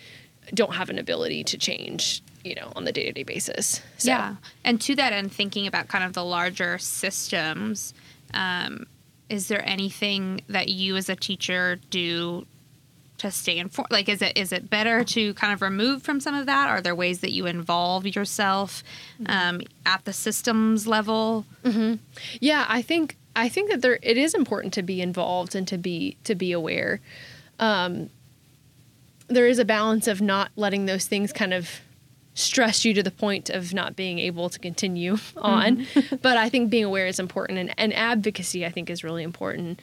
don't 0.53 0.75
have 0.75 0.89
an 0.91 0.99
ability 0.99 1.45
to 1.45 1.59
change, 1.59 2.23
you 2.45 2.55
know, 2.55 2.73
on 2.77 2.85
the 2.85 2.93
day 2.93 3.05
to 3.05 3.13
day 3.13 3.23
basis. 3.23 3.83
So, 3.99 4.09
Yeah. 4.09 4.37
And 4.65 4.81
to 4.83 4.95
that 4.97 5.13
end, 5.13 5.33
thinking 5.33 5.67
about 5.67 5.89
kind 5.89 6.05
of 6.05 6.13
the 6.13 6.25
larger 6.25 6.79
systems, 6.79 7.93
um, 8.33 8.87
is 9.29 9.49
there 9.49 9.67
anything 9.67 10.43
that 10.49 10.69
you 10.69 10.97
as 10.97 11.09
a 11.09 11.17
teacher 11.17 11.79
do 11.91 12.47
to 13.25 13.31
stay 13.31 13.59
informed? 13.59 13.91
Like, 13.91 14.09
is 14.09 14.23
it 14.23 14.37
is 14.37 14.53
it 14.53 14.71
better 14.71 15.03
to 15.05 15.35
kind 15.35 15.53
of 15.53 15.63
remove 15.63 16.03
from 16.03 16.21
some 16.21 16.35
of 16.35 16.47
that? 16.47 16.69
Are 16.69 16.81
there 16.81 16.95
ways 16.95 17.21
that 17.21 17.33
you 17.33 17.47
involve 17.47 18.07
yourself 18.07 18.85
um, 19.27 19.61
at 19.85 20.05
the 20.05 20.13
systems 20.13 20.87
level? 20.87 21.45
Yeah, 22.41 22.67
I 22.69 22.83
think 22.83 23.17
I 23.35 23.49
think 23.49 23.71
that 23.71 23.83
there 23.83 23.99
it 24.03 24.17
is 24.17 24.35
important 24.35 24.73
to 24.75 24.83
be 24.83 25.01
involved 25.01 25.55
and 25.55 25.67
to 25.69 25.79
be 25.79 26.17
to 26.25 26.35
be 26.35 26.53
aware. 26.53 27.01
Um, 27.59 28.11
there 29.29 29.47
is 29.47 29.59
a 29.59 29.65
balance 29.65 30.07
of 30.07 30.21
not 30.21 30.51
letting 30.55 30.87
those 30.87 31.07
things 31.07 31.33
kind 31.33 31.55
of 31.55 31.81
stress 32.35 32.85
you 32.85 32.93
to 32.93 33.03
the 33.03 33.11
point 33.11 33.49
of 33.49 33.73
not 33.73 33.97
being 33.97 34.19
able 34.19 34.51
to 34.51 34.59
continue 34.59 35.17
on. 35.37 35.87
but 36.23 36.37
I 36.37 36.49
think 36.49 36.71
being 36.71 36.85
aware 36.85 37.07
is 37.07 37.19
important, 37.19 37.59
and, 37.59 37.75
and 37.79 37.95
advocacy 37.95 38.67
I 38.67 38.71
think 38.71 38.91
is 38.91 39.03
really 39.03 39.23
important. 39.23 39.81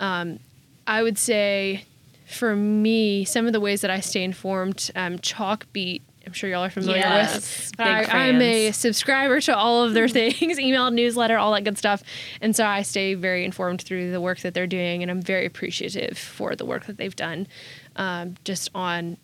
Um, 0.00 0.40
I 0.86 1.02
would 1.02 1.16
say 1.16 1.84
for 2.32 2.56
me, 2.56 3.24
some 3.24 3.46
of 3.46 3.52
the 3.52 3.60
ways 3.60 3.80
that 3.82 3.90
I 3.90 4.00
stay 4.00 4.22
informed, 4.24 4.90
um, 4.94 5.18
Chalkbeat. 5.18 6.02
I'm 6.24 6.32
sure 6.32 6.48
y'all 6.48 6.64
are 6.64 6.70
familiar 6.70 6.98
Yes, 6.98 7.70
with. 7.70 7.80
I, 7.80 8.04
I'm 8.04 8.40
a 8.40 8.70
subscriber 8.70 9.40
to 9.40 9.56
all 9.56 9.82
of 9.82 9.92
their 9.92 10.08
things, 10.20 10.58
email, 10.58 10.90
newsletter, 10.92 11.36
all 11.36 11.52
that 11.52 11.64
good 11.64 11.76
stuff. 11.76 12.02
And 12.40 12.54
so 12.54 12.64
I 12.64 12.82
stay 12.82 13.14
very 13.14 13.44
informed 13.44 13.82
through 13.82 14.12
the 14.12 14.20
work 14.20 14.38
that 14.40 14.54
they're 14.54 14.68
doing, 14.68 15.02
and 15.02 15.10
I'm 15.10 15.20
very 15.20 15.46
appreciative 15.46 16.16
for 16.16 16.54
the 16.54 16.64
work 16.64 16.86
that 16.86 16.96
they've 16.96 17.16
done 17.16 17.48
um, 17.96 18.36
just 18.44 18.70
on 18.72 19.16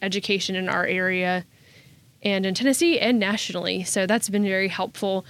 education 0.00 0.54
in 0.54 0.68
our 0.68 0.86
area 0.86 1.44
and 2.22 2.46
in 2.46 2.54
Tennessee 2.54 3.00
and 3.00 3.18
nationally. 3.18 3.82
So 3.82 4.06
that's 4.06 4.28
been 4.28 4.44
very 4.44 4.68
helpful. 4.68 5.24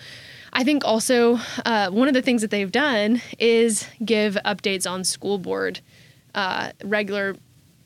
I 0.53 0.65
think 0.65 0.85
also 0.85 1.39
uh, 1.65 1.91
one 1.91 2.09
of 2.09 2.15
the 2.15 2.23
things 2.23 2.43
that 2.43 2.51
they've 2.51 2.71
done 2.71 3.23
is 3.39 3.89
give 4.05 4.37
updates 4.45 4.91
on 4.91 5.05
school 5.05 5.39
board, 5.39 5.81
uh, 6.35 6.73
regular 6.85 7.37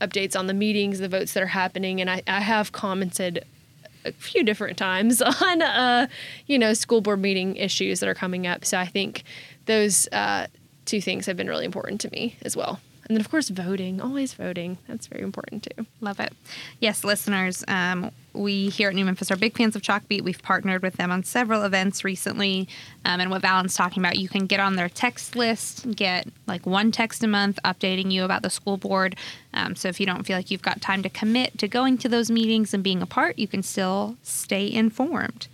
updates 0.01 0.39
on 0.39 0.47
the 0.47 0.55
meetings, 0.55 0.99
the 0.99 1.09
votes 1.09 1.33
that 1.35 1.43
are 1.43 1.47
happening. 1.47 2.01
And 2.01 2.11
I, 2.11 2.23
I 2.27 2.41
have 2.41 2.73
commented 2.73 3.45
a 4.05 4.13
few 4.13 4.43
different 4.45 4.77
times 4.77 5.23
on, 5.43 5.63
uh, 5.63 6.07
you 6.47 6.59
know, 6.59 6.75
school 6.75 7.01
board 7.01 7.21
meeting 7.21 7.57
issues 7.57 8.01
that 8.01 8.09
are 8.09 8.15
coming 8.15 8.47
up. 8.47 8.65
So 8.65 8.79
I 8.79 8.87
think 8.87 9.25
those 9.67 10.09
uh, 10.13 10.47
two 10.85 11.01
things 11.01 11.27
have 11.27 11.37
been 11.37 11.49
really 11.49 11.65
important 11.65 12.01
to 12.03 12.11
me 12.11 12.37
as 12.43 12.57
well. 12.57 12.81
And 13.09 13.17
then, 13.17 13.21
of 13.21 13.31
course, 13.31 13.51
voting, 13.51 14.01
always 14.01 14.35
voting. 14.35 14.79
That's 14.89 15.07
very 15.07 15.23
important 15.23 15.63
too. 15.63 15.87
Love 16.01 16.19
it. 16.19 16.33
Yes, 16.81 17.05
listeners, 17.05 17.63
um, 17.69 18.11
we 18.33 18.69
here 18.69 18.89
at 18.89 18.95
New 18.95 19.05
Memphis 19.05 19.31
are 19.31 19.37
big 19.37 19.57
fans 19.57 19.77
of 19.77 19.83
Chalkbeat. 19.83 20.23
We've 20.23 20.43
partnered 20.43 20.83
with 20.83 20.95
them 20.95 21.13
on 21.13 21.23
several 21.23 21.63
events 21.63 22.03
recently. 22.03 22.69
Um, 23.05 23.21
and 23.21 23.31
what 23.31 23.43
Valen's 23.43 23.77
talking 23.77 24.03
about, 24.03 24.19
you 24.19 24.29
can 24.29 24.47
get 24.47 24.59
on 24.59 24.75
their 24.75 24.89
text 24.89 25.37
list, 25.37 25.89
get 25.93 26.27
like 26.49 26.67
one 26.67 26.91
text 26.91 27.23
a 27.23 27.29
month 27.29 27.61
updating 27.65 28.11
you 28.11 28.25
about 28.25 28.43
the 28.43 28.51
school 28.51 28.77
board. 28.77 29.15
Um, 29.55 29.77
so 29.77 29.89
if 29.89 30.01
you 30.01 30.07
don't 30.07 30.25
feel 30.25 30.37
like 30.37 30.51
you've 30.51 30.63
got 30.63 30.81
time 30.81 31.03
to 31.05 31.09
commit 31.09 31.59
to 31.59 31.69
going 31.69 31.99
to 31.99 32.09
those 32.09 32.29
meetings 32.29 32.75
and 32.75 32.83
being 32.83 33.03
a 33.03 33.07
part, 33.07 33.39
you 33.39 33.47
can 33.47 33.63
still 33.63 34.17
stay 34.23 34.71
informed. 34.71 35.47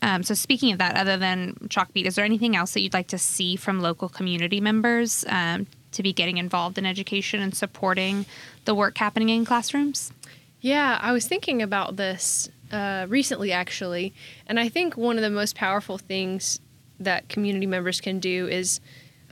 Um, 0.00 0.22
so 0.22 0.34
speaking 0.34 0.72
of 0.72 0.78
that, 0.78 0.96
other 0.96 1.16
than 1.16 1.54
Chalkbeat, 1.66 2.06
is 2.06 2.14
there 2.14 2.24
anything 2.24 2.56
else 2.56 2.74
that 2.74 2.80
you'd 2.80 2.94
like 2.94 3.08
to 3.08 3.18
see 3.18 3.56
from 3.56 3.80
local 3.80 4.08
community 4.08 4.60
members 4.60 5.24
um, 5.28 5.66
to 5.92 6.02
be 6.02 6.12
getting 6.12 6.38
involved 6.38 6.78
in 6.78 6.86
education 6.86 7.40
and 7.40 7.54
supporting 7.54 8.26
the 8.64 8.74
work 8.74 8.98
happening 8.98 9.28
in 9.28 9.44
classrooms? 9.44 10.12
Yeah, 10.60 10.98
I 11.00 11.12
was 11.12 11.26
thinking 11.26 11.60
about 11.60 11.96
this 11.96 12.48
uh, 12.70 13.06
recently, 13.08 13.52
actually, 13.52 14.14
and 14.46 14.58
I 14.58 14.68
think 14.68 14.96
one 14.96 15.16
of 15.16 15.22
the 15.22 15.30
most 15.30 15.56
powerful 15.56 15.98
things 15.98 16.60
that 17.00 17.28
community 17.28 17.66
members 17.66 18.00
can 18.00 18.20
do 18.20 18.46
is, 18.46 18.80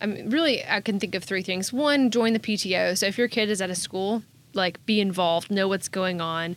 I 0.02 0.06
mean, 0.06 0.30
really, 0.30 0.64
I 0.66 0.80
can 0.80 0.98
think 0.98 1.14
of 1.14 1.24
three 1.24 1.42
things. 1.42 1.72
One, 1.72 2.10
join 2.10 2.32
the 2.32 2.40
PTO. 2.40 2.96
So 2.98 3.06
if 3.06 3.16
your 3.16 3.28
kid 3.28 3.48
is 3.48 3.60
at 3.60 3.70
a 3.70 3.74
school, 3.74 4.22
like 4.54 4.84
be 4.86 5.00
involved, 5.00 5.50
know 5.50 5.68
what's 5.68 5.88
going 5.88 6.20
on, 6.20 6.56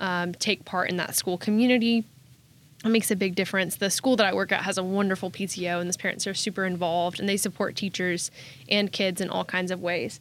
um, 0.00 0.32
take 0.34 0.64
part 0.64 0.90
in 0.90 0.96
that 0.98 1.14
school 1.14 1.38
community. 1.38 2.04
It 2.84 2.88
makes 2.88 3.10
a 3.10 3.16
big 3.16 3.34
difference. 3.34 3.76
The 3.76 3.90
school 3.90 4.16
that 4.16 4.26
I 4.26 4.32
work 4.32 4.52
at 4.52 4.62
has 4.62 4.78
a 4.78 4.82
wonderful 4.82 5.30
PTO, 5.30 5.80
and 5.80 5.92
the 5.92 5.98
parents 5.98 6.26
are 6.26 6.34
super 6.34 6.64
involved, 6.64 7.20
and 7.20 7.28
they 7.28 7.36
support 7.36 7.76
teachers 7.76 8.30
and 8.70 8.90
kids 8.90 9.20
in 9.20 9.28
all 9.28 9.44
kinds 9.44 9.70
of 9.70 9.80
ways 9.80 10.20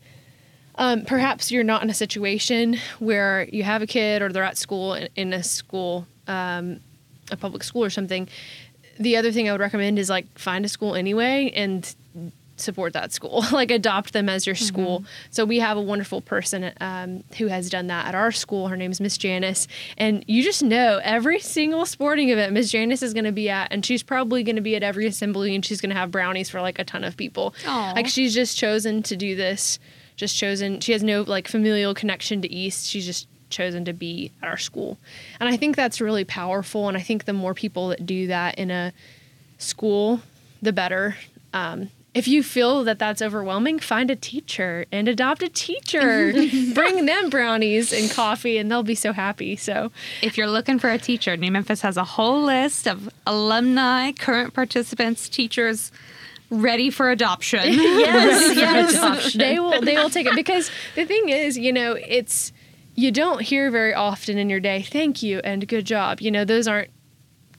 um, 0.79 1.03
perhaps 1.03 1.51
you're 1.51 1.63
not 1.63 1.83
in 1.83 1.89
a 1.89 1.93
situation 1.93 2.77
where 2.99 3.47
you 3.51 3.63
have 3.63 3.81
a 3.81 3.87
kid 3.87 4.21
or 4.21 4.31
they're 4.31 4.43
at 4.43 4.57
school 4.57 4.93
in, 4.93 5.09
in 5.17 5.33
a 5.33 5.43
school, 5.43 6.07
um, 6.27 6.79
a 7.31 7.37
public 7.37 7.63
school 7.63 7.83
or 7.83 7.89
something. 7.89 8.29
The 8.97 9.17
other 9.17 9.31
thing 9.31 9.49
I 9.49 9.51
would 9.51 9.61
recommend 9.61 9.99
is 9.99 10.09
like 10.09 10.25
find 10.39 10.63
a 10.63 10.69
school 10.69 10.95
anyway 10.95 11.51
and 11.53 11.93
support 12.61 12.93
that 12.93 13.11
school, 13.11 13.43
like 13.51 13.71
adopt 13.71 14.13
them 14.13 14.29
as 14.29 14.45
your 14.45 14.55
school. 14.55 15.03
So 15.31 15.45
we 15.45 15.59
have 15.59 15.77
a 15.77 15.81
wonderful 15.81 16.21
person 16.21 16.71
um, 16.81 17.23
who 17.37 17.47
has 17.47 17.69
done 17.69 17.87
that 17.87 18.07
at 18.07 18.15
our 18.15 18.31
school. 18.31 18.67
Her 18.67 18.77
name 18.77 18.91
is 18.91 19.01
Miss 19.01 19.17
Janice, 19.17 19.67
and 19.97 20.23
you 20.27 20.43
just 20.43 20.63
know 20.63 20.99
every 21.03 21.39
single 21.39 21.85
sporting 21.85 22.29
event 22.29 22.53
Miss 22.53 22.71
Janice 22.71 23.03
is 23.03 23.13
going 23.13 23.25
to 23.25 23.31
be 23.31 23.49
at, 23.49 23.71
and 23.71 23.85
she's 23.85 24.03
probably 24.03 24.43
going 24.43 24.55
to 24.55 24.61
be 24.61 24.75
at 24.75 24.83
every 24.83 25.07
assembly, 25.07 25.55
and 25.55 25.65
she's 25.65 25.81
going 25.81 25.89
to 25.91 25.95
have 25.95 26.11
brownies 26.11 26.49
for 26.49 26.61
like 26.61 26.79
a 26.79 26.83
ton 26.83 27.03
of 27.03 27.17
people. 27.17 27.53
Aw. 27.65 27.93
Like 27.95 28.07
she's 28.07 28.33
just 28.33 28.57
chosen 28.57 29.03
to 29.03 29.15
do 29.15 29.35
this 29.35 29.79
just 30.19 30.35
chosen 30.35 30.81
she 30.81 30.91
has 30.91 31.01
no 31.01 31.21
like 31.21 31.47
familial 31.47 31.93
connection 31.93 32.41
to 32.41 32.51
east 32.51 32.85
she's 32.85 33.05
just 33.05 33.25
chosen 33.49 33.85
to 33.85 33.93
be 33.93 34.31
at 34.43 34.49
our 34.49 34.57
school 34.57 34.97
and 35.39 35.47
i 35.47 35.55
think 35.55 35.77
that's 35.77 36.01
really 36.01 36.25
powerful 36.25 36.89
and 36.89 36.97
i 36.97 36.99
think 36.99 37.23
the 37.23 37.31
more 37.31 37.53
people 37.53 37.87
that 37.87 38.05
do 38.05 38.27
that 38.27 38.59
in 38.59 38.69
a 38.69 38.91
school 39.57 40.21
the 40.61 40.73
better 40.73 41.15
um, 41.53 41.89
if 42.19 42.27
you 42.27 42.43
feel 42.43 42.83
that 42.83 42.99
that's 42.99 43.21
overwhelming 43.21 43.79
find 43.79 44.11
a 44.11 44.15
teacher 44.15 44.85
and 44.91 45.07
adopt 45.07 45.41
a 45.41 45.49
teacher 45.67 46.33
bring 46.73 47.05
them 47.05 47.29
brownies 47.29 47.93
and 47.93 48.11
coffee 48.11 48.57
and 48.57 48.69
they'll 48.69 48.83
be 48.83 48.95
so 48.95 49.11
happy 49.13 49.55
so 49.55 49.91
If 50.21 50.37
you're 50.37 50.49
looking 50.57 50.79
for 50.79 50.89
a 50.89 50.97
teacher, 50.97 51.37
New 51.37 51.51
Memphis 51.51 51.81
has 51.81 51.97
a 51.97 52.03
whole 52.03 52.41
list 52.43 52.87
of 52.87 53.09
alumni, 53.25 54.11
current 54.11 54.53
participants, 54.53 55.29
teachers 55.29 55.91
ready 56.49 56.89
for 56.89 57.11
adoption. 57.11 57.61
yes, 57.73 58.55
yes. 58.55 59.33
They 59.33 59.59
will 59.59 59.81
they 59.81 59.95
will 59.95 60.09
take 60.09 60.27
it 60.27 60.35
because 60.35 60.71
the 60.95 61.05
thing 61.05 61.29
is, 61.29 61.57
you 61.57 61.71
know, 61.71 61.93
it's 61.93 62.51
you 62.95 63.11
don't 63.11 63.41
hear 63.41 63.71
very 63.71 63.93
often 63.93 64.37
in 64.37 64.49
your 64.49 64.59
day, 64.59 64.81
thank 64.81 65.23
you 65.23 65.39
and 65.39 65.67
good 65.67 65.85
job. 65.85 66.21
You 66.21 66.31
know, 66.31 66.43
those 66.45 66.67
aren't 66.67 66.91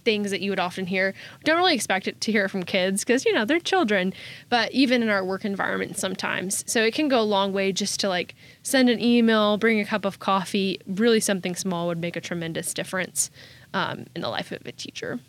things 0.05 0.31
that 0.31 0.41
you 0.41 0.51
would 0.51 0.61
often 0.61 0.87
hear. 0.87 1.15
Don't 1.45 1.57
really 1.57 1.75
expect 1.75 2.09
it 2.09 2.21
to 2.23 2.33
hear 2.33 2.49
from 2.49 2.63
kids 2.63 3.05
because, 3.05 3.25
you 3.25 3.33
know, 3.33 3.45
they're 3.45 3.61
children, 3.61 4.13
but 4.49 4.73
even 4.73 5.03
in 5.03 5.09
our 5.09 5.25
work 5.25 5.45
environment 5.45 5.99
sometimes. 5.99 6.65
So 6.71 6.83
it 6.83 6.95
can 6.95 7.09
go 7.09 7.21
a 7.21 7.23
long 7.23 7.53
way 7.53 7.73
just 7.73 8.01
to 8.01 8.09
like 8.09 8.35
send 8.63 8.89
an 8.89 9.01
email, 9.01 9.57
bring 9.57 9.81
a 9.81 9.85
cup 9.85 10.05
of 10.05 10.19
coffee. 10.19 10.81
Really 10.87 11.21
something 11.21 11.55
small 11.55 11.87
would 11.89 11.99
make 11.99 12.17
a 12.17 12.21
tremendous 12.21 12.75
difference 12.75 13.31
um, 13.75 14.07
in 14.15 14.23
the 14.23 14.29
life 14.29 14.53
of 14.53 14.67
a 14.67 14.73
teacher. 14.73 15.21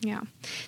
Yeah. 0.00 0.20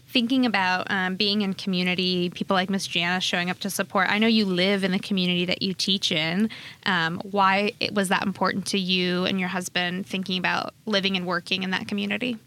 Thinking 0.09 0.45
about 0.45 0.91
um, 0.91 1.15
being 1.15 1.43
in 1.43 1.55
community, 1.55 2.31
people 2.31 2.55
like 2.55 2.69
Miss 2.69 2.87
Janice 2.87 3.23
showing 3.23 3.49
up 3.49 3.61
to 3.61 3.71
support. 3.71 4.09
I 4.11 4.19
know 4.19 4.27
you 4.27 4.45
live 4.45 4.83
in 4.83 4.91
the 4.91 4.99
community 4.99 5.45
that 5.45 5.63
you 5.63 5.73
teach 5.73 6.11
in. 6.11 6.51
Um, 6.85 7.21
why 7.31 7.73
it, 7.79 7.95
was 7.95 8.09
that 8.09 8.27
important 8.27 8.67
to 8.69 8.79
you 8.79 9.25
and 9.27 9.39
your 9.39 9.49
husband 9.49 10.07
thinking 10.07 10.39
about 10.39 10.75
living 10.85 11.17
and 11.17 11.27
working 11.27 11.63
in 11.63 11.71
that 11.71 11.87
community? 11.87 12.39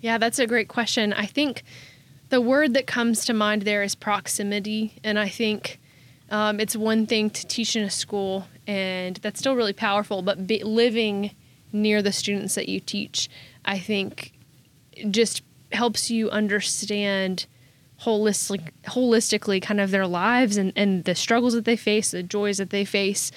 Yeah, 0.00 0.18
that's 0.18 0.38
a 0.38 0.46
great 0.46 0.68
question. 0.68 1.12
I 1.12 1.26
think 1.26 1.62
the 2.28 2.40
word 2.40 2.74
that 2.74 2.86
comes 2.86 3.24
to 3.26 3.34
mind 3.34 3.62
there 3.62 3.82
is 3.82 3.94
proximity. 3.94 4.98
And 5.02 5.18
I 5.18 5.28
think 5.28 5.80
um, 6.30 6.60
it's 6.60 6.76
one 6.76 7.06
thing 7.06 7.30
to 7.30 7.46
teach 7.46 7.74
in 7.74 7.82
a 7.82 7.90
school, 7.90 8.46
and 8.66 9.16
that's 9.16 9.40
still 9.40 9.56
really 9.56 9.72
powerful, 9.72 10.22
but 10.22 10.46
be, 10.46 10.62
living 10.62 11.32
near 11.72 12.02
the 12.02 12.12
students 12.12 12.54
that 12.54 12.68
you 12.68 12.80
teach, 12.80 13.28
I 13.64 13.78
think 13.78 14.32
just 15.10 15.42
helps 15.72 16.10
you 16.10 16.30
understand 16.30 17.46
holistic, 18.02 18.70
holistically 18.84 19.60
kind 19.60 19.80
of 19.80 19.90
their 19.90 20.06
lives 20.06 20.56
and, 20.56 20.72
and 20.76 21.04
the 21.04 21.14
struggles 21.14 21.54
that 21.54 21.64
they 21.64 21.76
face, 21.76 22.10
the 22.10 22.22
joys 22.22 22.58
that 22.58 22.70
they 22.70 22.84
face. 22.84 23.30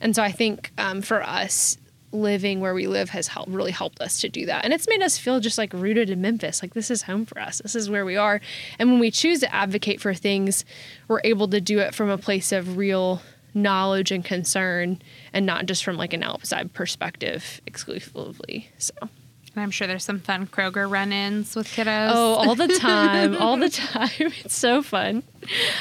And 0.00 0.14
so 0.16 0.22
I 0.22 0.32
think 0.32 0.72
um, 0.78 1.02
for 1.02 1.22
us, 1.22 1.78
living 2.12 2.60
where 2.60 2.74
we 2.74 2.86
live 2.86 3.10
has 3.10 3.28
helped 3.28 3.50
really 3.50 3.72
helped 3.72 4.00
us 4.00 4.20
to 4.20 4.28
do 4.28 4.46
that. 4.46 4.64
And 4.64 4.72
it's 4.72 4.88
made 4.88 5.02
us 5.02 5.18
feel 5.18 5.40
just 5.40 5.58
like 5.58 5.72
rooted 5.72 6.10
in 6.10 6.20
memphis 6.20 6.62
like 6.62 6.74
this 6.74 6.90
is 6.90 7.02
home 7.02 7.26
for 7.26 7.38
us. 7.40 7.58
This 7.58 7.74
is 7.74 7.90
where 7.90 8.04
we 8.04 8.16
are. 8.16 8.40
And 8.78 8.90
when 8.90 9.00
we 9.00 9.10
choose 9.10 9.40
to 9.40 9.54
advocate 9.54 10.00
for 10.00 10.14
things 10.14 10.64
we're 11.08 11.20
able 11.24 11.48
to 11.48 11.60
do 11.60 11.78
it 11.78 11.94
from 11.94 12.08
a 12.08 12.18
place 12.18 12.52
of 12.52 12.76
real 12.76 13.22
knowledge 13.54 14.10
and 14.12 14.24
concern 14.24 15.00
and 15.32 15.46
not 15.46 15.66
just 15.66 15.82
from 15.82 15.96
like 15.96 16.12
an 16.12 16.22
outside 16.22 16.72
perspective 16.72 17.60
exclusively 17.66 18.68
so. 18.78 18.94
And 19.00 19.62
I'm 19.62 19.70
sure 19.70 19.86
there's 19.86 20.04
some 20.04 20.20
fun 20.20 20.46
Kroger 20.46 20.90
run-ins 20.90 21.56
with 21.56 21.66
kiddos. 21.68 22.10
oh 22.12 22.34
all 22.34 22.54
the 22.54 22.68
time 22.78 23.36
all 23.36 23.56
the 23.56 23.70
time. 23.70 24.10
It's 24.44 24.54
so 24.54 24.82
fun. 24.82 25.22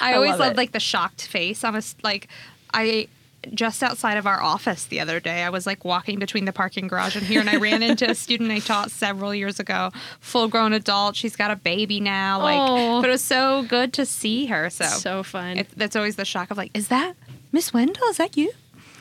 I 0.01 0.13
always 0.13 0.31
love 0.31 0.39
love 0.39 0.55
like 0.57 0.71
the 0.71 0.79
shocked 0.79 1.27
face 1.27 1.63
on 1.65 1.75
a 1.75 1.81
like 2.01 2.29
I 2.73 3.07
just 3.53 3.83
outside 3.83 4.17
of 4.17 4.25
our 4.27 4.41
office 4.41 4.85
the 4.85 4.99
other 4.99 5.19
day. 5.19 5.43
I 5.43 5.49
was 5.49 5.65
like 5.65 5.85
walking 5.85 6.19
between 6.19 6.45
the 6.45 6.53
parking 6.53 6.87
garage 6.87 7.15
and 7.15 7.25
here, 7.25 7.39
and 7.39 7.49
I 7.49 7.57
ran 7.57 7.83
into 7.83 8.09
a 8.09 8.15
student 8.15 8.51
I 8.51 8.59
taught 8.59 8.91
several 8.91 9.33
years 9.35 9.59
ago, 9.59 9.91
full 10.19 10.47
grown 10.47 10.73
adult. 10.73 11.15
She's 11.15 11.35
got 11.35 11.51
a 11.51 11.55
baby 11.55 11.99
now. 11.99 12.39
Like, 12.41 12.57
Aw. 12.57 13.01
but 13.01 13.09
it 13.09 13.11
was 13.11 13.23
so 13.23 13.63
good 13.63 13.93
to 13.93 14.05
see 14.05 14.45
her. 14.47 14.69
So, 14.69 14.85
So 14.85 15.23
fun. 15.23 15.57
it, 15.57 15.67
that's 15.75 15.95
always 15.95 16.15
the 16.15 16.25
shock 16.25 16.51
of 16.51 16.57
like, 16.57 16.71
is 16.73 16.87
that 16.89 17.13
Miss 17.51 17.73
Wendell? 17.73 18.07
Is 18.09 18.17
that 18.17 18.35
you? 18.37 18.51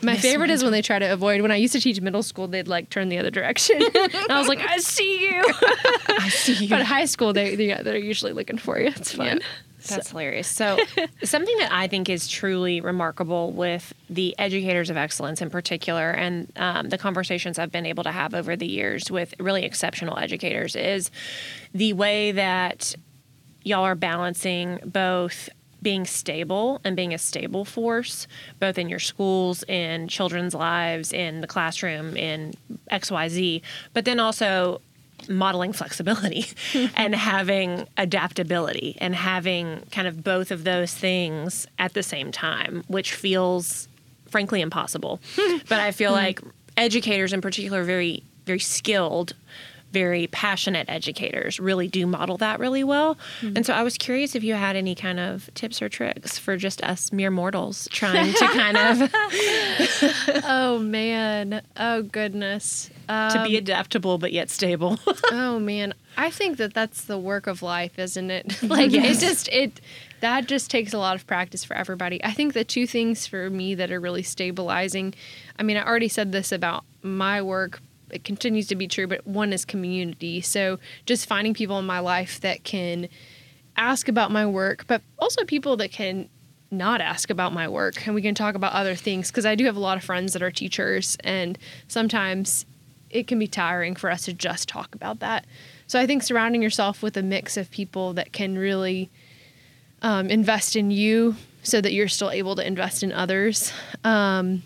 My 0.03 0.17
favorite 0.17 0.51
is 0.51 0.63
when 0.63 0.73
they 0.73 0.83
try 0.83 0.99
to 0.99 1.11
avoid. 1.11 1.41
When 1.41 1.51
I 1.51 1.57
used 1.57 1.73
to 1.73 1.81
teach 1.81 1.99
middle 2.01 2.23
school, 2.23 2.47
they'd 2.47 2.69
like 2.69 2.91
turn 2.91 3.09
the 3.09 3.17
other 3.19 3.31
direction. 3.31 3.77
and 3.95 4.15
I 4.31 4.39
was 4.39 4.49
like, 4.49 4.59
I 4.61 4.77
see 4.79 5.23
you. 5.29 5.43
I 6.09 6.29
see 6.29 6.65
you. 6.65 6.69
But 6.69 6.83
high 6.83 7.07
school, 7.07 7.33
they, 7.33 7.55
they 7.55 7.73
they're 7.83 7.97
usually 7.97 8.33
looking 8.33 8.59
for 8.59 8.79
you. 8.79 8.89
It's 8.89 9.13
fun. 9.13 9.41
That's 9.89 10.11
hilarious. 10.11 10.49
So, 10.49 10.79
something 11.25 11.57
that 11.59 11.73
I 11.73 11.87
think 11.87 12.09
is 12.09 12.29
truly 12.29 12.81
remarkable 12.81 13.53
with 13.53 13.93
the 14.09 14.35
educators 14.39 14.91
of 14.91 14.97
excellence 14.97 15.41
in 15.43 15.51
particular, 15.51 16.11
and 16.11 16.51
um, 16.57 16.89
the 16.89 16.99
conversations 16.99 17.59
I've 17.59 17.73
been 17.73 17.87
able 17.87 18.05
to 18.05 18.13
have 18.13 18.35
over 18.35 18.57
the 18.57 18.67
years 18.67 19.11
with 19.11 19.35
really 19.39 19.65
exceptional 19.65 20.19
educators, 20.19 20.77
is 20.77 21.11
the 21.73 21.93
way 21.93 22.33
that 22.33 22.95
y'all 23.63 23.85
are 23.85 23.95
balancing 23.95 24.79
both 24.85 25.49
being 25.85 26.07
stable 26.07 26.81
and 26.83 26.97
being 26.97 27.15
a 27.15 27.19
stable 27.19 27.65
force, 27.65 28.27
both 28.59 28.79
in 28.79 28.89
your 28.89 28.99
schools, 28.99 29.63
in 29.65 30.09
children's 30.09 30.55
lives, 30.55 31.13
in 31.13 31.43
the 31.43 31.47
classroom, 31.47 32.17
in 32.17 32.55
XYZ, 32.91 33.61
but 33.93 34.05
then 34.05 34.19
also 34.19 34.81
modeling 35.29 35.73
flexibility 35.73 36.47
and 36.97 37.15
having 37.15 37.87
adaptability 37.97 38.97
and 39.01 39.15
having 39.15 39.83
kind 39.91 40.09
of 40.09 40.23
both 40.25 40.51
of 40.51 40.65
those 40.65 40.95
things 40.95 41.67
at 41.79 41.95
the 41.95 42.03
same 42.03 42.33
time, 42.33 42.85
which 42.89 43.15
feels 43.15 43.89
frankly 44.29 44.61
impossible. 44.61 45.21
but 45.69 45.81
I 45.81 45.93
feel 45.93 46.13
mm-hmm. 46.13 46.25
like 46.25 46.41
educators 46.77 47.33
in 47.33 47.41
particular 47.41 47.81
are 47.81 47.85
very, 47.85 48.23
very 48.47 48.59
skilled, 48.59 49.35
very 49.95 50.27
passionate 50.27 50.87
educators 50.91 51.59
really 51.61 51.89
do 51.89 52.07
model 52.07 52.37
that 52.39 52.59
really 52.61 52.85
well. 52.85 53.17
And 53.41 53.65
so 53.65 53.73
I 53.73 53.83
was 53.83 53.97
curious 53.97 54.35
if 54.35 54.43
you 54.45 54.55
had 54.55 54.77
any 54.77 54.95
kind 54.95 55.19
of 55.21 55.49
tips 55.55 55.81
or 55.81 55.89
tricks 55.89 56.37
for 56.39 56.57
just 56.59 56.83
us 56.83 57.13
mere 57.13 57.31
mortals 57.31 57.89
trying 57.93 58.33
to 58.35 58.47
kind 58.49 58.77
of 58.77 59.11
Oh 60.45 60.79
man. 60.81 61.63
Oh 61.77 62.03
goodness. 62.03 62.91
to 63.09 63.15
Um, 63.39 63.49
be 63.49 63.57
adaptable 63.57 64.19
but 64.19 64.33
yet 64.33 64.51
stable. 64.51 64.99
oh 65.33 65.59
man. 65.59 65.95
I 66.17 66.31
think 66.31 66.59
that 66.59 66.75
that's 66.75 67.05
the 67.05 67.19
work 67.19 67.47
of 67.47 67.63
life, 67.63 67.99
isn't 67.99 68.31
it? 68.31 68.63
like 68.63 68.91
Yes. 68.93 69.23
it 69.23 69.27
just 69.27 69.49
it 69.49 69.81
that 70.21 70.47
just 70.47 70.71
takes 70.71 70.93
a 70.95 70.99
lot 70.99 71.17
of 71.17 71.27
practice 71.27 71.65
for 71.65 71.75
everybody. 71.77 72.23
I 72.25 72.33
think 72.33 72.55
the 72.55 72.65
two 72.65 72.87
things 72.87 73.27
for 73.27 73.51
me 73.51 73.75
that 73.75 73.91
are 73.91 74.01
really 74.01 74.23
stabilizing. 74.23 75.15
I 75.59 75.63
mean, 75.63 75.77
I 75.77 75.85
already 75.87 76.09
said 76.09 76.33
this 76.33 76.51
about 76.53 76.85
my 77.03 77.43
work. 77.43 77.81
It 78.11 78.25
continues 78.25 78.69
to 78.69 78.77
be 78.77 78.87
true, 78.87 79.07
but 79.07 79.27
one 79.27 79.53
is 79.53 79.65
community. 79.65 80.41
So 80.41 80.79
just 81.07 81.27
finding 81.27 81.55
people 81.55 81.79
in 81.79 81.87
my 81.87 82.01
life 82.01 82.41
that 82.41 82.65
can 82.65 83.09
ask 83.77 84.09
about 84.09 84.31
my 84.31 84.47
work, 84.47 84.87
but 84.87 85.03
also 85.19 85.45
people 85.45 85.77
that 85.79 85.91
can 85.91 86.29
not 86.71 87.01
ask 87.01 87.31
about 87.31 87.53
my 87.53 87.69
work 87.69 88.05
and 88.07 88.15
we 88.15 88.23
can 88.23 88.35
talk 88.35 88.55
about 88.55 88.73
other 88.73 88.95
things 88.95 89.31
because 89.31 89.47
I 89.47 89.55
do 89.55 89.65
have 89.67 89.77
a 89.77 89.81
lot 89.81 89.97
of 89.97 90.03
friends 90.03 90.33
that 90.33 90.43
are 90.43 90.51
teachers 90.51 91.17
and 91.23 91.57
sometimes 91.87 92.67
it 93.11 93.29
can 93.29 93.39
be 93.39 93.47
tiring 93.47 93.95
for 93.95 94.11
us 94.11 94.25
to 94.25 94.33
just 94.33 94.69
talk 94.69 94.95
about 94.95 95.21
that. 95.21 95.47
So 95.87 96.01
I 96.01 96.07
think 96.07 96.23
surrounding 96.23 96.63
yourself 96.63 97.01
with 97.01 97.17
a 97.17 97.23
mix 97.23 97.57
of 97.57 97.71
people 97.71 98.13
that 98.15 98.33
can 98.33 98.59
really 98.59 99.09
um, 100.03 100.29
invest 100.29 100.75
in 100.75 100.91
you 100.91 101.37
so 101.63 101.81
that 101.81 101.93
you're 101.93 102.09
still 102.09 102.31
able 102.31 102.57
to 102.57 102.67
invest 102.67 103.03
in 103.03 103.13
others. 103.13 103.73
Um, 104.03 104.65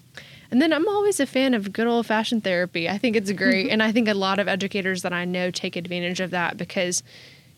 and 0.51 0.63
then 0.63 0.73
I'm 0.73 0.89
always 0.89 1.21
a 1.21 1.27
fan 1.27 1.55
of 1.55 1.73
good 1.73 1.87
old 1.87 2.07
fashioned 2.07 2.45
therapy. 2.45 2.89
I 2.89 2.99
think 2.99 3.17
it's 3.17 3.33
great. 3.33 3.67
Mm-hmm. 3.67 3.73
and 3.73 3.83
I 3.83 3.93
think 3.93 4.09
a 4.09 4.15
lot 4.15 4.39
of 4.39 4.49
educators 4.49 5.03
that 5.03 5.13
I 5.13 5.25
know 5.25 5.51
take 5.51 5.77
advantage 5.77 6.21
of 6.21 6.31
that 6.31 6.57
because 6.57 7.03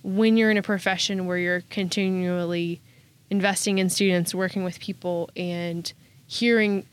when 0.03 0.37
you're 0.37 0.51
in 0.51 0.57
a 0.57 0.63
profession 0.63 1.27
where 1.27 1.39
you're 1.39 1.63
continually 1.71 2.81
investing 3.29 3.79
in 3.79 3.89
students, 3.91 4.35
working 4.35 4.65
with 4.65 4.81
people, 4.81 5.31
and 5.37 5.93
hearing 6.27 6.85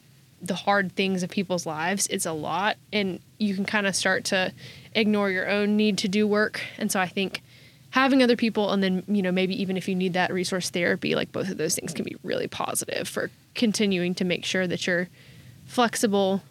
the 0.41 0.53
hard 0.53 0.91
things 0.91 1.23
of 1.23 1.29
people's 1.29 1.65
lives, 1.65 2.07
it's 2.07 2.25
a 2.25 2.31
lot. 2.31 2.77
And 2.93 3.19
you 3.39 3.55
can 3.55 3.65
kind 3.65 3.87
of 3.87 3.95
start 3.95 4.23
to 4.25 4.53
ignore 4.93 5.31
your 5.31 5.49
own 5.49 5.75
need 5.77 5.97
to 5.99 6.07
do 6.07 6.27
work. 6.27 6.61
And 6.77 6.91
so 6.91 6.99
I 6.99 7.07
think 7.07 7.41
having 7.91 8.21
other 8.21 8.35
people 8.35 8.71
and 8.71 8.83
then, 8.83 9.03
you 9.07 9.21
know, 9.21 9.31
maybe 9.31 9.59
even 9.59 9.77
if 9.77 9.87
you 9.87 9.95
need 9.95 10.13
that 10.13 10.31
resource 10.31 10.69
therapy, 10.69 11.15
like 11.15 11.31
both 11.31 11.49
of 11.49 11.57
those 11.57 11.75
things 11.75 11.93
can 11.93 12.05
be 12.05 12.15
really 12.23 12.47
positive 12.47 13.07
for 13.07 13.31
continuing 13.55 14.13
to 14.15 14.25
make 14.25 14.45
sure 14.45 14.67
that 14.67 14.85
you're 14.85 15.07
flexible, 15.67 16.41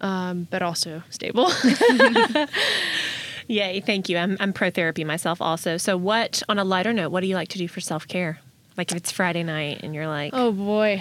um, 0.00 0.46
but 0.50 0.62
also 0.62 1.02
stable. 1.10 1.50
Yay, 3.48 3.80
thank 3.80 4.08
you. 4.08 4.16
I'm, 4.16 4.36
I'm 4.40 4.52
pro 4.52 4.70
therapy 4.70 5.04
myself 5.04 5.40
also. 5.40 5.76
So, 5.76 5.96
what, 5.96 6.42
on 6.48 6.58
a 6.58 6.64
lighter 6.64 6.92
note, 6.92 7.10
what 7.10 7.20
do 7.20 7.26
you 7.26 7.34
like 7.34 7.48
to 7.48 7.58
do 7.58 7.68
for 7.68 7.80
self 7.80 8.06
care? 8.06 8.40
Like 8.76 8.90
if 8.90 8.96
it's 8.98 9.12
Friday 9.12 9.44
night 9.44 9.80
and 9.84 9.94
you're 9.94 10.08
like, 10.08 10.30
Oh 10.34 10.50
boy. 10.50 11.00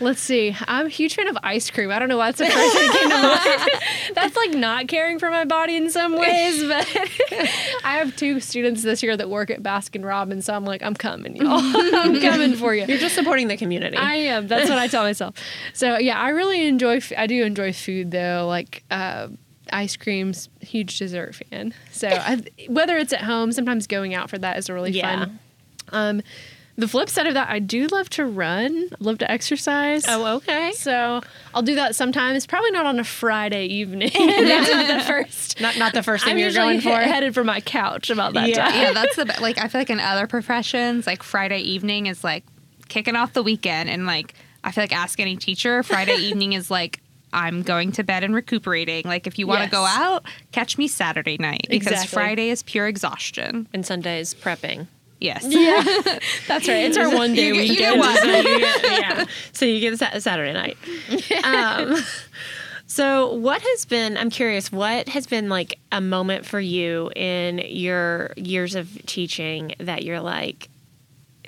Let's 0.00 0.20
see. 0.20 0.56
I'm 0.66 0.86
a 0.86 0.88
huge 0.88 1.14
fan 1.14 1.28
of 1.28 1.38
ice 1.42 1.70
cream. 1.70 1.90
I 1.92 1.98
don't 2.00 2.08
know 2.08 2.16
why 2.18 2.32
that's 2.32 2.38
the 2.38 2.46
first 2.46 2.76
thing 2.76 2.88
that 2.88 2.98
came 2.98 3.10
to 3.10 3.68
mind. 3.70 3.82
That's 4.16 4.36
like 4.36 4.50
not 4.50 4.88
caring 4.88 5.18
for 5.20 5.30
my 5.30 5.44
body 5.44 5.76
in 5.76 5.88
some 5.90 6.18
ways, 6.18 6.62
but 6.68 6.86
I 7.84 7.94
have 7.98 8.14
two 8.16 8.40
students 8.40 8.82
this 8.82 9.02
year 9.02 9.16
that 9.16 9.30
work 9.30 9.50
at 9.50 9.62
Baskin 9.62 10.04
Robbins, 10.04 10.44
so 10.46 10.54
I'm 10.54 10.64
like, 10.64 10.82
I'm 10.82 10.94
coming, 10.94 11.36
y'all. 11.36 11.60
I'm 11.62 12.20
coming 12.20 12.54
for 12.56 12.74
you. 12.74 12.84
you're 12.86 12.98
just 12.98 13.14
supporting 13.14 13.48
the 13.48 13.56
community. 13.56 13.96
I 13.96 14.14
am. 14.16 14.48
That's 14.48 14.68
what 14.68 14.78
I 14.78 14.88
tell 14.88 15.04
myself. 15.04 15.34
So 15.72 15.96
yeah, 15.98 16.20
I 16.20 16.30
really 16.30 16.66
enjoy. 16.66 16.96
f- 16.96 17.12
I 17.16 17.26
do 17.26 17.42
enjoy 17.44 17.72
food 17.72 18.10
though, 18.10 18.46
like 18.48 18.82
uh, 18.90 19.28
ice 19.72 19.96
creams. 19.96 20.48
Huge 20.60 20.98
dessert 20.98 21.36
fan. 21.36 21.72
So 21.92 22.08
I, 22.08 22.42
whether 22.68 22.98
it's 22.98 23.12
at 23.12 23.22
home, 23.22 23.52
sometimes 23.52 23.86
going 23.86 24.12
out 24.14 24.28
for 24.28 24.38
that 24.38 24.58
is 24.58 24.68
a 24.68 24.74
really 24.74 24.90
Yeah. 24.90 25.20
fun. 25.26 25.38
Um, 25.90 26.22
the 26.76 26.88
flip 26.88 27.08
side 27.10 27.26
of 27.26 27.34
that, 27.34 27.48
I 27.50 27.58
do 27.58 27.86
love 27.88 28.08
to 28.10 28.24
run. 28.24 28.88
Love 28.98 29.18
to 29.18 29.30
exercise. 29.30 30.04
oh, 30.08 30.36
okay. 30.36 30.72
So 30.74 31.20
I'll 31.54 31.62
do 31.62 31.74
that 31.74 31.94
sometimes. 31.94 32.46
Probably 32.46 32.70
not 32.70 32.86
on 32.86 32.98
a 32.98 33.04
Friday 33.04 33.66
evening. 33.66 34.10
That's 34.14 34.70
not 34.72 34.86
the 34.88 35.04
first. 35.04 35.60
Not 35.60 35.76
not 35.78 35.92
the 35.92 36.02
first 36.02 36.24
thing 36.24 36.32
I'm 36.32 36.38
you're 36.38 36.48
usually 36.48 36.78
going 36.78 36.80
for. 36.80 36.90
headed 36.90 37.34
for 37.34 37.44
my 37.44 37.60
couch 37.60 38.08
about 38.10 38.32
that 38.34 38.48
Yeah. 38.48 38.64
time. 38.68 38.74
yeah, 38.80 38.92
that's 38.94 39.16
the 39.16 39.26
be- 39.26 39.40
like 39.40 39.58
I 39.58 39.68
feel 39.68 39.80
like 39.80 39.90
in 39.90 40.00
other 40.00 40.26
professions, 40.26 41.06
like 41.06 41.22
Friday 41.22 41.58
evening 41.60 42.06
is 42.06 42.24
like 42.24 42.44
kicking 42.88 43.16
off 43.16 43.32
the 43.34 43.42
weekend, 43.42 43.90
and 43.90 44.06
like 44.06 44.34
I 44.64 44.70
feel 44.72 44.82
like 44.84 44.94
ask 44.96 45.20
any 45.20 45.36
teacher, 45.36 45.82
Friday 45.82 46.14
evening 46.16 46.54
is 46.54 46.70
like 46.70 47.00
I'm 47.34 47.62
going 47.62 47.92
to 47.92 48.02
bed 48.02 48.24
and 48.24 48.34
recuperating. 48.34 49.04
Like 49.04 49.26
if 49.26 49.38
you 49.38 49.46
want 49.46 49.64
to 49.64 49.70
go 49.70 49.84
out, 49.84 50.24
catch 50.52 50.78
me 50.78 50.88
Saturday 50.88 51.36
night 51.38 51.66
because 51.70 51.86
Exactly. 51.92 52.14
Friday 52.14 52.48
is 52.50 52.62
pure 52.62 52.86
exhaustion. 52.88 53.68
and 53.74 53.84
Sunday 53.86 54.20
is 54.20 54.34
prepping. 54.34 54.86
Yes. 55.22 55.44
Yeah, 55.46 55.82
that's 56.48 56.66
right. 56.68 56.84
It's 56.84 56.96
our 56.96 57.14
one 57.14 57.34
day 57.34 57.46
You 57.48 57.54
get- 57.54 57.66
you 57.68 58.00
weekend. 58.00 58.02
so 58.18 58.26
you 58.36 58.58
get, 58.58 58.82
yeah. 59.00 59.24
So 59.52 59.64
you 59.64 59.80
get 59.80 59.98
Sa- 59.98 60.18
Saturday 60.18 60.52
night. 60.52 60.76
Um, 61.44 61.96
so 62.86 63.32
what 63.34 63.62
has 63.62 63.84
been? 63.86 64.16
I'm 64.18 64.28
curious. 64.30 64.70
What 64.70 65.08
has 65.08 65.26
been 65.26 65.48
like 65.48 65.78
a 65.90 66.00
moment 66.00 66.44
for 66.44 66.60
you 66.60 67.10
in 67.16 67.58
your 67.58 68.32
years 68.36 68.74
of 68.74 68.90
teaching 69.06 69.74
that 69.78 70.02
you're 70.02 70.20
like, 70.20 70.68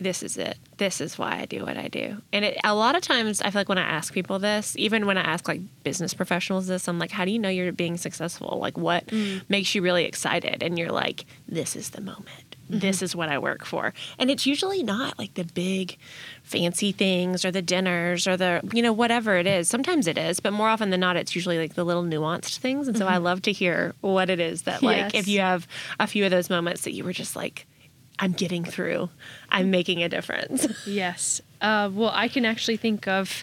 this 0.01 0.23
is 0.23 0.37
it. 0.39 0.57
This 0.79 1.01
is 1.01 1.17
why 1.19 1.39
I 1.39 1.45
do 1.45 1.63
what 1.65 1.77
I 1.77 1.87
do. 1.89 2.17
And 2.33 2.45
it, 2.45 2.59
a 2.65 2.75
lot 2.75 2.97
of 2.97 3.03
times, 3.03 3.41
I 3.41 3.51
feel 3.51 3.61
like 3.61 3.69
when 3.69 3.79
I 3.79 3.83
ask 3.83 4.13
people 4.13 4.39
this, 4.41 4.75
even 4.77 5.07
when 5.07 5.17
I 5.17 5.21
ask 5.21 5.47
like 5.47 5.61
business 5.85 6.15
professionals 6.15 6.67
this, 6.67 6.89
I'm 6.89 6.99
like, 6.99 7.13
how 7.13 7.25
do 7.25 7.31
you 7.31 7.39
know 7.39 7.49
you're 7.49 7.71
being 7.73 7.97
successful? 7.97 8.59
Like, 8.61 8.77
what 8.77 9.05
makes 9.49 9.73
you 9.75 9.83
really 9.83 10.05
excited? 10.05 10.63
And 10.65 10.77
you're 10.79 10.91
like, 10.91 11.27
this 11.47 11.77
is 11.77 11.91
the 11.91 12.01
moment. 12.01 12.44
Mm-hmm. 12.71 12.79
This 12.79 13.03
is 13.03 13.15
what 13.15 13.29
I 13.29 13.39
work 13.39 13.65
for. 13.65 13.93
And 14.19 14.31
it's 14.31 14.47
usually 14.47 14.83
not 14.83 15.19
like 15.19 15.35
the 15.35 15.45
big 15.45 15.99
fancy 16.43 16.93
things 16.93 17.45
or 17.45 17.51
the 17.51 17.63
dinners 17.63 18.27
or 18.27 18.37
the, 18.37 18.61
you 18.73 18.83
know, 18.83 18.93
whatever 18.93 19.37
it 19.37 19.47
is. 19.47 19.69
Sometimes 19.69 20.07
it 20.07 20.17
is, 20.17 20.41
but 20.41 20.53
more 20.53 20.69
often 20.69 20.91
than 20.91 21.01
not, 21.01 21.17
it's 21.17 21.35
usually 21.35 21.59
like 21.59 21.75
the 21.75 21.85
little 21.85 22.05
nuanced 22.05 22.59
things. 22.59 22.89
And 22.89 22.97
so 22.97 23.07
I 23.07 23.15
mm-hmm. 23.15 23.25
love 23.25 23.43
to 23.43 23.53
hear 23.53 23.95
what 24.01 24.31
it 24.31 24.41
is 24.41 24.63
that, 24.63 24.83
like, 24.83 24.97
Yes. 24.97 25.15
if 25.15 25.29
you 25.29 25.41
have 25.41 25.67
a 26.01 26.07
few 26.07 26.25
of 26.25 26.31
those 26.31 26.49
moments 26.49 26.83
that 26.83 26.93
you 26.93 27.05
were 27.05 27.13
just 27.13 27.37
like, 27.37 27.67
I'm 28.19 28.33
getting 28.33 28.65
through. 28.65 29.11
I'm 29.51 29.65
mm-hmm. 29.65 29.71
making 29.71 30.03
a 30.03 30.09
difference. 30.09 30.67
Yes. 30.87 31.41
Uh, 31.61 31.91
well, 31.93 32.13
I 32.15 32.29
can 32.29 32.45
actually 32.45 32.77
think 32.77 33.09
of, 33.09 33.43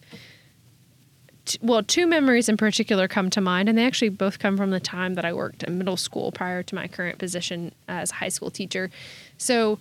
well, 1.61 1.83
two 1.83 2.07
memories 2.07 2.49
in 2.49 2.57
particular 2.57 3.07
come 3.07 3.29
to 3.31 3.41
mind, 3.41 3.67
and 3.69 3.77
they 3.77 3.85
actually 3.85 4.09
both 4.09 4.39
come 4.39 4.57
from 4.57 4.71
the 4.71 4.79
time 4.79 5.15
that 5.15 5.25
I 5.25 5.33
worked 5.33 5.63
in 5.63 5.77
middle 5.77 5.97
school 5.97 6.31
prior 6.31 6.63
to 6.63 6.75
my 6.75 6.87
current 6.87 7.17
position 7.17 7.73
as 7.87 8.11
a 8.11 8.15
high 8.15 8.29
school 8.29 8.51
teacher. 8.51 8.89
So, 9.37 9.79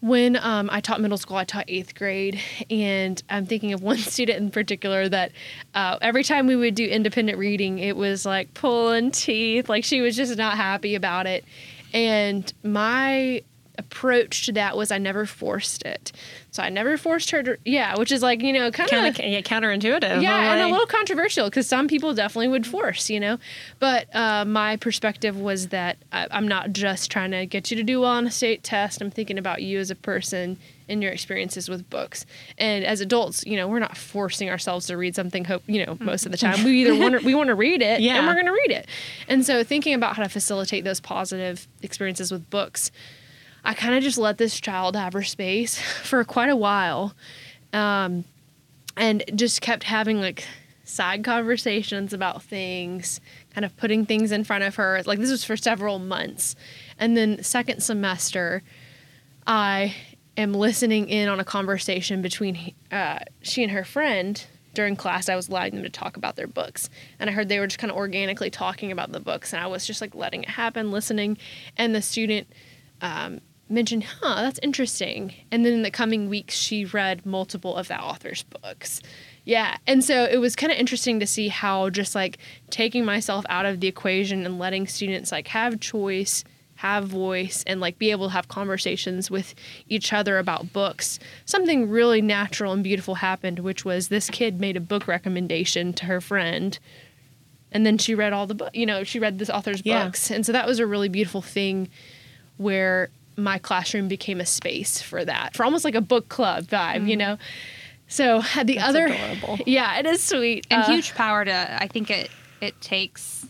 when 0.00 0.36
um, 0.36 0.68
I 0.70 0.80
taught 0.80 1.00
middle 1.00 1.18
school, 1.18 1.36
I 1.36 1.44
taught 1.44 1.64
eighth 1.66 1.94
grade, 1.94 2.40
and 2.70 3.20
I'm 3.28 3.46
thinking 3.46 3.72
of 3.72 3.82
one 3.90 3.98
student 3.98 4.38
in 4.38 4.50
particular 4.50 5.08
that 5.08 5.32
uh, 5.74 5.98
every 6.00 6.24
time 6.24 6.46
we 6.46 6.56
would 6.56 6.74
do 6.74 6.86
independent 6.86 7.38
reading, 7.38 7.78
it 7.78 7.96
was 7.96 8.24
like 8.24 8.54
pulling 8.54 9.10
teeth. 9.10 9.68
Like 9.68 9.84
she 9.84 10.00
was 10.00 10.16
just 10.16 10.36
not 10.36 10.56
happy 10.56 10.94
about 10.94 11.26
it. 11.26 11.44
And 11.92 12.52
my 12.62 13.42
approach 13.78 14.46
to 14.46 14.52
that 14.52 14.76
was 14.76 14.90
I 14.90 14.98
never 14.98 15.24
forced 15.24 15.82
it. 15.84 16.12
So 16.50 16.62
I 16.62 16.68
never 16.70 16.96
forced 16.96 17.30
her 17.30 17.42
to, 17.44 17.58
yeah, 17.64 17.96
which 17.98 18.10
is 18.10 18.22
like, 18.22 18.42
you 18.42 18.52
know, 18.52 18.70
kind 18.70 18.90
of 19.06 19.18
yeah, 19.24 19.40
counterintuitive. 19.42 20.22
yeah, 20.22 20.52
and 20.54 20.62
a 20.62 20.68
little 20.68 20.86
controversial 20.86 21.44
because 21.46 21.68
some 21.68 21.86
people 21.88 22.14
definitely 22.14 22.48
would 22.48 22.66
force, 22.66 23.08
you 23.08 23.20
know. 23.20 23.38
But 23.78 24.14
uh, 24.14 24.44
my 24.44 24.76
perspective 24.76 25.38
was 25.38 25.68
that 25.68 25.98
I, 26.12 26.26
I'm 26.30 26.48
not 26.48 26.72
just 26.72 27.10
trying 27.10 27.30
to 27.30 27.46
get 27.46 27.70
you 27.70 27.76
to 27.76 27.82
do 27.82 28.00
well 28.00 28.10
on 28.10 28.26
a 28.26 28.30
state 28.30 28.62
test. 28.64 29.00
I'm 29.00 29.10
thinking 29.10 29.38
about 29.38 29.62
you 29.62 29.78
as 29.78 29.90
a 29.90 29.94
person 29.94 30.58
and 30.88 31.02
your 31.02 31.12
experiences 31.12 31.68
with 31.68 31.88
books. 31.90 32.24
And 32.56 32.82
as 32.84 33.02
adults, 33.02 33.44
you 33.46 33.56
know, 33.56 33.68
we're 33.68 33.78
not 33.78 33.96
forcing 33.96 34.48
ourselves 34.48 34.86
to 34.86 34.96
read 34.96 35.14
something. 35.14 35.44
Hope 35.44 35.62
you 35.66 35.84
know, 35.84 35.98
most 36.00 36.24
of 36.26 36.32
the 36.32 36.38
time 36.38 36.64
we 36.64 36.80
either 36.80 36.96
want 36.98 37.20
to, 37.20 37.24
we 37.24 37.34
want 37.34 37.48
to 37.48 37.54
read 37.54 37.82
it, 37.82 38.00
Yeah. 38.08 38.16
and 38.16 38.26
we're 38.26 38.34
going 38.34 38.46
to 38.46 38.52
read 38.52 38.70
it. 38.70 38.88
And 39.28 39.44
so 39.44 39.62
thinking 39.62 39.92
about 39.94 40.16
how 40.16 40.22
to 40.22 40.28
facilitate 40.30 40.84
those 40.84 40.98
positive 40.98 41.68
experiences 41.82 42.32
with 42.32 42.48
books. 42.50 42.90
I 43.64 43.74
kind 43.74 43.94
of 43.94 44.02
just 44.02 44.18
let 44.18 44.38
this 44.38 44.60
child 44.60 44.96
have 44.96 45.12
her 45.12 45.22
space 45.22 45.78
for 46.02 46.24
quite 46.24 46.50
a 46.50 46.56
while. 46.56 47.14
Um, 47.72 48.24
and 48.96 49.22
just 49.34 49.60
kept 49.60 49.84
having 49.84 50.20
like 50.20 50.44
side 50.84 51.22
conversations 51.22 52.12
about 52.12 52.42
things, 52.42 53.20
kind 53.54 53.64
of 53.64 53.76
putting 53.76 54.06
things 54.06 54.32
in 54.32 54.42
front 54.42 54.64
of 54.64 54.74
her. 54.76 55.02
Like 55.04 55.18
this 55.18 55.30
was 55.30 55.44
for 55.44 55.56
several 55.56 55.98
months. 55.98 56.56
And 56.98 57.16
then 57.16 57.42
second 57.42 57.82
semester, 57.82 58.62
I 59.46 59.94
am 60.36 60.54
listening 60.54 61.08
in 61.08 61.28
on 61.28 61.40
a 61.40 61.44
conversation 61.44 62.22
between 62.22 62.74
uh, 62.90 63.20
she 63.42 63.62
and 63.62 63.72
her 63.72 63.84
friend 63.84 64.44
during 64.74 64.96
class. 64.96 65.28
I 65.28 65.36
was 65.36 65.48
allowing 65.48 65.74
them 65.74 65.84
to 65.84 65.90
talk 65.90 66.16
about 66.16 66.36
their 66.36 66.46
books, 66.46 66.88
and 67.18 67.28
I 67.28 67.32
heard 67.32 67.48
they 67.48 67.58
were 67.58 67.66
just 67.66 67.78
kind 67.78 67.90
of 67.90 67.96
organically 67.96 68.50
talking 68.50 68.92
about 68.92 69.12
the 69.12 69.20
books, 69.20 69.52
and 69.52 69.62
I 69.62 69.66
was 69.66 69.86
just 69.86 70.00
like 70.00 70.14
letting 70.14 70.44
it 70.44 70.50
happen, 70.50 70.90
listening. 70.90 71.38
And 71.76 71.94
the 71.94 72.02
student 72.02 72.46
um, 73.00 73.40
mentioned, 73.70 74.04
"Huh, 74.04 74.42
that's 74.42 74.58
interesting." 74.62 75.34
And 75.50 75.64
then 75.64 75.72
in 75.72 75.82
the 75.82 75.90
coming 75.90 76.28
weeks, 76.28 76.54
she 76.54 76.84
read 76.84 77.24
multiple 77.26 77.76
of 77.76 77.88
that 77.88 78.00
author's 78.00 78.42
books. 78.44 79.00
Yeah, 79.44 79.76
and 79.86 80.04
so 80.04 80.24
it 80.24 80.38
was 80.38 80.54
kind 80.56 80.70
of 80.72 80.78
interesting 80.78 81.20
to 81.20 81.26
see 81.26 81.48
how 81.48 81.88
just 81.90 82.14
like 82.14 82.38
taking 82.70 83.04
myself 83.04 83.44
out 83.48 83.66
of 83.66 83.80
the 83.80 83.86
equation 83.88 84.44
and 84.44 84.58
letting 84.58 84.86
students 84.86 85.32
like 85.32 85.48
have 85.48 85.80
choice 85.80 86.44
have 86.76 87.06
voice 87.08 87.64
and 87.66 87.80
like 87.80 87.98
be 87.98 88.12
able 88.12 88.28
to 88.28 88.32
have 88.32 88.46
conversations 88.46 89.32
with 89.32 89.52
each 89.88 90.12
other 90.12 90.38
about 90.38 90.72
books 90.72 91.18
something 91.44 91.88
really 91.90 92.22
natural 92.22 92.72
and 92.72 92.84
beautiful 92.84 93.16
happened 93.16 93.58
which 93.58 93.84
was 93.84 94.06
this 94.08 94.30
kid 94.30 94.60
made 94.60 94.76
a 94.76 94.80
book 94.80 95.08
recommendation 95.08 95.92
to 95.92 96.04
her 96.04 96.20
friend 96.20 96.78
and 97.72 97.84
then 97.84 97.98
she 97.98 98.14
read 98.14 98.32
all 98.32 98.46
the 98.46 98.54
book 98.54 98.70
you 98.74 98.86
know 98.86 99.02
she 99.02 99.18
read 99.18 99.40
this 99.40 99.50
author's 99.50 99.82
Yeah. 99.84 100.04
books 100.04 100.30
and 100.30 100.46
so 100.46 100.52
that 100.52 100.68
was 100.68 100.78
a 100.78 100.86
really 100.86 101.08
beautiful 101.08 101.42
thing 101.42 101.88
where 102.58 103.08
my 103.38 103.56
classroom 103.58 104.08
became 104.08 104.40
a 104.40 104.46
space 104.46 105.00
for 105.00 105.24
that 105.24 105.54
for 105.56 105.64
almost 105.64 105.84
like 105.84 105.94
a 105.94 106.00
book 106.00 106.28
club 106.28 106.64
vibe 106.64 107.08
you 107.08 107.16
know? 107.16 107.38
So 108.08 108.42
the 108.64 108.78
other 108.78 109.06
adorable. 109.06 109.58
yeah 109.66 109.98
it 109.98 110.06
is 110.06 110.22
sweet. 110.22 110.66
And 110.70 110.82
Uh, 110.82 110.86
huge 110.90 111.14
power 111.14 111.44
to 111.44 111.82
i 111.82 111.86
think 111.86 112.10
it 112.10 112.30
it 112.60 112.80
takes 112.80 113.46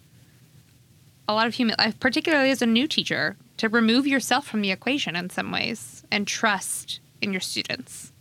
a 1.26 1.32
lot 1.32 1.46
of 1.46 1.54
human 1.54 1.76
particularly 2.00 2.50
as 2.50 2.62
a 2.62 2.66
new 2.66 2.86
teacher 2.86 3.36
to 3.56 3.68
remove 3.68 4.06
yourself 4.06 4.46
from 4.46 4.60
the 4.62 4.70
equation 4.70 5.16
in 5.16 5.30
some 5.30 5.50
ways 5.50 6.04
and 6.10 6.26
trust 6.26 7.00
in 7.22 7.32
your 7.32 7.40
students 7.40 8.12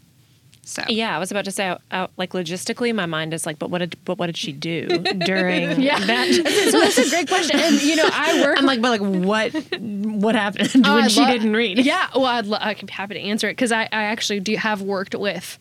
so 0.68 0.84
Yeah, 0.90 1.16
I 1.16 1.20
was 1.20 1.32
about 1.32 1.46
to 1.46 1.52
say, 1.52 1.76
like 2.18 2.34
logistically, 2.34 2.94
my 2.94 3.06
mind 3.06 3.34
is 3.34 3.46
like, 3.46 3.58
but 3.58 3.70
what 3.70 3.78
did, 3.80 3.96
but 4.06 4.18
what 4.18 4.26
did 4.28 4.36
she 4.38 4.52
do 4.52 4.88
during 5.26 5.80
yeah 5.82 5.98
that? 6.00 6.28
so 6.72 6.80
that's 6.80 6.98
a 6.98 7.10
great 7.10 7.28
question 7.28 7.58
and 7.60 7.82
you 7.82 7.96
know 7.96 8.10
i 8.12 8.42
work 8.42 8.58
I'm 8.58 8.66
like, 8.66 8.82
but 8.82 9.00
like, 9.00 9.02
what, 9.26 9.54
what 9.80 10.36
happened 10.36 10.70
Oh, 10.86 10.96
when 10.96 11.04
I'd 11.06 11.12
she 11.12 11.22
lo- 11.22 11.28
didn't 11.28 11.54
read? 11.54 11.80
Yeah, 11.80 12.08
well, 12.16 12.26
I'd 12.26 12.46
lo- 12.46 12.58
I'd 12.60 12.86
be 12.86 12.92
happy 12.92 13.14
to 13.16 13.20
answer 13.22 13.48
it 13.48 13.54
because 13.54 13.72
I, 13.72 13.84
I 13.84 14.04
actually 14.04 14.40
do 14.42 14.56
have 14.58 14.82
worked 14.82 15.16
with, 15.16 15.58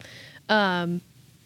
um, 0.49 1.01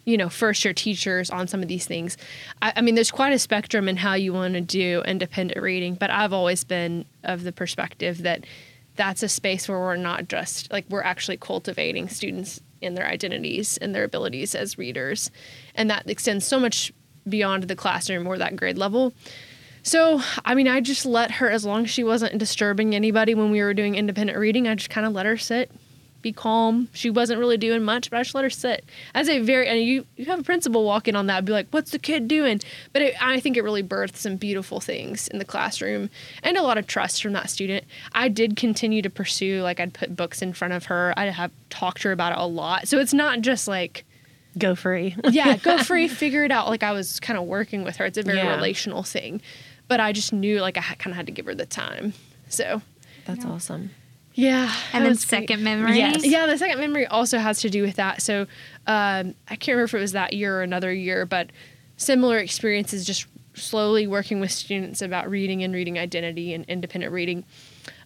you 0.05 0.17
know, 0.17 0.29
first 0.29 0.65
year 0.65 0.73
teachers 0.73 1.29
on 1.29 1.47
some 1.47 1.61
of 1.61 1.67
these 1.67 1.85
things. 1.85 2.17
I, 2.61 2.73
I 2.77 2.81
mean, 2.81 2.95
there's 2.95 3.11
quite 3.11 3.33
a 3.33 3.39
spectrum 3.39 3.87
in 3.87 3.97
how 3.97 4.15
you 4.15 4.33
want 4.33 4.55
to 4.55 4.61
do 4.61 5.03
independent 5.05 5.61
reading, 5.61 5.93
but 5.95 6.09
I've 6.09 6.33
always 6.33 6.63
been 6.63 7.05
of 7.23 7.43
the 7.43 7.51
perspective 7.51 8.23
that 8.23 8.45
that's 8.95 9.21
a 9.23 9.29
space 9.29 9.69
where 9.69 9.77
we're 9.79 9.95
not 9.97 10.27
just 10.27 10.71
like 10.71 10.85
we're 10.89 11.03
actually 11.03 11.37
cultivating 11.37 12.09
students 12.09 12.59
in 12.81 12.95
their 12.95 13.07
identities 13.07 13.77
and 13.77 13.93
their 13.93 14.03
abilities 14.03 14.55
as 14.55 14.77
readers, 14.77 15.31
and 15.75 15.89
that 15.89 16.09
extends 16.09 16.45
so 16.45 16.59
much 16.59 16.91
beyond 17.27 17.63
the 17.63 17.75
classroom 17.75 18.27
or 18.27 18.37
that 18.37 18.55
grade 18.55 18.77
level. 18.77 19.13
So, 19.83 20.21
I 20.45 20.53
mean, 20.53 20.67
I 20.67 20.79
just 20.81 21.05
let 21.05 21.31
her, 21.31 21.49
as 21.49 21.65
long 21.65 21.85
as 21.85 21.89
she 21.89 22.03
wasn't 22.03 22.37
disturbing 22.37 22.93
anybody 22.93 23.33
when 23.33 23.49
we 23.49 23.61
were 23.61 23.73
doing 23.73 23.95
independent 23.95 24.37
reading, 24.37 24.67
I 24.67 24.75
just 24.75 24.89
kind 24.89 25.07
of 25.07 25.13
let 25.13 25.25
her 25.25 25.37
sit, 25.37 25.71
be 26.21 26.31
calm. 26.31 26.87
She 26.93 27.09
wasn't 27.09 27.39
really 27.39 27.57
doing 27.57 27.83
much, 27.83 28.09
but 28.09 28.17
I 28.19 28.23
just 28.23 28.35
let 28.35 28.43
her 28.43 28.49
sit. 28.49 28.85
As 29.13 29.27
a 29.29 29.39
very, 29.39 29.67
and 29.67 29.81
you, 29.81 30.05
you 30.17 30.25
have 30.25 30.39
a 30.39 30.43
principal 30.43 30.83
walk 30.83 31.07
in 31.07 31.15
on 31.15 31.27
that, 31.27 31.45
be 31.45 31.51
like, 31.51 31.67
what's 31.71 31.91
the 31.91 31.99
kid 31.99 32.27
doing? 32.27 32.59
But 32.93 33.01
it, 33.01 33.15
I 33.21 33.39
think 33.39 33.57
it 33.57 33.63
really 33.63 33.83
birthed 33.83 34.15
some 34.15 34.35
beautiful 34.35 34.79
things 34.79 35.27
in 35.27 35.39
the 35.39 35.45
classroom 35.45 36.09
and 36.43 36.57
a 36.57 36.61
lot 36.61 36.77
of 36.77 36.87
trust 36.87 37.21
from 37.23 37.33
that 37.33 37.49
student. 37.49 37.85
I 38.13 38.27
did 38.27 38.55
continue 38.55 39.01
to 39.01 39.09
pursue, 39.09 39.61
like, 39.61 39.79
I'd 39.79 39.93
put 39.93 40.15
books 40.15 40.41
in 40.41 40.53
front 40.53 40.73
of 40.73 40.85
her, 40.85 41.13
I'd 41.17 41.31
have 41.31 41.51
talked 41.69 42.01
to 42.01 42.09
her 42.09 42.11
about 42.13 42.33
it 42.33 42.37
a 42.39 42.45
lot. 42.45 42.87
So 42.87 42.99
it's 42.99 43.13
not 43.13 43.41
just 43.41 43.67
like, 43.67 44.05
Go 44.57 44.75
free. 44.75 45.15
yeah, 45.31 45.55
go 45.55 45.77
free, 45.83 46.09
figure 46.09 46.43
it 46.43 46.51
out. 46.51 46.67
Like 46.67 46.83
I 46.83 46.91
was 46.91 47.21
kind 47.21 47.39
of 47.39 47.45
working 47.45 47.83
with 47.85 47.95
her. 47.95 48.05
It's 48.05 48.17
a 48.17 48.23
very 48.23 48.39
Yeah. 48.39 48.53
relational 48.55 49.01
thing, 49.01 49.41
but 49.87 50.01
I 50.01 50.11
just 50.11 50.33
knew 50.33 50.59
like 50.59 50.77
I 50.77 50.81
kind 50.81 51.11
of 51.11 51.15
had 51.15 51.25
to 51.27 51.31
give 51.31 51.45
her 51.45 51.55
the 51.55 51.65
time. 51.65 52.13
So 52.49 52.81
That's 53.25 53.45
awesome. 53.45 53.91
Yeah, 54.33 54.73
and 54.93 55.05
then 55.05 55.15
second 55.15 55.63
memory 55.63 55.97
Yes. 55.97 56.25
Yeah, 56.25 56.45
the 56.45 56.57
second 56.57 56.79
memory 56.79 57.05
also 57.05 57.37
has 57.37 57.59
to 57.61 57.69
do 57.69 57.81
with 57.83 57.95
that. 57.95 58.21
So 58.21 58.41
um, 58.87 59.35
I 59.47 59.55
can't 59.55 59.75
remember 59.75 59.83
if 59.83 59.93
it 59.93 59.99
was 59.99 60.11
that 60.13 60.33
year 60.33 60.57
or 60.57 60.63
another 60.63 60.93
year, 60.93 61.25
but 61.25 61.51
similar 61.97 62.37
experiences 62.37 63.05
just 63.05 63.27
slowly 63.53 64.07
working 64.07 64.39
with 64.39 64.51
students 64.51 65.01
about 65.01 65.29
reading 65.29 65.63
and 65.63 65.73
reading 65.73 65.99
identity 65.99 66.53
and 66.53 66.65
independent 66.65 67.11
reading. 67.11 67.43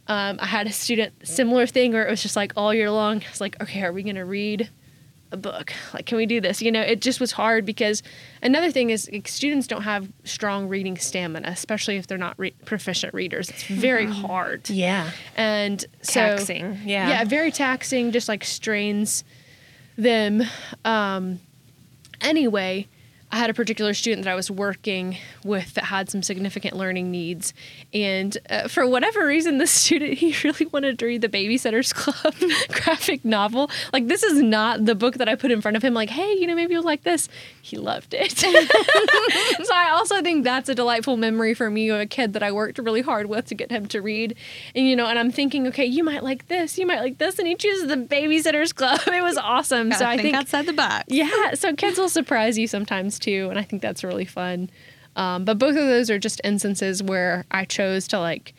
Um, 0.08 0.38
I 0.42 0.46
had 0.46 0.68
a 0.68 0.72
student 0.72 1.14
similar 1.28 1.66
thing 1.66 1.94
where 1.94 2.06
it 2.06 2.10
was 2.10 2.22
just 2.22 2.36
like 2.36 2.54
all 2.56 2.74
year 2.74 2.92
long. 2.92 3.24
It's 3.30 3.42
like, 3.42 3.62
okay, 3.62 3.84
are 3.84 3.92
we 3.92 4.04
going 4.04 4.16
to 4.16 4.26
read 4.26 4.70
a 5.36 5.38
book? 5.38 5.72
Like, 5.94 6.06
can 6.08 6.18
we 6.18 6.26
do 6.26 6.42
this? 6.42 6.62
You 6.62 6.72
know, 6.72 6.82
it 6.82 7.02
just 7.02 7.20
was 7.20 7.32
hard 7.34 7.66
because 7.66 8.02
another 8.42 8.72
thing 8.72 8.90
is 8.90 9.10
like, 9.12 9.28
students 9.28 9.68
don't 9.68 9.84
have 9.84 10.12
strong 10.24 10.68
reading 10.68 10.98
stamina, 10.98 11.48
especially 11.48 11.98
if 11.98 12.08
they're 12.08 12.18
not 12.18 12.34
re- 12.40 12.56
proficient 12.66 13.14
readers. 13.14 13.50
It's 13.50 13.64
very 13.66 14.08
hard. 14.08 14.70
Yeah. 14.70 15.12
And 15.36 15.86
so 16.02 16.22
Taxing. 16.22 16.80
Yeah. 16.86 17.10
yeah, 17.10 17.24
very 17.26 17.52
taxing, 17.52 18.12
just 18.12 18.28
like 18.28 18.44
strains 18.44 19.24
them. 19.98 20.42
Um, 20.84 21.40
anyway, 22.22 22.88
I 23.36 23.40
had 23.40 23.50
a 23.50 23.54
particular 23.54 23.94
student 23.94 24.24
that 24.24 24.32
I 24.32 24.36
was 24.36 24.50
working 24.50 25.18
with 25.44 25.74
that 25.74 25.84
had 25.84 26.10
some 26.10 26.24
significant 26.24 26.78
learning 26.78 27.12
needs. 27.12 27.54
And 27.94 28.38
uh, 28.50 28.70
for 28.70 28.88
whatever 28.88 29.28
reason, 29.28 29.58
this 29.58 29.72
student, 29.86 30.14
he 30.14 30.34
really 30.46 30.68
wanted 30.68 30.98
to 31.00 31.06
read 31.06 31.20
the 31.20 31.28
Babysitter's 31.28 31.92
Club 31.92 32.34
graphic 32.70 33.26
novel. 33.26 33.70
Like, 33.92 34.08
this 34.08 34.24
is 34.24 34.42
not 34.42 34.86
the 34.86 34.96
book 34.96 35.16
that 35.16 35.28
I 35.28 35.36
put 35.36 35.52
in 35.52 35.60
front 35.60 35.76
of 35.76 35.84
him, 35.84 35.94
like, 35.94 36.10
hey, 36.10 36.34
you 36.34 36.48
know, 36.48 36.56
maybe 36.56 36.76
you'll 36.76 36.84
like 36.84 37.04
this. 37.04 37.28
He 37.62 37.78
loved 37.78 38.14
it. 38.18 38.32
so 38.38 39.74
I 39.74 39.90
also 39.92 40.22
think 40.22 40.46
that's 40.46 40.70
a 40.70 40.76
delightful 40.76 41.18
memory 41.18 41.54
for 41.54 41.70
me 41.70 41.90
of 41.90 42.00
a 42.00 42.06
kid 42.06 42.32
that 42.34 42.44
I 42.44 42.54
worked 42.54 42.78
really 42.78 43.02
hard 43.02 43.26
with 43.26 43.48
to 43.48 43.56
get 43.56 43.70
him 43.70 43.86
to 43.88 44.02
read. 44.02 44.36
And, 44.74 44.88
you 44.88 44.96
know, 44.96 45.08
and 45.08 45.20
I'm 45.20 45.32
thinking, 45.32 45.68
okay, 45.68 45.86
you 45.86 46.06
might 46.06 46.24
like 46.24 46.48
this, 46.48 46.78
you 46.78 46.88
might 46.88 47.02
like 47.02 47.18
this. 47.18 47.38
And 47.38 47.50
he 47.50 47.56
chooses 47.56 47.90
the 47.90 47.98
Babysitter's 47.98 48.72
Club. 48.72 49.02
It 49.08 49.22
was 49.22 49.38
awesome. 49.38 49.90
Gotta 49.90 50.00
so 50.00 50.06
I 50.08 50.18
think 50.18 50.36
outside 50.36 50.68
the 50.68 50.74
box 50.74 51.06
yeah, 51.08 51.54
so 51.54 51.74
kids 51.74 51.98
will 51.98 52.10
surprise 52.10 52.58
you 52.58 52.68
sometimes 52.68 53.20
too, 53.20 53.25
and 53.28 53.58
I 53.60 53.64
think 53.64 53.82
that's 53.82 54.04
really 54.04 54.26
fun. 54.26 54.70
Um, 55.16 55.46
but 55.46 55.58
both 55.58 55.76
of 55.76 55.86
those 55.86 56.10
are 56.10 56.20
just 56.20 56.42
instances 56.44 57.02
where 57.02 57.46
I 57.52 57.66
chose 57.66 58.08
to 58.10 58.20
like 58.20 58.54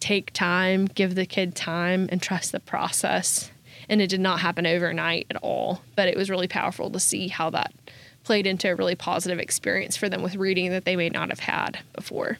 take 0.00 0.32
time, 0.32 0.86
give 0.86 1.14
the 1.14 1.26
kid 1.26 1.54
time, 1.54 2.08
and 2.10 2.20
trust 2.20 2.52
the 2.52 2.60
process. 2.60 3.50
And 3.88 4.00
it 4.00 4.08
did 4.08 4.20
not 4.20 4.40
happen 4.40 4.66
overnight 4.66 5.26
at 5.30 5.36
all, 5.36 5.82
but 5.96 6.08
it 6.08 6.16
was 6.16 6.30
really 6.30 6.48
powerful 6.48 6.90
to 6.90 7.00
see 7.00 7.28
how 7.28 7.50
that 7.50 7.72
played 8.24 8.46
into 8.46 8.70
a 8.70 8.74
really 8.74 8.94
positive 8.94 9.38
experience 9.38 9.96
for 9.96 10.08
them 10.08 10.22
with 10.22 10.36
reading 10.36 10.70
that 10.70 10.84
they 10.84 10.96
may 10.96 11.08
not 11.08 11.30
have 11.30 11.40
had 11.40 11.80
before. 11.94 12.38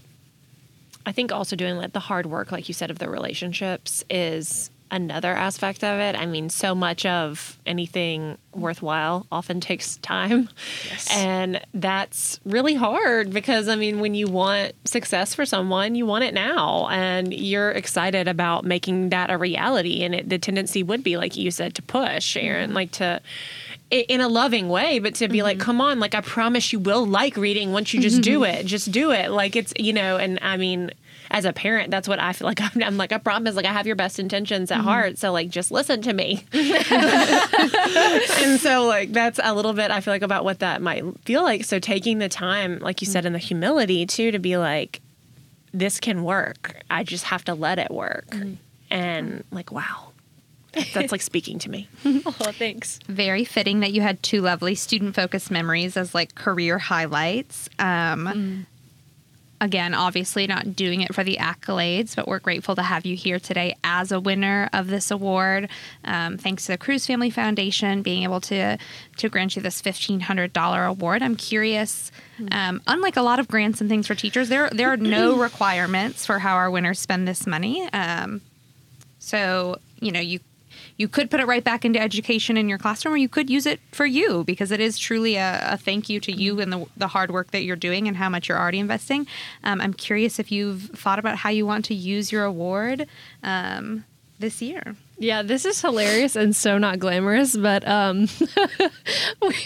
I 1.05 1.13
think 1.13 1.33
also 1.33 1.57
doing 1.57 1.77
like 1.77 1.93
the 1.93 2.01
hard 2.01 2.27
work, 2.27 2.53
like 2.53 2.69
you 2.69 2.75
said, 2.75 2.91
of 2.91 3.01
the 3.01 3.11
relationships 3.11 4.05
is 4.09 4.71
another 4.93 5.33
aspect 5.33 5.83
of 5.83 5.99
it. 5.99 6.15
I 6.15 6.27
mean, 6.27 6.51
so 6.51 6.75
much 6.75 7.05
of 7.05 7.59
anything 7.67 8.39
worthwhile 8.55 9.27
often 9.33 9.61
takes 9.61 9.97
time. 9.97 10.51
Yes. 10.89 11.09
And 11.17 11.61
that's 11.73 12.39
really 12.45 12.75
hard 12.75 13.33
because, 13.33 13.69
I 13.69 13.75
mean, 13.75 13.99
when 14.01 14.15
you 14.15 14.29
want 14.29 14.75
success 14.85 15.35
for 15.35 15.47
someone, 15.47 15.95
you 15.95 16.05
want 16.05 16.25
it 16.25 16.35
now 16.35 16.89
and 16.89 17.33
you're 17.33 17.71
excited 17.71 18.29
about 18.29 18.65
making 18.65 19.09
that 19.09 19.31
a 19.31 19.39
reality. 19.39 20.05
And 20.05 20.15
it, 20.15 20.29
the 20.29 20.39
tendency 20.39 20.83
would 20.83 21.03
be, 21.03 21.17
like 21.17 21.37
you 21.37 21.51
said, 21.51 21.75
to 21.77 21.83
push, 21.83 22.37
Erin, 22.37 22.69
mm-hmm. 22.69 22.77
like 22.77 22.93
to 22.93 23.23
in 23.93 24.21
a 24.21 24.29
loving 24.29 24.69
way, 24.69 24.99
but 24.99 25.15
to 25.17 25.29
be 25.29 25.43
like, 25.43 25.59
mm-hmm. 25.59 25.65
come 25.65 25.81
on, 25.81 26.01
like 26.01 26.15
I 26.15 26.23
promise 26.23 26.73
you 26.73 26.79
will 26.79 27.07
like 27.07 27.37
reading 27.37 27.73
once 27.73 27.93
you 27.93 28.01
just 28.01 28.23
do 28.23 28.41
mm-hmm. 28.41 28.61
it. 28.61 28.67
Just 28.67 28.91
do 28.91 29.13
it. 29.13 29.31
Like 29.31 29.55
it's, 29.55 29.73
you 29.79 29.93
know, 29.93 30.17
and 30.17 30.39
I 30.41 30.57
mean, 30.57 30.91
as 31.31 31.45
a 31.45 31.53
parent, 31.53 31.91
that's 31.91 32.09
what 32.09 32.19
I 32.19 32.33
feel 32.33 32.47
like. 32.49 32.61
I'm, 32.61 32.83
I'm 32.83 32.97
like, 32.97 33.13
I 33.13 33.19
promise, 33.19 33.55
like 33.55 33.67
I 33.67 33.73
have 33.73 33.87
your 33.87 33.97
best 33.97 34.19
intentions 34.19 34.71
at 34.71 34.79
mm-hmm. 34.79 34.89
heart. 34.89 35.19
So 35.19 35.31
like, 35.31 35.51
just 35.51 35.71
listen 35.71 36.01
to 36.03 36.13
me. 36.13 36.45
and 36.53 38.61
so 38.61 38.87
like 38.87 39.13
that's 39.13 39.39
a 39.43 39.55
little 39.55 39.75
bit 39.75 39.91
I 39.91 40.01
feel 40.01 40.15
like 40.15 40.23
about 40.23 40.45
what 40.45 40.61
that 40.61 40.81
might 40.81 41.05
feel 41.25 41.43
like. 41.43 41.65
So 41.65 41.79
taking 41.79 42.19
the 42.19 42.29
time, 42.29 42.79
like 42.79 43.03
you 43.03 43.07
said, 43.07 43.27
in 43.27 43.35
the 43.35 43.39
humility 43.39 44.07
too, 44.07 44.31
to 44.31 44.39
be 44.39 44.57
like, 44.57 45.03
this 45.75 46.01
can 46.01 46.25
work. 46.25 46.83
I 46.91 47.03
just 47.03 47.25
have 47.25 47.45
to 47.45 47.55
let 47.55 47.79
it 47.79 47.91
work. 47.91 48.35
And 48.91 49.45
like, 49.51 49.73
wow, 49.73 50.12
that's 50.95 51.13
like 51.13 51.23
speaking 51.23 51.59
to 51.61 51.71
me. 51.71 51.89
Oh, 52.25 52.53
thanks. 52.53 52.99
Very 53.09 53.45
fitting 53.45 53.81
that 53.81 53.93
you 53.93 54.01
had 54.01 54.23
two 54.23 54.41
lovely 54.43 54.75
student 54.75 55.15
focused 55.15 55.51
memories 55.51 55.97
as 55.97 56.15
like 56.15 56.35
career 56.35 56.79
highlights. 56.79 57.69
Um, 57.79 58.67
Again, 59.63 59.95
obviously 59.95 60.49
not 60.49 60.75
doing 60.75 61.03
it 61.03 61.15
for 61.15 61.23
the 61.23 61.37
accolades, 61.37 62.17
but 62.17 62.27
we're 62.27 62.41
grateful 62.41 62.75
to 62.75 62.83
have 62.83 63.07
you 63.07 63.15
here 63.15 63.39
today 63.39 63.77
as 63.85 64.11
a 64.11 64.19
winner 64.19 64.69
of 64.73 64.89
this 64.89 65.13
award. 65.13 65.69
Um, 66.05 66.37
thanks 66.37 66.67
to 66.67 66.73
the 66.73 66.79
Cruz 66.79 67.07
Family 67.07 67.31
Foundation 67.31 68.03
being 68.03 68.25
able 68.25 68.41
to 68.41 68.77
to 69.19 69.29
grant 69.29 69.55
you 69.55 69.63
this 69.63 69.81
fifteen 69.81 70.19
hundred 70.19 70.53
dollar 70.53 70.85
award. 70.85 71.23
I'm 71.23 71.37
curious. 71.37 72.11
Um, 72.51 72.83
unlike 72.89 73.17
a 73.17 73.23
lot 73.23 73.39
of 73.39 73.47
grants 73.47 73.81
and 73.81 73.89
things 73.89 74.09
for 74.09 74.17
teachers, 74.17 74.49
there 74.49 74.69
there 74.71 74.89
are 74.93 74.97
no 74.97 75.37
requirements 75.41 76.27
for 76.27 76.41
how 76.41 76.57
our 76.57 76.69
winners 76.69 76.99
spend 76.99 77.29
this 77.29 77.47
money. 77.47 77.89
Um, 77.93 78.41
so, 79.21 79.79
you 80.01 80.11
know, 80.11 80.19
you 80.19 80.41
you 80.97 81.09
could 81.09 81.31
put 81.31 81.41
it 81.41 81.47
right 81.47 81.65
back 81.65 81.85
into 81.85 82.01
education 82.01 82.57
in 82.57 82.69
your 82.69 82.79
classroom 82.79 83.15
or 83.15 83.17
you 83.17 83.29
could 83.29 83.51
use 83.51 83.67
it 83.67 83.81
for 83.93 84.07
you 84.07 84.45
because 84.45 84.71
it 84.71 84.81
is 84.81 84.99
truly 84.99 85.37
a, 85.37 85.61
a 85.73 85.77
thank 85.77 86.09
you 86.09 86.21
to 86.21 86.33
you 86.33 86.61
and 86.61 86.73
the, 86.73 86.87
the 86.97 87.09
hard 87.09 87.31
work 87.31 87.51
that 87.51 87.63
you're 87.63 87.77
doing 87.77 88.09
and 88.09 88.17
how 88.17 88.29
much 88.29 88.49
you're 88.49 88.59
already 88.59 88.79
investing. 88.79 89.27
Um, 89.65 89.81
I'm 89.81 89.95
curious 89.95 90.39
if 90.39 90.53
you've 90.53 90.83
thought 90.95 91.19
about 91.19 91.37
how 91.37 91.51
you 91.51 91.67
want 91.67 91.85
to 91.87 91.95
use 91.95 92.33
your 92.33 92.45
award 92.45 93.07
um, 93.43 94.05
this 94.39 94.61
year. 94.63 94.97
Yeah, 95.23 95.43
this 95.43 95.65
is 95.65 95.81
hilarious 95.81 96.35
and 96.35 96.55
so 96.55 96.79
not 96.79 96.99
glamorous, 96.99 97.57
but 97.57 97.87
um, 97.87 98.27
we, 99.43 99.57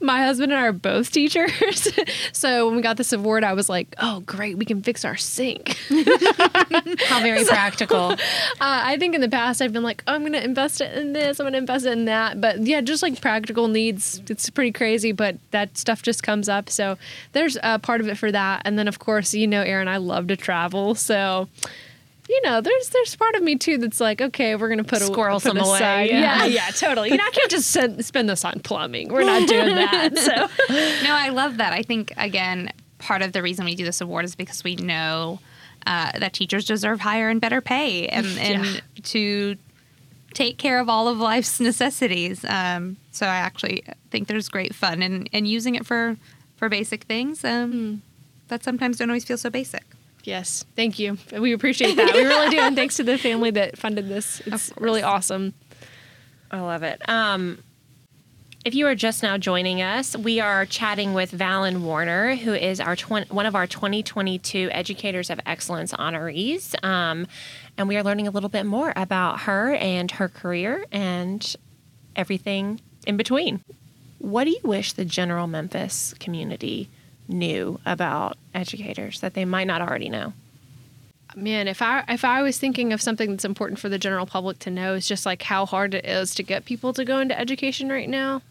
my 0.00 0.22
husband 0.22 0.52
and 0.52 0.60
I 0.60 0.66
are 0.66 0.72
both 0.72 1.10
teachers. 1.10 1.88
so 2.32 2.66
when 2.66 2.76
we 2.76 2.82
got 2.82 2.98
this 2.98 3.12
award, 3.12 3.42
I 3.42 3.52
was 3.52 3.68
like, 3.68 3.96
oh, 3.98 4.20
great, 4.20 4.58
we 4.58 4.64
can 4.64 4.80
fix 4.80 5.04
our 5.04 5.16
sink. 5.16 5.70
How 5.88 7.20
very 7.20 7.44
practical. 7.44 8.12
Uh, 8.12 8.16
I 8.60 8.96
think 8.96 9.16
in 9.16 9.20
the 9.20 9.28
past 9.28 9.60
I've 9.60 9.72
been 9.72 9.82
like, 9.82 10.04
oh, 10.06 10.14
I'm 10.14 10.20
going 10.20 10.34
to 10.34 10.44
invest 10.44 10.80
it 10.80 10.96
in 10.96 11.14
this, 11.14 11.40
I'm 11.40 11.44
going 11.44 11.54
to 11.54 11.58
invest 11.58 11.84
it 11.84 11.92
in 11.94 12.04
that. 12.04 12.40
But 12.40 12.60
yeah, 12.60 12.80
just 12.80 13.02
like 13.02 13.20
practical 13.20 13.66
needs, 13.66 14.22
it's 14.28 14.50
pretty 14.50 14.70
crazy, 14.70 15.10
but 15.10 15.36
that 15.50 15.76
stuff 15.76 16.02
just 16.02 16.22
comes 16.22 16.48
up. 16.48 16.70
So 16.70 16.96
there's 17.32 17.58
a 17.64 17.80
part 17.80 18.00
of 18.00 18.06
it 18.06 18.18
for 18.18 18.30
that. 18.30 18.62
And 18.64 18.78
then, 18.78 18.86
of 18.86 19.00
course, 19.00 19.34
you 19.34 19.48
know, 19.48 19.62
Erin, 19.62 19.88
I 19.88 19.96
love 19.96 20.28
to 20.28 20.36
travel. 20.36 20.94
So. 20.94 21.48
You 22.28 22.40
know, 22.42 22.60
there's 22.60 22.88
there's 22.90 23.16
part 23.16 23.34
of 23.34 23.42
me 23.42 23.56
too 23.56 23.78
that's 23.78 24.00
like, 24.00 24.20
okay, 24.20 24.54
we're 24.56 24.68
gonna 24.68 24.84
put 24.84 25.02
a 25.02 25.06
Squirrel 25.06 25.40
put 25.40 25.48
some 25.48 25.56
away, 25.58 25.76
aside. 25.76 26.10
yeah. 26.10 26.20
Yeah, 26.20 26.44
yeah, 26.46 26.66
totally. 26.70 27.10
You 27.10 27.16
know, 27.16 27.24
I 27.26 27.30
can't 27.30 27.50
just 27.50 27.70
send, 27.70 28.04
spend 28.04 28.28
this 28.28 28.44
on 28.44 28.60
plumbing. 28.60 29.08
We're 29.08 29.24
not 29.24 29.48
doing 29.48 29.74
that. 29.74 30.16
So 30.16 30.32
no, 31.04 31.12
I 31.14 31.30
love 31.30 31.56
that. 31.58 31.72
I 31.72 31.82
think, 31.82 32.12
again, 32.16 32.72
part 32.98 33.22
of 33.22 33.32
the 33.32 33.42
reason 33.42 33.64
we 33.64 33.74
do 33.74 33.84
this 33.84 34.00
award 34.00 34.24
is 34.24 34.34
because 34.36 34.62
we 34.62 34.76
know 34.76 35.40
uh, 35.86 36.16
that 36.18 36.32
teachers 36.32 36.64
deserve 36.64 37.00
higher 37.00 37.28
and 37.28 37.40
better 37.40 37.60
pay 37.60 38.06
and, 38.06 38.26
and 38.38 38.64
Yeah. 38.66 38.80
to 39.02 39.56
take 40.32 40.56
care 40.58 40.78
of 40.80 40.88
all 40.88 41.08
of 41.08 41.18
life's 41.18 41.58
necessities. 41.60 42.44
Um, 42.44 42.96
so 43.10 43.26
I 43.26 43.34
actually 43.36 43.82
think 44.10 44.28
there's 44.28 44.48
great 44.48 44.74
fun 44.76 45.02
in, 45.02 45.26
in 45.26 45.44
using 45.44 45.74
it 45.74 45.84
for, 45.84 46.16
for 46.56 46.68
basic 46.68 47.02
things 47.02 47.44
um, 47.44 48.00
that 48.48 48.62
sometimes 48.62 48.98
don't 48.98 49.10
always 49.10 49.24
feel 49.24 49.36
so 49.36 49.50
basic. 49.50 49.82
Yes, 50.24 50.64
thank 50.76 50.98
you. 50.98 51.18
We 51.36 51.52
appreciate 51.52 51.96
that. 51.96 52.14
We 52.14 52.24
really 52.24 52.50
do, 52.50 52.58
and 52.60 52.76
thanks 52.76 52.96
to 52.96 53.02
the 53.02 53.18
family 53.18 53.50
that 53.52 53.76
funded 53.76 54.08
this. 54.08 54.40
It's 54.46 54.72
really 54.78 55.02
awesome. 55.02 55.54
I 56.50 56.60
love 56.60 56.82
it. 56.82 57.06
Um, 57.08 57.58
if 58.64 58.76
you 58.76 58.86
are 58.86 58.94
just 58.94 59.24
now 59.24 59.38
joining 59.38 59.82
us, 59.82 60.16
we 60.16 60.38
are 60.38 60.64
chatting 60.64 61.14
with 61.14 61.32
Valen 61.32 61.80
Warner, 61.80 62.36
who 62.36 62.52
is 62.54 62.78
our 62.78 62.94
twen- 62.94 63.26
one 63.28 63.46
of 63.46 63.56
our 63.56 63.66
2022 63.66 64.68
Educators 64.70 65.30
of 65.30 65.40
Excellence 65.44 65.92
honorees. 65.92 66.72
Um, 66.84 67.26
and 67.76 67.88
we 67.88 67.96
are 67.96 68.04
learning 68.04 68.28
a 68.28 68.30
little 68.30 68.48
bit 68.48 68.64
more 68.64 68.92
about 68.94 69.40
her 69.40 69.74
and 69.74 70.12
her 70.12 70.28
career 70.28 70.84
and 70.92 71.56
everything 72.14 72.80
in 73.04 73.16
between. 73.16 73.64
What 74.18 74.44
do 74.44 74.50
you 74.50 74.60
wish 74.62 74.92
the 74.92 75.04
general 75.04 75.48
Memphis 75.48 76.14
community 76.20 76.88
knew 77.32 77.80
about 77.84 78.36
educators 78.54 79.20
that 79.20 79.34
they 79.34 79.44
might 79.44 79.66
not 79.66 79.80
already 79.80 80.08
know? 80.08 80.32
Man, 81.34 81.66
if 81.66 81.80
I 81.80 82.04
if 82.08 82.24
I 82.24 82.42
was 82.42 82.58
thinking 82.58 82.92
of 82.92 83.00
something 83.00 83.30
that's 83.30 83.44
important 83.44 83.78
for 83.78 83.88
the 83.88 83.98
general 83.98 84.26
public 84.26 84.58
to 84.60 84.70
know, 84.70 84.94
is 84.94 85.08
just 85.08 85.24
like 85.24 85.42
how 85.42 85.64
hard 85.64 85.94
it 85.94 86.04
is 86.04 86.34
to 86.34 86.42
get 86.42 86.64
people 86.64 86.92
to 86.92 87.04
go 87.04 87.20
into 87.20 87.38
education 87.38 87.88
right 87.88 88.08
now, 88.08 88.42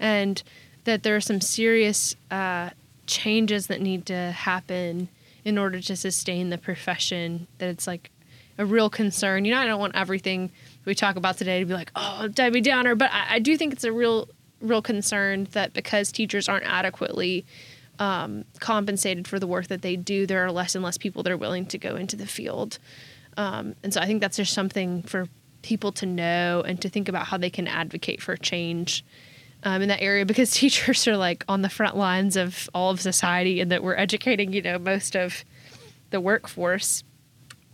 and 0.00 0.42
that 0.84 1.02
there 1.02 1.16
are 1.16 1.20
some 1.20 1.40
serious 1.40 2.16
uh, 2.30 2.70
changes 3.06 3.66
that 3.66 3.82
need 3.82 4.06
to 4.06 4.32
happen 4.32 5.08
in 5.44 5.58
order 5.58 5.80
to 5.80 5.96
sustain 5.96 6.48
the 6.48 6.56
profession. 6.56 7.46
That 7.58 7.68
it's 7.68 7.86
like 7.86 8.10
a 8.56 8.64
real 8.64 8.88
concern. 8.88 9.44
You 9.44 9.52
know, 9.52 9.60
I 9.60 9.66
don't 9.66 9.80
want 9.80 9.94
everything 9.94 10.50
we 10.86 10.94
talk 10.94 11.16
about 11.16 11.36
today 11.36 11.60
to 11.60 11.66
be 11.66 11.74
like, 11.74 11.90
oh, 11.94 12.28
Debbie 12.28 12.62
Downer, 12.62 12.94
but 12.94 13.10
I, 13.12 13.34
I 13.34 13.38
do 13.38 13.56
think 13.58 13.74
it's 13.74 13.84
a 13.84 13.92
real 13.92 14.28
real 14.60 14.82
concern 14.82 15.46
that 15.52 15.74
because 15.74 16.10
teachers 16.10 16.48
aren't 16.48 16.64
adequately 16.64 17.44
um, 17.98 18.44
compensated 18.60 19.28
for 19.28 19.38
the 19.38 19.46
work 19.46 19.68
that 19.68 19.82
they 19.82 19.96
do, 19.96 20.26
there 20.26 20.44
are 20.44 20.50
less 20.52 20.74
and 20.74 20.84
less 20.84 20.98
people 20.98 21.22
that 21.22 21.32
are 21.32 21.36
willing 21.36 21.66
to 21.66 21.78
go 21.78 21.96
into 21.96 22.16
the 22.16 22.26
field. 22.26 22.78
Um, 23.36 23.74
and 23.82 23.92
so 23.92 24.00
I 24.00 24.06
think 24.06 24.20
that's 24.20 24.36
just 24.36 24.52
something 24.52 25.02
for 25.02 25.28
people 25.62 25.92
to 25.92 26.06
know 26.06 26.62
and 26.66 26.80
to 26.82 26.88
think 26.88 27.08
about 27.08 27.26
how 27.26 27.36
they 27.38 27.50
can 27.50 27.66
advocate 27.66 28.20
for 28.22 28.36
change 28.36 29.04
um, 29.62 29.82
in 29.82 29.88
that 29.88 30.02
area 30.02 30.26
because 30.26 30.50
teachers 30.50 31.06
are 31.08 31.16
like 31.16 31.44
on 31.48 31.62
the 31.62 31.70
front 31.70 31.96
lines 31.96 32.36
of 32.36 32.68
all 32.74 32.90
of 32.90 33.00
society 33.00 33.60
and 33.60 33.70
that 33.72 33.82
we're 33.82 33.96
educating, 33.96 34.52
you 34.52 34.62
know, 34.62 34.78
most 34.78 35.16
of 35.16 35.44
the 36.10 36.20
workforce 36.20 37.02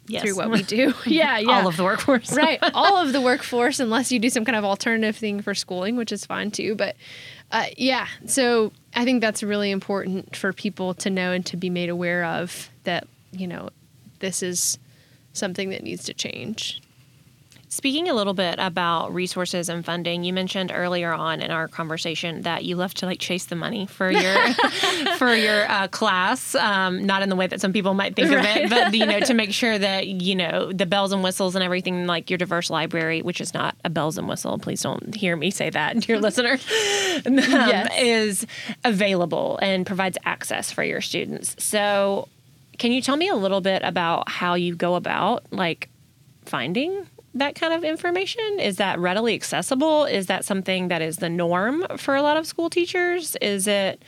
Yes. 0.07 0.23
through 0.25 0.37
what 0.37 0.51
we 0.51 0.65
do. 0.65 0.93
yeah, 1.07 1.39
yeah. 1.39 1.61
All 1.61 1.69
of 1.69 1.77
the 1.77 1.85
workforce. 1.85 2.33
right. 2.33 2.59
All 2.75 2.97
of 2.97 3.13
the 3.13 3.21
workforce, 3.21 3.79
unless 3.79 4.11
you 4.11 4.19
do 4.19 4.29
some 4.29 4.45
kind 4.45 4.57
of 4.57 4.65
alternative 4.65 5.17
thing 5.17 5.41
for 5.41 5.55
schooling, 5.55 5.95
which 5.95 6.11
is 6.11 6.27
fine 6.27 6.51
too. 6.51 6.75
But 6.75 6.97
uh, 7.53 7.67
yeah, 7.77 8.07
so 8.27 8.73
I 8.95 9.05
think 9.05 9.21
that's 9.21 9.43
really 9.43 9.71
important 9.71 10.37
for 10.37 10.53
people 10.53 10.95
to 10.95 11.11
know 11.11 11.33
and 11.33 11.45
to 11.47 11.57
be 11.57 11.71
made 11.71 11.89
aware 11.89 12.25
of 12.25 12.71
that, 12.85 13.09
you 13.33 13.47
know, 13.47 13.71
this 14.21 14.43
is 14.43 14.79
something 15.33 15.71
that 15.71 15.83
needs 15.83 16.05
to 16.05 16.15
change. 16.15 16.81
Speaking 17.73 18.09
a 18.09 18.15
little 18.15 18.35
bit 18.35 18.57
about 18.59 19.15
resources 19.15 19.69
and 19.69 19.85
funding, 19.85 20.25
you 20.25 20.33
mentioned 20.33 20.73
earlier 20.75 21.13
on 21.13 21.41
in 21.41 21.53
our 21.53 21.69
conversation 21.69 22.43
that 22.43 22.65
you 22.65 22.75
love 22.75 22.95
to 22.95 23.07
like 23.07 23.21
chase 23.21 23.45
the 23.45 23.55
money 23.55 23.87
for 23.87 24.11
your 24.11 24.53
for 25.19 25.33
your 25.33 25.71
uh, 25.71 25.87
class, 25.87 26.57
um, 26.57 27.07
not 27.07 27.23
in 27.23 27.29
the 27.29 27.37
way 27.37 27.47
that 27.47 27.61
some 27.61 27.73
people 27.73 27.95
might 27.95 28.17
think 28.17 28.33
of 28.33 28.45
it, 28.45 28.69
but 28.69 28.93
you 28.93 29.07
know 29.07 29.21
to 29.21 29.35
make 29.35 29.53
sure 29.53 29.79
that 29.79 30.09
you 30.09 30.35
know 30.35 30.73
the 30.73 30.85
bells 30.85 31.13
and 31.13 31.23
whistles 31.23 31.55
and 31.55 31.63
everything 31.63 32.09
like 32.09 32.29
your 32.29 32.39
diverse 32.39 32.71
library, 32.71 33.23
which 33.23 33.41
is 33.41 33.55
not 33.55 33.77
a 33.85 33.89
bells 33.89 34.19
and 34.19 34.29
whistle. 34.29 34.59
Please 34.59 34.83
don't 34.83 35.15
hear 35.15 35.37
me 35.37 35.53
say 35.53 35.71
that, 35.71 36.01
dear 36.01 36.19
listener, 36.21 36.59
um, 37.25 37.89
is 38.01 38.49
available 38.83 39.61
and 39.63 39.87
provides 39.87 40.19
access 40.25 40.73
for 40.73 40.83
your 40.83 41.01
students. 41.01 41.55
So, 41.65 42.27
can 42.79 42.91
you 42.91 43.01
tell 43.01 43.17
me 43.17 43.29
a 43.29 43.37
little 43.37 43.61
bit 43.61 43.83
about 43.85 44.29
how 44.29 44.55
you 44.55 44.75
go 44.75 44.97
about 44.97 45.53
like 45.53 45.89
finding 46.47 47.07
that 47.35 47.55
kind 47.55 47.73
of 47.73 47.85
information? 47.85 48.59
Is 48.59 48.77
that 48.77 48.99
readily 48.99 49.35
accessible? 49.35 50.05
Is 50.05 50.27
that 50.27 50.45
something 50.45 50.89
that 50.89 51.03
is 51.03 51.19
the 51.19 51.29
norm 51.29 51.87
for 51.97 52.17
a 52.17 52.23
lot 52.23 52.37
of 52.37 52.47
school 52.47 52.71
teachers? 52.71 53.37
Is 53.41 53.67
it, 53.67 54.03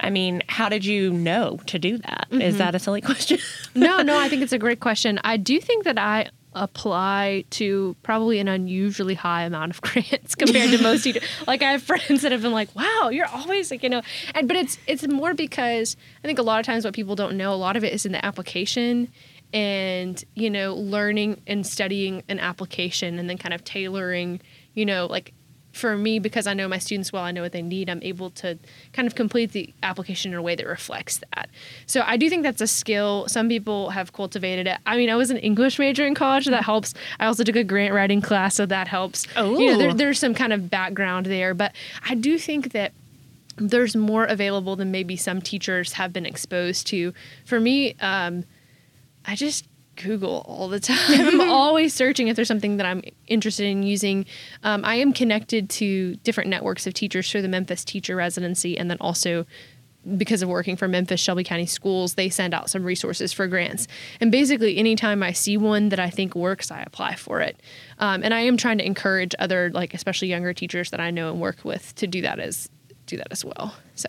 I 0.00 0.10
mean, 0.10 0.42
how 0.48 0.68
did 0.68 0.84
you 0.84 1.12
know 1.12 1.60
to 1.66 1.78
do 1.78 1.98
that? 1.98 2.28
Is 2.30 2.58
that 2.58 2.74
a 2.74 2.78
mm-hmm. 2.78 2.84
silly 2.84 3.00
question? 3.02 3.38
no, 3.74 4.02
no, 4.02 4.18
I 4.18 4.28
think 4.28 4.42
it's 4.42 4.52
a 4.52 4.58
great 4.58 4.80
question. 4.80 5.20
I 5.24 5.36
do 5.36 5.60
think 5.60 5.84
that 5.84 5.98
I 5.98 6.30
apply 6.54 7.44
to 7.48 7.96
probably 8.02 8.38
an 8.38 8.48
unusually 8.48 9.14
high 9.14 9.42
amount 9.44 9.70
of 9.70 9.80
grants 9.80 10.34
compared 10.34 10.70
to 10.70 10.82
most 10.82 11.02
teachers. 11.02 11.22
Like 11.46 11.62
I 11.62 11.72
have 11.72 11.82
friends 11.82 12.22
that 12.22 12.32
have 12.32 12.42
been 12.42 12.52
like, 12.52 12.74
"Wow, 12.74 13.08
you're 13.10 13.26
always 13.26 13.70
like, 13.70 13.82
you 13.82 13.88
know," 13.88 14.02
and 14.34 14.46
but 14.46 14.56
it's 14.56 14.78
it's 14.86 15.06
more 15.08 15.34
because 15.34 15.96
I 16.22 16.26
think 16.26 16.38
a 16.38 16.42
lot 16.42 16.60
of 16.60 16.66
times 16.66 16.84
what 16.84 16.94
people 16.94 17.16
don't 17.16 17.36
know, 17.36 17.52
a 17.52 17.56
lot 17.56 17.76
of 17.76 17.84
it 17.84 17.92
is 17.92 18.06
in 18.06 18.12
the 18.12 18.24
application 18.24 19.08
and 19.52 20.24
you 20.34 20.48
know 20.48 20.74
learning 20.74 21.40
and 21.46 21.66
studying 21.66 22.22
an 22.28 22.38
application 22.38 23.18
and 23.18 23.28
then 23.28 23.38
kind 23.38 23.52
of 23.52 23.62
tailoring 23.64 24.40
you 24.74 24.86
know 24.86 25.06
like 25.06 25.32
for 25.72 25.96
me 25.96 26.18
because 26.18 26.46
i 26.46 26.54
know 26.54 26.68
my 26.68 26.78
students 26.78 27.12
well 27.12 27.22
i 27.22 27.30
know 27.30 27.42
what 27.42 27.52
they 27.52 27.62
need 27.62 27.88
i'm 27.88 28.02
able 28.02 28.30
to 28.30 28.58
kind 28.92 29.08
of 29.08 29.14
complete 29.14 29.52
the 29.52 29.72
application 29.82 30.32
in 30.32 30.38
a 30.38 30.42
way 30.42 30.54
that 30.54 30.66
reflects 30.66 31.18
that. 31.34 31.48
So 31.86 32.02
i 32.06 32.16
do 32.16 32.28
think 32.28 32.42
that's 32.42 32.60
a 32.60 32.66
skill. 32.66 33.26
Some 33.28 33.48
people 33.48 33.90
have 33.90 34.12
cultivated 34.12 34.66
it. 34.66 34.78
I 34.86 34.96
mean 34.96 35.10
i 35.10 35.16
was 35.16 35.30
an 35.30 35.38
english 35.38 35.78
major 35.78 36.06
in 36.06 36.14
college 36.14 36.44
so 36.44 36.50
that 36.50 36.64
helps. 36.64 36.94
I 37.20 37.26
also 37.26 37.42
took 37.42 37.56
a 37.56 37.64
grant 37.64 37.94
writing 37.94 38.20
class 38.20 38.54
so 38.54 38.66
that 38.66 38.88
helps. 38.88 39.26
You 39.36 39.72
know 39.72 39.78
there, 39.78 39.94
there's 39.94 40.18
some 40.18 40.34
kind 40.34 40.52
of 40.52 40.70
background 40.70 41.26
there 41.26 41.54
but 41.54 41.72
i 42.08 42.14
do 42.14 42.38
think 42.38 42.72
that 42.72 42.92
there's 43.56 43.94
more 43.94 44.24
available 44.24 44.76
than 44.76 44.90
maybe 44.90 45.16
some 45.16 45.40
teachers 45.40 45.94
have 45.94 46.12
been 46.12 46.26
exposed 46.26 46.86
to. 46.88 47.12
For 47.44 47.60
me 47.60 47.94
um, 48.00 48.44
I 49.24 49.34
just 49.36 49.66
Google 49.96 50.44
all 50.46 50.68
the 50.68 50.80
time. 50.80 51.40
I'm 51.40 51.40
always 51.50 51.94
searching 51.94 52.28
if 52.28 52.36
there's 52.36 52.48
something 52.48 52.76
that 52.78 52.86
I'm 52.86 53.02
interested 53.26 53.66
in 53.66 53.82
using. 53.82 54.26
Um, 54.62 54.84
I 54.84 54.96
am 54.96 55.12
connected 55.12 55.68
to 55.70 56.16
different 56.16 56.50
networks 56.50 56.86
of 56.86 56.94
teachers 56.94 57.30
through 57.30 57.42
the 57.42 57.48
Memphis 57.48 57.84
Teacher 57.84 58.16
Residency, 58.16 58.76
and 58.78 58.90
then 58.90 58.98
also 59.00 59.46
because 60.16 60.42
of 60.42 60.48
working 60.48 60.76
for 60.76 60.88
Memphis 60.88 61.20
Shelby 61.20 61.44
County 61.44 61.66
Schools, 61.66 62.14
they 62.14 62.28
send 62.28 62.54
out 62.54 62.68
some 62.68 62.82
resources 62.82 63.32
for 63.32 63.46
grants. 63.46 63.86
And 64.20 64.32
basically, 64.32 64.76
anytime 64.76 65.22
I 65.22 65.32
see 65.32 65.56
one 65.56 65.90
that 65.90 66.00
I 66.00 66.10
think 66.10 66.34
works, 66.34 66.72
I 66.72 66.82
apply 66.82 67.14
for 67.14 67.40
it. 67.40 67.60
Um, 68.00 68.24
and 68.24 68.34
I 68.34 68.40
am 68.40 68.56
trying 68.56 68.78
to 68.78 68.84
encourage 68.84 69.32
other, 69.38 69.70
like 69.72 69.94
especially 69.94 70.28
younger 70.28 70.52
teachers 70.52 70.90
that 70.90 71.00
I 71.00 71.12
know 71.12 71.30
and 71.30 71.40
work 71.40 71.64
with, 71.64 71.94
to 71.96 72.08
do 72.08 72.22
that 72.22 72.40
as 72.40 72.68
do 73.06 73.16
that 73.16 73.28
as 73.30 73.44
well. 73.44 73.76
So 73.94 74.08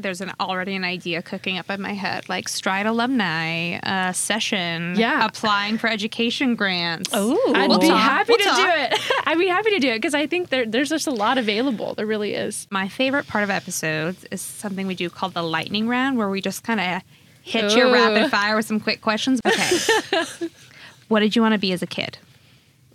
There's 0.00 0.20
an 0.20 0.30
already 0.38 0.76
an 0.76 0.84
idea 0.84 1.22
cooking 1.22 1.58
up 1.58 1.68
in 1.70 1.82
my 1.82 1.92
head, 1.92 2.28
like 2.28 2.48
Stride 2.48 2.86
alumni 2.86 3.78
uh, 3.78 4.12
session. 4.12 4.94
Yeah. 4.96 5.26
applying 5.26 5.76
for 5.76 5.88
education 5.88 6.54
grants. 6.54 7.10
Oh, 7.12 7.52
I'd 7.56 7.68
We'll 7.68 7.80
be 7.80 7.88
talk. 7.88 7.98
happy 7.98 8.28
We'll 8.32 8.38
to 8.38 8.44
talk. 8.44 8.56
do 8.58 8.70
it. 8.96 9.12
I'd 9.26 9.38
be 9.38 9.48
happy 9.48 9.70
to 9.70 9.78
do 9.80 9.88
it 9.88 9.96
because 9.96 10.14
I 10.14 10.28
think 10.28 10.50
there, 10.50 10.64
there's 10.66 10.88
just 10.88 11.08
a 11.08 11.10
lot 11.10 11.36
available. 11.36 11.94
There 11.94 12.06
really 12.06 12.34
is. 12.34 12.68
My 12.70 12.86
favorite 12.88 13.26
part 13.26 13.42
of 13.42 13.50
episodes 13.50 14.24
is 14.30 14.40
something 14.40 14.86
we 14.86 14.94
do 14.94 15.10
called 15.10 15.34
the 15.34 15.42
lightning 15.42 15.88
round, 15.88 16.16
where 16.16 16.30
we 16.30 16.40
just 16.40 16.62
kind 16.62 16.78
of 16.78 17.02
hit 17.42 17.74
you 17.76 17.88
Ooh. 17.88 17.92
rapid 17.92 18.30
fire 18.30 18.54
with 18.54 18.66
some 18.66 18.78
quick 18.78 19.00
questions. 19.02 19.40
Okay. 19.44 20.48
what 21.08 21.20
did 21.20 21.34
you 21.34 21.42
want 21.42 21.54
to 21.54 21.58
be 21.58 21.72
as 21.72 21.82
a 21.82 21.86
kid? 21.88 22.18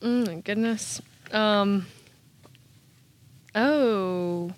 Oh 0.02 0.26
my 0.26 0.36
goodness. 0.36 1.02
Um. 1.34 1.86
Oh, 3.56 4.52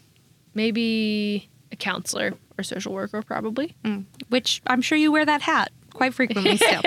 maybe 0.54 1.50
a 1.76 1.78
counselor 1.78 2.34
or 2.58 2.64
social 2.64 2.94
worker, 2.94 3.22
probably. 3.22 3.76
Which 4.30 4.62
I'm 4.66 4.82
sure 4.82 4.98
you 4.98 5.12
wear 5.12 5.26
that 5.26 5.42
hat 5.42 5.72
quite 5.94 6.14
frequently 6.14 6.58
still. 6.58 6.82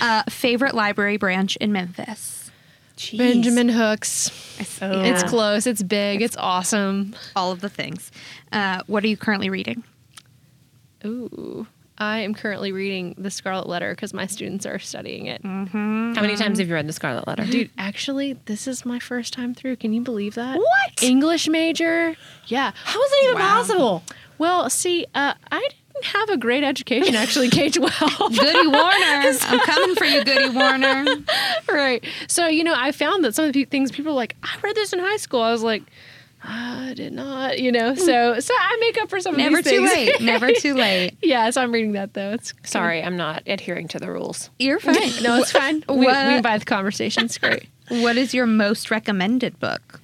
uh, 0.00 0.22
favorite 0.28 0.74
library 0.74 1.16
branch 1.18 1.56
in 1.56 1.72
Memphis? 1.72 2.50
Jeez. 2.96 3.18
Benjamin 3.18 3.68
Hooks. 3.68 4.30
Oh. 4.82 5.02
It's 5.02 5.22
close. 5.24 5.66
It's 5.66 5.82
big. 5.82 6.20
It's 6.22 6.36
awesome. 6.36 7.14
All 7.34 7.50
of 7.52 7.60
the 7.60 7.68
things. 7.70 8.10
Uh, 8.52 8.82
what 8.86 9.02
are 9.04 9.08
you 9.08 9.16
currently 9.16 9.48
reading? 9.50 9.82
Ooh. 11.04 11.66
I 11.98 12.18
am 12.20 12.34
currently 12.34 12.72
reading 12.72 13.14
The 13.18 13.30
Scarlet 13.30 13.68
Letter 13.68 13.90
because 13.94 14.12
my 14.12 14.26
students 14.26 14.66
are 14.66 14.78
studying 14.78 15.26
it. 15.26 15.40
How 15.44 16.20
many 16.20 16.36
times 16.36 16.58
have 16.58 16.66
you 16.68 16.74
read 16.74 16.88
The 16.88 16.92
Scarlet 16.92 17.26
Letter? 17.28 17.44
Dude, 17.44 17.70
actually, 17.78 18.32
this 18.46 18.66
is 18.66 18.84
my 18.84 18.98
first 18.98 19.32
time 19.32 19.54
through. 19.54 19.76
Can 19.76 19.92
you 19.92 20.00
believe 20.00 20.34
that? 20.34 20.58
What? 20.58 21.02
English 21.02 21.48
major? 21.48 22.16
Yeah. 22.46 22.72
How 22.84 23.02
is 23.02 23.10
that 23.10 23.20
even 23.24 23.34
Wow. 23.36 23.40
possible? 23.56 24.02
Well, 24.42 24.68
see, 24.70 25.06
uh, 25.14 25.34
I 25.52 25.68
didn't 25.94 26.04
have 26.06 26.28
a 26.30 26.36
great 26.36 26.64
education 26.64 27.14
actually, 27.14 27.48
K 27.58 27.70
12. 27.70 27.90
Goody 28.36 28.66
Warner. 28.66 29.32
I'm 29.42 29.60
coming 29.60 29.94
for 29.94 30.04
you, 30.04 30.24
Goody 30.24 30.50
Warner. 30.50 31.04
right. 31.68 32.04
So, 32.26 32.48
you 32.48 32.64
know, 32.64 32.74
I 32.76 32.90
found 32.90 33.24
that 33.24 33.36
some 33.36 33.44
of 33.44 33.52
the 33.52 33.64
things 33.66 33.92
people 33.92 34.12
were 34.12 34.16
like, 34.16 34.34
I 34.42 34.48
read 34.62 34.74
this 34.74 34.92
in 34.92 34.98
high 34.98 35.16
school. 35.18 35.40
I 35.42 35.52
was 35.52 35.62
like, 35.62 35.84
I 36.42 36.92
did 36.96 37.12
not, 37.12 37.60
you 37.60 37.70
know. 37.70 37.94
So, 37.94 38.40
so 38.40 38.52
I 38.58 38.76
make 38.80 39.00
up 39.00 39.08
for 39.10 39.20
some 39.20 39.36
Never 39.36 39.58
of 39.58 39.64
these 39.64 39.72
too 39.74 39.86
things. 39.86 40.08
late. 40.08 40.20
Never 40.22 40.50
too 40.52 40.74
late. 40.86 41.16
yeah, 41.22 41.48
so 41.50 41.62
I'm 41.62 41.70
reading 41.70 41.92
that 41.92 42.14
though. 42.14 42.32
It's 42.32 42.52
Sorry, 42.64 43.00
I'm 43.00 43.16
not 43.16 43.44
adhering 43.46 43.86
to 43.88 44.00
the 44.00 44.10
rules. 44.10 44.50
You're 44.58 44.80
fine. 44.80 44.96
no, 45.22 45.36
it's 45.38 45.52
fine. 45.52 45.84
We, 45.88 45.98
we 45.98 46.06
What- 46.06 46.32
invite 46.32 46.58
the 46.58 46.66
conversation. 46.66 47.26
It's 47.26 47.38
great. 47.38 47.68
What 47.90 48.16
is 48.16 48.34
your 48.34 48.46
most 48.46 48.90
recommended 48.90 49.60
book? 49.60 50.00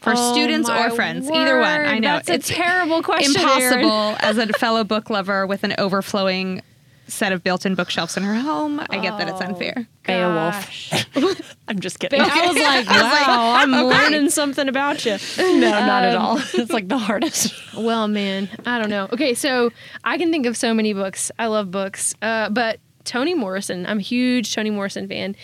For 0.00 0.14
Oh, 0.16 0.32
students 0.32 0.68
or 0.70 0.90
friends, 0.90 1.30
either 1.30 1.58
one. 1.60 1.68
I 1.86 1.98
know 1.98 2.20
that's 2.24 2.30
a 2.30 2.38
terrible 2.38 3.02
question, 3.02 3.40
Impossible 3.40 4.16
as 4.20 4.38
a 4.38 4.46
fellow 4.54 4.82
book 4.82 5.10
lover 5.10 5.46
with 5.46 5.62
an 5.62 5.74
overflowing 5.78 6.62
set 7.06 7.32
of 7.32 7.42
built-in 7.42 7.74
bookshelves 7.74 8.16
in 8.16 8.22
her 8.22 8.36
home. 8.36 8.80
I 8.88 8.98
get 8.98 9.18
that 9.18 9.28
it's 9.28 9.40
unfair. 9.40 9.86
Beowulf. 10.06 10.68
I'm 11.68 11.80
just 11.80 11.98
kidding. 11.98 12.20
I 12.20 12.46
was 12.46 12.56
like, 12.56 12.86
wow, 12.88 13.54
I'm 13.56 13.72
learning 13.72 14.30
something 14.30 14.68
about 14.68 15.04
you. 15.04 15.18
no, 15.38 15.70
not 15.70 16.04
at 16.04 16.16
all. 16.16 16.38
It's 16.54 16.70
like 16.70 16.88
the 16.88 16.98
hardest. 16.98 17.52
Well, 17.76 18.08
man, 18.08 18.48
I 18.64 18.78
don't 18.78 18.90
know. 18.90 19.08
Okay, 19.12 19.34
so 19.34 19.70
I 20.04 20.18
can 20.18 20.30
think 20.30 20.46
of 20.46 20.56
so 20.56 20.72
many 20.72 20.92
books. 20.92 21.30
I 21.38 21.46
love 21.46 21.70
books, 21.70 22.14
uh, 22.22 22.48
but 22.50 22.78
Toni 23.04 23.34
Morrison. 23.34 23.86
I'm 23.86 23.98
a 23.98 24.02
huge 24.02 24.54
Toni 24.54 24.70
Morrison 24.70 25.08
fan. 25.08 25.36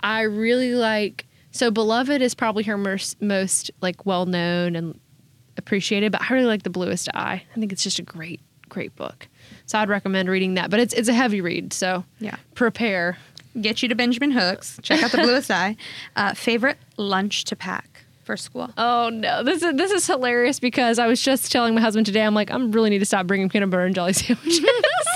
I 0.00 0.22
really 0.22 0.74
like. 0.74 1.26
So, 1.54 1.70
Beloved 1.70 2.20
is 2.20 2.34
probably 2.34 2.64
her 2.64 2.76
most, 2.76 3.22
most 3.22 3.70
like 3.80 4.04
well 4.04 4.26
known 4.26 4.74
and 4.76 4.98
appreciated, 5.56 6.10
but 6.12 6.20
I 6.22 6.34
really 6.34 6.46
like 6.46 6.64
The 6.64 6.70
Bluest 6.70 7.08
Eye. 7.14 7.44
I 7.54 7.58
think 7.60 7.72
it's 7.72 7.82
just 7.84 8.00
a 8.00 8.02
great, 8.02 8.40
great 8.68 8.94
book. 8.96 9.28
So, 9.66 9.78
I'd 9.78 9.88
recommend 9.88 10.28
reading 10.28 10.54
that. 10.54 10.68
But 10.70 10.80
it's 10.80 10.92
it's 10.92 11.08
a 11.08 11.12
heavy 11.14 11.40
read, 11.40 11.72
so 11.72 12.04
Yeah. 12.18 12.36
prepare. 12.54 13.18
Get 13.60 13.82
you 13.84 13.88
to 13.88 13.94
Benjamin 13.94 14.32
Hooks. 14.32 14.80
Check 14.82 15.02
out 15.04 15.12
the 15.12 15.18
Bluest 15.18 15.50
Eye. 15.50 15.76
Uh, 16.16 16.34
favorite 16.34 16.78
lunch 16.96 17.44
to 17.44 17.54
pack 17.56 18.04
for 18.24 18.36
school. 18.36 18.70
Oh 18.76 19.10
no, 19.12 19.44
this 19.44 19.62
is 19.62 19.74
this 19.76 19.92
is 19.92 20.06
hilarious 20.08 20.58
because 20.58 20.98
I 20.98 21.06
was 21.06 21.22
just 21.22 21.52
telling 21.52 21.72
my 21.74 21.80
husband 21.80 22.06
today. 22.06 22.22
I'm 22.22 22.34
like, 22.34 22.50
I 22.50 22.56
really 22.56 22.90
need 22.90 22.98
to 22.98 23.04
stop 23.04 23.26
bringing 23.28 23.48
peanut 23.48 23.70
butter 23.70 23.84
and 23.84 23.94
jelly 23.94 24.12
sandwiches. 24.14 24.60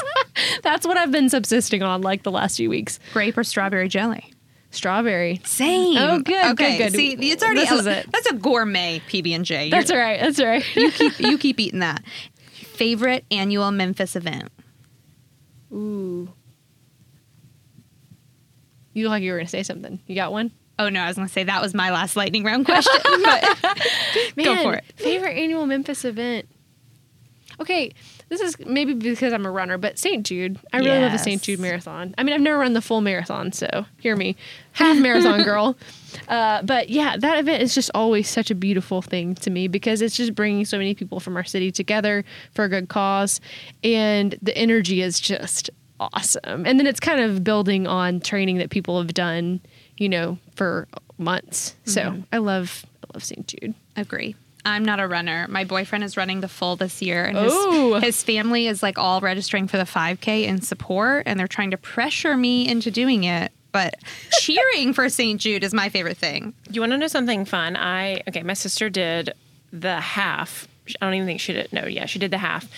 That's 0.62 0.86
what 0.86 0.96
I've 0.96 1.10
been 1.10 1.28
subsisting 1.28 1.82
on 1.82 2.02
like 2.02 2.22
the 2.22 2.30
last 2.30 2.56
few 2.58 2.70
weeks. 2.70 3.00
Grape 3.12 3.36
or 3.36 3.42
strawberry 3.44 3.88
jelly? 3.88 4.32
Strawberry. 4.70 5.40
Same. 5.44 5.96
Oh, 5.96 6.20
good, 6.20 6.52
Okay. 6.52 6.78
good, 6.78 6.92
good. 6.92 6.96
See, 6.96 7.12
it's 7.30 7.42
already 7.42 7.60
This 7.60 7.72
is 7.72 7.86
it. 7.86 8.06
That's 8.12 8.26
a 8.26 8.34
gourmet 8.34 9.00
PB 9.08 9.34
and 9.34 9.44
J. 9.44 9.70
That's 9.70 9.90
all 9.90 9.96
right. 9.98 10.20
That's 10.20 10.38
all 10.38 10.46
right. 10.46 10.64
You 10.76 10.90
keep 10.90 11.18
you 11.20 11.38
keep 11.38 11.58
eating 11.58 11.80
that. 11.80 12.02
Favorite 12.52 13.24
annual 13.30 13.70
Memphis 13.70 14.14
event. 14.14 14.50
Ooh. 15.72 16.28
You 18.92 19.04
look 19.04 19.10
like 19.10 19.22
you 19.22 19.32
were 19.32 19.38
gonna 19.38 19.48
say 19.48 19.62
something. 19.62 20.00
You 20.06 20.14
got 20.14 20.32
one? 20.32 20.50
Oh 20.78 20.88
no, 20.88 21.00
I 21.00 21.08
was 21.08 21.16
going 21.16 21.26
to 21.26 21.32
say 21.32 21.42
that 21.42 21.60
was 21.60 21.74
my 21.74 21.90
last 21.90 22.14
lightning 22.14 22.44
round 22.44 22.64
question. 22.64 23.00
but 23.04 23.58
Go 24.36 24.62
for 24.62 24.74
it. 24.74 24.84
Favorite 24.94 25.36
annual 25.36 25.66
Memphis 25.66 26.04
event. 26.04 26.48
Okay, 27.60 27.92
this 28.28 28.40
is 28.40 28.58
maybe 28.60 28.94
because 28.94 29.32
I'm 29.32 29.46
a 29.46 29.50
runner, 29.50 29.78
but 29.78 29.98
St. 29.98 30.24
Jude. 30.26 30.58
I 30.72 30.78
really 30.78 31.00
love 31.00 31.12
the 31.12 31.18
St. 31.18 31.40
Jude 31.42 31.60
marathon. 31.60 32.14
I 32.18 32.22
mean, 32.22 32.34
I've 32.34 32.40
never 32.40 32.58
run 32.58 32.74
the 32.74 32.82
full 32.82 33.00
marathon, 33.00 33.52
so 33.52 33.86
hear 34.00 34.16
me, 34.16 34.36
half 34.72 34.98
marathon 34.98 35.42
girl. 35.44 35.76
Uh, 36.28 36.62
but 36.62 36.90
yeah, 36.90 37.16
that 37.16 37.38
event 37.38 37.62
is 37.62 37.74
just 37.74 37.90
always 37.94 38.28
such 38.28 38.50
a 38.50 38.54
beautiful 38.54 39.00
thing 39.02 39.34
to 39.36 39.50
me 39.50 39.68
because 39.68 40.02
it's 40.02 40.16
just 40.16 40.34
bringing 40.34 40.64
so 40.64 40.76
many 40.78 40.94
people 40.94 41.20
from 41.20 41.36
our 41.36 41.44
city 41.44 41.70
together 41.72 42.24
for 42.52 42.64
a 42.64 42.68
good 42.68 42.88
cause, 42.88 43.40
and 43.82 44.36
the 44.42 44.56
energy 44.56 45.00
is 45.02 45.18
just 45.20 45.70
awesome. 46.00 46.64
And 46.66 46.78
then 46.78 46.86
it's 46.86 47.00
kind 47.00 47.20
of 47.20 47.42
building 47.42 47.86
on 47.86 48.20
training 48.20 48.58
that 48.58 48.70
people 48.70 48.98
have 49.00 49.14
done, 49.14 49.60
you 49.96 50.08
know, 50.08 50.38
for 50.54 50.86
months. 51.18 51.74
So 51.84 52.02
Mm-hmm. 52.02 52.20
I 52.32 52.38
love 52.38 52.84
I 53.02 53.06
love 53.14 53.24
St. 53.24 53.46
Jude. 53.46 53.74
Agree. 53.96 54.36
I'm 54.68 54.84
not 54.84 55.00
a 55.00 55.08
runner. 55.08 55.46
My 55.48 55.64
boyfriend 55.64 56.04
is 56.04 56.16
running 56.16 56.40
the 56.40 56.48
full 56.48 56.76
this 56.76 57.00
year, 57.00 57.24
and 57.24 57.38
his, 57.38 58.04
his 58.04 58.22
family 58.22 58.66
is 58.66 58.82
like 58.82 58.98
all 58.98 59.20
registering 59.20 59.66
for 59.66 59.78
the 59.78 59.84
5K 59.84 60.44
in 60.44 60.60
support, 60.60 61.22
and 61.26 61.40
they're 61.40 61.48
trying 61.48 61.70
to 61.70 61.78
pressure 61.78 62.36
me 62.36 62.68
into 62.68 62.90
doing 62.90 63.24
it. 63.24 63.50
But 63.72 63.94
cheering 64.40 64.92
for 64.92 65.08
St. 65.08 65.40
Jude 65.40 65.64
is 65.64 65.72
my 65.72 65.88
favorite 65.88 66.18
thing. 66.18 66.52
You 66.70 66.82
want 66.82 66.92
to 66.92 66.98
know 66.98 67.06
something 67.06 67.46
fun? 67.46 67.76
I 67.76 68.22
okay. 68.28 68.42
My 68.42 68.52
sister 68.52 68.90
did 68.90 69.32
the 69.72 70.00
half. 70.00 70.68
I 71.00 71.06
don't 71.06 71.14
even 71.14 71.26
think 71.26 71.40
she 71.40 71.54
did. 71.54 71.72
No, 71.72 71.86
yeah, 71.86 72.06
she 72.06 72.18
did 72.18 72.30
the 72.30 72.38
half. 72.38 72.68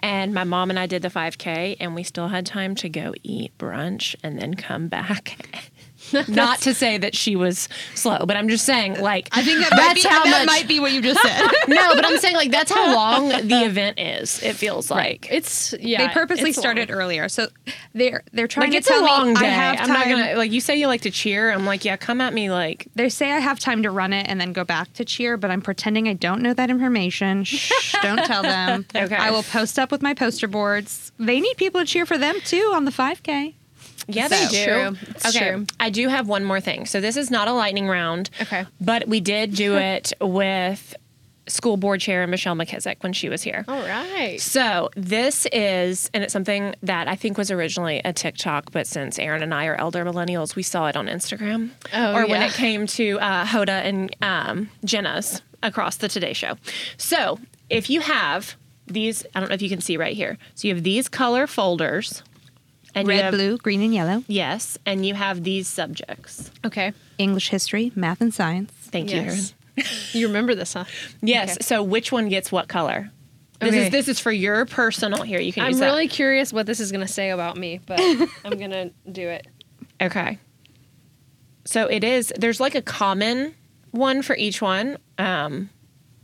And 0.00 0.34
my 0.34 0.44
mom 0.44 0.68
and 0.68 0.78
I 0.78 0.86
did 0.86 1.00
the 1.00 1.08
5K, 1.08 1.76
and 1.80 1.94
we 1.94 2.02
still 2.02 2.28
had 2.28 2.44
time 2.44 2.74
to 2.76 2.90
go 2.90 3.14
eat 3.22 3.56
brunch 3.56 4.14
and 4.22 4.38
then 4.38 4.54
come 4.54 4.88
back. 4.88 5.38
Not 6.28 6.60
to 6.60 6.74
say 6.74 6.98
that 6.98 7.14
she 7.14 7.36
was 7.36 7.68
slow, 7.94 8.18
but 8.26 8.36
I'm 8.36 8.48
just 8.48 8.64
saying, 8.64 9.00
like, 9.00 9.28
I 9.32 9.42
think 9.42 9.60
that 9.60 9.70
that's 9.70 9.86
might 9.86 9.94
be, 9.96 10.02
how 10.08 10.24
that 10.24 10.30
much. 10.30 10.46
might 10.46 10.68
be 10.68 10.80
what 10.80 10.92
you 10.92 11.00
just 11.02 11.20
said. 11.20 11.46
no, 11.68 11.94
but 11.94 12.04
I'm 12.04 12.18
saying, 12.18 12.36
like, 12.36 12.50
that's 12.50 12.72
how 12.72 12.94
long 12.94 13.28
the 13.28 13.64
event 13.64 13.98
is. 13.98 14.42
It 14.42 14.54
feels 14.56 14.90
like. 14.90 15.28
It's 15.30 15.74
yeah. 15.80 16.06
they 16.06 16.12
purposely 16.12 16.52
started 16.52 16.90
long. 16.90 16.98
earlier, 16.98 17.28
so 17.28 17.48
they're 17.94 18.22
they're 18.32 18.48
trying 18.48 18.66
Like 18.66 18.72
to 18.72 18.78
it's 18.78 18.88
tell 18.88 19.04
a 19.04 19.06
long 19.06 19.28
me 19.28 19.34
day. 19.34 19.46
I 19.46 19.50
have 19.50 19.80
I'm 19.80 19.86
time. 19.86 19.94
not 19.94 20.08
gonna 20.08 20.36
like 20.38 20.52
you 20.52 20.60
say 20.60 20.76
you 20.76 20.86
like 20.86 21.02
to 21.02 21.10
cheer. 21.10 21.50
I'm 21.50 21.66
like, 21.66 21.84
yeah, 21.84 21.96
come 21.96 22.20
at 22.20 22.32
me 22.34 22.50
like 22.50 22.88
They 22.94 23.08
say 23.08 23.32
I 23.32 23.38
have 23.38 23.58
time 23.58 23.82
to 23.82 23.90
run 23.90 24.12
it 24.12 24.26
and 24.28 24.40
then 24.40 24.52
go 24.52 24.64
back 24.64 24.92
to 24.94 25.04
cheer, 25.04 25.36
but 25.36 25.50
I'm 25.50 25.60
pretending 25.62 26.08
I 26.08 26.14
don't 26.14 26.42
know 26.42 26.54
that 26.54 26.70
information. 26.70 27.44
Shh, 27.44 27.94
don't 28.02 28.24
tell 28.24 28.42
them. 28.42 28.84
Okay. 28.94 29.16
I 29.16 29.30
will 29.30 29.42
post 29.42 29.78
up 29.78 29.90
with 29.90 30.02
my 30.02 30.14
poster 30.14 30.48
boards. 30.48 31.12
They 31.18 31.40
need 31.40 31.56
people 31.56 31.80
to 31.80 31.86
cheer 31.86 32.06
for 32.06 32.18
them 32.18 32.40
too 32.44 32.70
on 32.74 32.84
the 32.84 32.90
5K. 32.90 33.54
Yeah, 34.06 34.28
So- 34.28 34.36
they 34.36 34.48
do. 34.48 34.64
true. 34.64 34.96
Okay, 35.26 35.50
true. 35.50 35.66
I 35.80 35.90
do 35.90 36.08
have 36.08 36.28
one 36.28 36.44
more 36.44 36.60
thing. 36.60 36.86
So 36.86 37.00
this 37.00 37.16
is 37.16 37.30
not 37.30 37.48
a 37.48 37.52
lightning 37.52 37.88
round. 37.88 38.30
Okay. 38.40 38.64
But 38.80 39.08
we 39.08 39.20
did 39.20 39.54
do 39.54 39.76
it 39.78 40.12
with 40.20 40.94
school 41.46 41.76
board 41.76 42.00
chair 42.00 42.26
Michelle 42.26 42.54
McKissack 42.54 43.02
when 43.02 43.12
she 43.12 43.28
was 43.28 43.42
here. 43.42 43.66
All 43.68 43.82
right. 43.86 44.40
So 44.40 44.88
this 44.96 45.46
is, 45.52 46.10
and 46.14 46.24
it's 46.24 46.32
something 46.32 46.74
that 46.82 47.06
I 47.06 47.16
think 47.16 47.36
was 47.36 47.50
originally 47.50 48.00
a 48.02 48.14
TikTok, 48.14 48.72
but 48.72 48.86
since 48.86 49.18
Erin 49.18 49.42
and 49.42 49.52
I 49.52 49.66
are 49.66 49.74
elder 49.76 50.04
millennials, 50.06 50.56
we 50.56 50.62
saw 50.62 50.86
it 50.86 50.96
on 50.96 51.06
Instagram. 51.06 51.68
Oh, 51.92 52.14
or 52.16 52.26
when 52.26 52.40
it 52.40 52.52
came 52.52 52.86
to 52.86 53.18
uh, 53.20 53.44
Hoda 53.44 53.68
and 53.84 54.16
um, 54.22 54.70
Jenna's 54.86 55.42
across 55.62 55.96
the 55.96 56.08
Today 56.08 56.32
Show. 56.32 56.56
So 56.96 57.38
if 57.68 57.90
you 57.90 58.00
have 58.00 58.56
these, 58.86 59.26
I 59.34 59.40
don't 59.40 59.50
know 59.50 59.54
if 59.54 59.62
you 59.62 59.68
can 59.68 59.82
see 59.82 59.98
right 59.98 60.16
here. 60.16 60.38
So 60.54 60.66
you 60.68 60.74
have 60.74 60.82
these 60.84 61.08
color 61.08 61.46
folders. 61.46 62.22
And 62.94 63.08
Red, 63.08 63.22
have, 63.24 63.34
blue, 63.34 63.58
green, 63.58 63.82
and 63.82 63.92
yellow. 63.92 64.22
Yes, 64.28 64.78
and 64.86 65.04
you 65.04 65.14
have 65.14 65.42
these 65.42 65.66
subjects. 65.66 66.50
Okay. 66.64 66.92
English, 67.18 67.48
history, 67.48 67.90
math, 67.96 68.20
and 68.20 68.32
science. 68.32 68.70
Thank 68.72 69.10
you, 69.10 69.22
Yes. 69.22 69.54
you 70.14 70.28
remember 70.28 70.54
this, 70.54 70.74
huh? 70.74 70.84
Yes. 71.20 71.52
Okay. 71.52 71.58
So 71.62 71.82
which 71.82 72.12
one 72.12 72.28
gets 72.28 72.52
what 72.52 72.68
color? 72.68 73.10
This 73.60 73.68
Okay. 73.70 73.86
is 73.86 73.90
this 73.90 74.08
is 74.08 74.20
for 74.20 74.30
your 74.32 74.66
personal. 74.66 75.22
Here, 75.22 75.40
you 75.40 75.52
can 75.52 75.64
I'm 75.64 75.70
use 75.70 75.80
that. 75.80 75.86
really 75.86 76.06
curious 76.08 76.52
what 76.52 76.66
this 76.66 76.78
is 76.80 76.92
going 76.92 77.04
to 77.06 77.12
say 77.12 77.30
about 77.30 77.56
me, 77.56 77.80
but 77.86 77.98
I'm 78.44 78.58
going 78.58 78.70
to 78.70 78.90
do 79.10 79.28
it. 79.28 79.46
Okay. 80.00 80.38
So 81.64 81.86
it 81.86 82.04
is. 82.04 82.32
There's 82.36 82.60
like 82.60 82.74
a 82.74 82.82
common 82.82 83.54
one 83.90 84.22
for 84.22 84.36
each 84.36 84.60
one. 84.62 84.98
Um, 85.18 85.70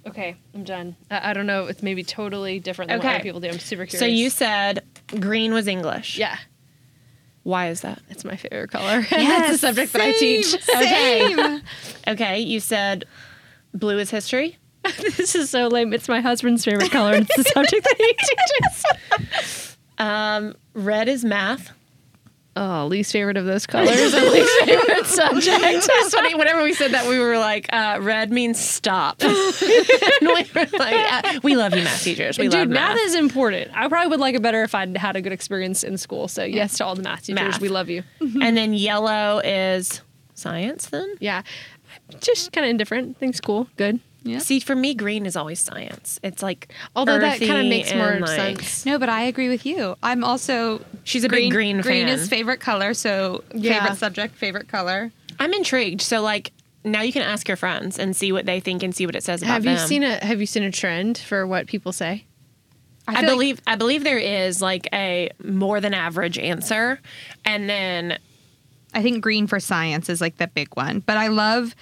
Okay, 0.07 0.35
I'm 0.55 0.65
done. 0.65 0.97
I, 1.11 1.31
I 1.31 1.33
don't 1.35 1.47
know. 1.47 1.67
It's 1.67 1.83
maybe 1.83 2.03
totally 2.03 2.59
different 2.59 2.89
than 2.89 2.99
what 3.01 3.07
other 3.07 3.23
people 3.23 3.39
do. 3.41 3.49
I'm 3.49 3.59
super 3.59 3.85
curious. 3.85 4.01
so 4.01 4.07
you 4.07 4.31
said 4.31 4.83
green 5.21 5.53
was 5.53 5.67
English. 5.69 6.17
yeah, 6.19 6.39
Why 7.43 7.69
is 7.69 7.81
that? 7.81 8.01
it's 8.11 8.25
my 8.25 8.37
favorite 8.37 8.71
color. 8.71 9.03
That's 9.11 9.53
the 9.53 9.59
subject 9.59 9.93
that 9.95 10.03
I 10.03 10.13
teach. 10.13 10.47
Same. 10.63 11.63
Okay. 12.09 12.41
You 12.41 12.61
said 12.61 13.05
blue 13.75 13.99
is 13.99 14.11
history. 14.11 14.57
this 15.17 15.35
is 15.35 15.51
so 15.51 15.69
lame. 15.69 15.93
It's 15.93 16.09
my 16.09 16.21
husband's 16.21 16.65
favorite 16.65 16.91
color. 16.91 17.13
and 17.15 17.27
It's 17.29 17.37
the 17.37 17.45
subject 17.45 17.85
that 17.85 17.97
he 17.99 18.17
teaches. 19.29 19.77
Um, 19.99 20.55
red 20.75 21.09
is 21.09 21.25
math. 21.25 21.71
Oh, 22.57 22.87
least 22.87 23.13
favorite 23.13 23.37
of 23.37 23.45
those 23.47 23.65
colors 23.69 24.13
and 24.13 24.27
least 24.31 24.53
favorite 24.65 25.07
subject. 25.07 25.61
It's 25.63 26.15
funny. 26.15 26.35
Whenever 26.35 26.63
we 26.63 26.75
said 26.75 26.91
that, 26.93 27.09
we 27.09 27.19
were 27.19 27.39
like, 27.39 27.73
uh, 27.73 27.99
red 28.03 28.33
means 28.33 28.59
stop. 28.59 29.23
and 29.23 29.33
we 29.33 30.45
were 30.55 30.67
like, 30.79 31.25
uh, 31.25 31.41
we 31.43 31.55
love 31.57 31.75
you, 31.77 31.85
math 31.85 32.03
teachers. 32.03 32.39
We 32.39 32.49
Dude, 32.49 32.61
love 32.61 32.69
math. 32.69 32.97
math. 32.97 33.07
is 33.07 33.15
important. 33.15 33.71
I 33.75 33.87
probably 33.89 34.09
would 34.11 34.21
like 34.21 34.35
it 34.35 34.43
better 34.43 34.63
if 34.65 34.75
I'd 34.75 34.97
had 34.97 35.15
a 35.17 35.23
good 35.23 35.33
experience 35.33 35.85
in 35.85 35.97
school. 35.97 36.27
So 36.29 36.43
yes 36.43 36.77
to 36.79 36.85
all 36.85 36.95
the 36.97 37.03
math 37.03 37.25
teachers. 37.25 37.35
Math. 37.43 37.61
We 37.61 37.69
love 37.69 37.89
you. 37.89 38.03
and 38.21 38.57
then 38.57 38.75
yellow 38.75 39.41
is 39.45 40.03
science. 40.35 40.87
Then 40.89 41.15
Yeah, 41.21 41.43
just 42.21 42.53
kind 42.53 42.65
of 42.65 42.71
indifferent. 42.71 43.17
Things 43.19 43.41
cool, 43.41 43.69
good. 43.77 44.01
Yeah. 44.23 44.39
see, 44.39 44.61
for 44.61 44.75
me, 44.77 44.95
green 44.95 45.25
is 45.27 45.35
always 45.37 45.61
science. 45.61 46.21
It's 46.23 46.43
like 46.43 46.73
Although 46.95 47.19
that 47.21 47.39
kind 47.41 47.61
of 47.63 47.67
makes 47.67 47.93
more 47.95 48.19
like- 48.21 48.61
sense. 48.61 48.85
No, 48.85 48.99
but 48.99 49.09
I 49.09 49.23
agree 49.23 49.49
with 49.49 49.65
you. 49.65 49.97
I'm 50.03 50.23
also 50.25 50.85
She's 51.05 51.25
a 51.25 51.29
big 51.29 51.51
green 51.51 51.81
Green 51.81 52.07
fan. 52.07 52.19
is 52.19 52.29
favorite 52.29 52.61
color, 52.61 52.93
so 52.95 53.43
Yeah. 53.55 53.81
favorite 53.81 53.99
subject, 53.99 54.37
favorite 54.37 54.69
color. 54.69 55.11
I'm 55.39 55.55
intrigued. 55.55 56.03
So 56.03 56.21
like 56.21 56.53
now 56.85 57.03
you 57.03 57.13
can 57.13 57.23
ask 57.23 57.49
your 57.49 57.57
friends 57.57 57.99
and 57.99 58.15
see 58.15 58.31
what 58.33 58.47
they 58.47 58.61
think 58.61 58.83
and 58.83 58.95
see 58.95 59.07
what 59.07 59.15
it 59.17 59.23
says 59.25 59.43
about 59.43 59.53
Have 59.53 59.65
you 59.65 59.77
them. 59.77 59.87
seen 59.89 60.03
a 60.03 60.25
Have 60.25 60.41
you 60.41 60.47
seen 60.47 60.63
a 60.65 60.71
trend 60.71 61.17
for 61.19 61.47
what 61.47 61.67
people 61.67 61.93
say? 61.93 62.25
I, 63.09 63.13
feel 63.15 63.23
like- 63.23 63.31
believe 63.31 63.61
I 63.67 63.77
believe 63.77 64.05
there 64.05 64.19
is 64.19 64.61
like 64.63 64.87
a 64.93 65.31
more 65.43 65.81
than 65.81 65.95
average 65.95 66.39
answer, 66.39 67.01
and 67.45 67.69
then 67.71 68.19
I 68.93 69.03
think 69.03 69.23
green 69.23 69.47
for 69.47 69.61
science 69.61 70.09
is 70.09 70.21
like 70.21 70.37
the 70.37 70.47
big 70.49 70.69
one. 70.75 71.01
But 71.01 71.17
I 71.17 71.29
love 71.29 71.75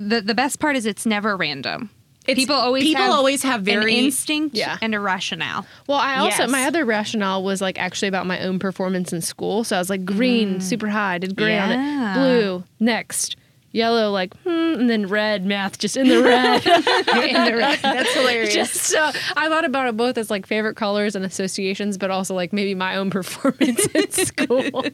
the 0.00 0.20
the 0.20 0.34
best 0.34 0.60
part 0.60 0.76
is 0.76 0.86
it's 0.86 1.06
never 1.06 1.36
random. 1.36 1.90
It's- 2.26 2.42
people 2.42 2.56
always 2.56 2.84
people 2.84 3.02
have 3.02 3.12
always 3.12 3.42
have 3.42 3.60
an 3.60 3.64
very- 3.66 3.96
instinct 3.98 4.56
Yeah. 4.56 4.78
and 4.80 4.94
a 4.94 5.00
rationale. 5.00 5.66
Well, 5.86 5.98
I 5.98 6.16
also 6.16 6.44
Yes. 6.44 6.50
my 6.50 6.64
other 6.64 6.84
rationale 6.86 7.42
was 7.42 7.60
like 7.60 7.78
actually 7.78 8.08
about 8.08 8.26
my 8.26 8.40
own 8.40 8.58
performance 8.58 9.12
in 9.12 9.20
school. 9.20 9.62
So 9.62 9.76
I 9.76 9.78
was 9.78 9.90
like 9.90 10.06
green, 10.06 10.56
mm. 10.56 10.62
super 10.62 10.88
high, 10.88 11.18
did 11.18 11.36
great 11.36 11.58
on 11.58 11.70
it. 11.72 12.14
Blue, 12.14 12.64
next. 12.80 13.36
Yellow, 13.74 14.12
like 14.12 14.32
hmm, 14.42 14.64
and 14.78 14.88
then 14.88 15.08
red, 15.08 15.44
math, 15.44 15.80
just 15.80 15.96
in 15.96 16.06
the 16.08 16.22
red. 16.22 16.64
in 16.66 17.44
the 17.44 17.56
red. 17.56 17.78
that's 17.82 18.14
hilarious. 18.14 18.54
Just 18.54 18.74
so 18.74 19.10
I 19.36 19.48
thought 19.48 19.64
about 19.64 19.88
it 19.88 19.96
both 19.96 20.16
as 20.16 20.30
like 20.30 20.46
favorite 20.46 20.76
colors 20.76 21.16
and 21.16 21.24
associations, 21.24 21.98
but 21.98 22.08
also 22.08 22.36
like 22.36 22.52
maybe 22.52 22.76
my 22.76 22.94
own 22.94 23.10
performance 23.18 23.84
in 23.86 24.12
school. 24.12 24.84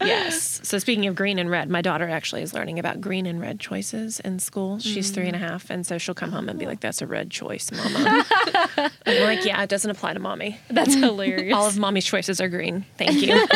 yes. 0.00 0.60
So 0.62 0.78
speaking 0.78 1.06
of 1.06 1.14
green 1.14 1.38
and 1.38 1.50
red, 1.50 1.68
my 1.68 1.82
daughter 1.82 2.08
actually 2.08 2.40
is 2.40 2.54
learning 2.54 2.78
about 2.78 2.98
green 2.98 3.26
and 3.26 3.42
red 3.42 3.60
choices 3.60 4.20
in 4.20 4.38
school. 4.38 4.78
She's 4.78 5.10
three 5.10 5.26
and 5.26 5.36
a 5.36 5.38
half, 5.38 5.68
and 5.68 5.86
so 5.86 5.98
she'll 5.98 6.14
come 6.14 6.32
home 6.32 6.48
and 6.48 6.58
be 6.58 6.64
like, 6.64 6.80
"That's 6.80 7.02
a 7.02 7.06
red 7.06 7.30
choice, 7.30 7.70
Mama." 7.72 8.24
we're 9.06 9.24
like, 9.26 9.44
"Yeah, 9.44 9.62
it 9.62 9.68
doesn't 9.68 9.90
apply 9.90 10.14
to 10.14 10.18
mommy. 10.18 10.58
That's 10.70 10.94
hilarious. 10.94 11.54
All 11.54 11.66
of 11.66 11.78
mommy's 11.78 12.06
choices 12.06 12.40
are 12.40 12.48
green. 12.48 12.86
Thank 12.96 13.20
you." 13.20 13.46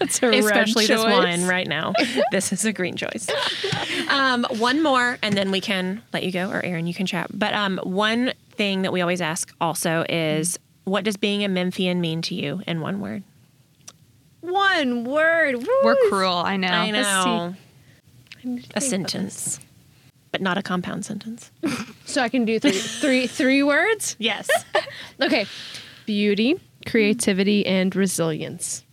It's 0.00 0.22
a 0.22 0.28
red 0.28 0.44
especially 0.44 0.86
this 0.86 1.02
wine 1.02 1.46
right 1.46 1.66
now. 1.66 1.92
this 2.30 2.52
is 2.52 2.64
a 2.64 2.72
green 2.72 2.96
choice. 2.96 3.26
Um, 4.08 4.44
one 4.58 4.82
more, 4.82 5.18
and 5.22 5.36
then 5.36 5.50
we 5.50 5.60
can 5.60 6.02
let 6.12 6.22
you 6.22 6.32
go, 6.32 6.50
or 6.50 6.64
Erin, 6.64 6.86
you 6.86 6.94
can 6.94 7.06
chat. 7.06 7.28
But 7.32 7.54
um, 7.54 7.78
one 7.82 8.32
thing 8.50 8.82
that 8.82 8.92
we 8.92 9.00
always 9.00 9.20
ask 9.20 9.52
also 9.60 10.04
is, 10.08 10.58
what 10.84 11.04
does 11.04 11.16
being 11.16 11.44
a 11.44 11.48
Memphian 11.48 12.00
mean 12.00 12.22
to 12.22 12.34
you 12.34 12.62
in 12.66 12.80
one 12.80 13.00
word? 13.00 13.22
One 14.40 15.04
word. 15.04 15.56
Woo. 15.56 15.66
We're 15.82 15.96
cruel, 16.08 16.34
I 16.36 16.56
know. 16.56 16.68
I 16.68 16.90
know. 16.90 17.54
I 18.44 18.48
need 18.48 18.64
to 18.64 18.78
A 18.78 18.80
sentence, 18.80 19.58
but 20.30 20.40
not 20.40 20.56
a 20.58 20.62
compound 20.62 21.04
sentence. 21.04 21.50
So 22.06 22.22
I 22.22 22.28
can 22.28 22.44
do 22.44 22.60
three, 22.60 22.70
three, 22.70 23.26
three 23.26 23.62
words. 23.64 24.14
Yes. 24.20 24.48
Okay. 25.20 25.44
Beauty, 26.06 26.60
creativity, 26.86 27.66
and 27.66 27.94
resilience. 27.96 28.84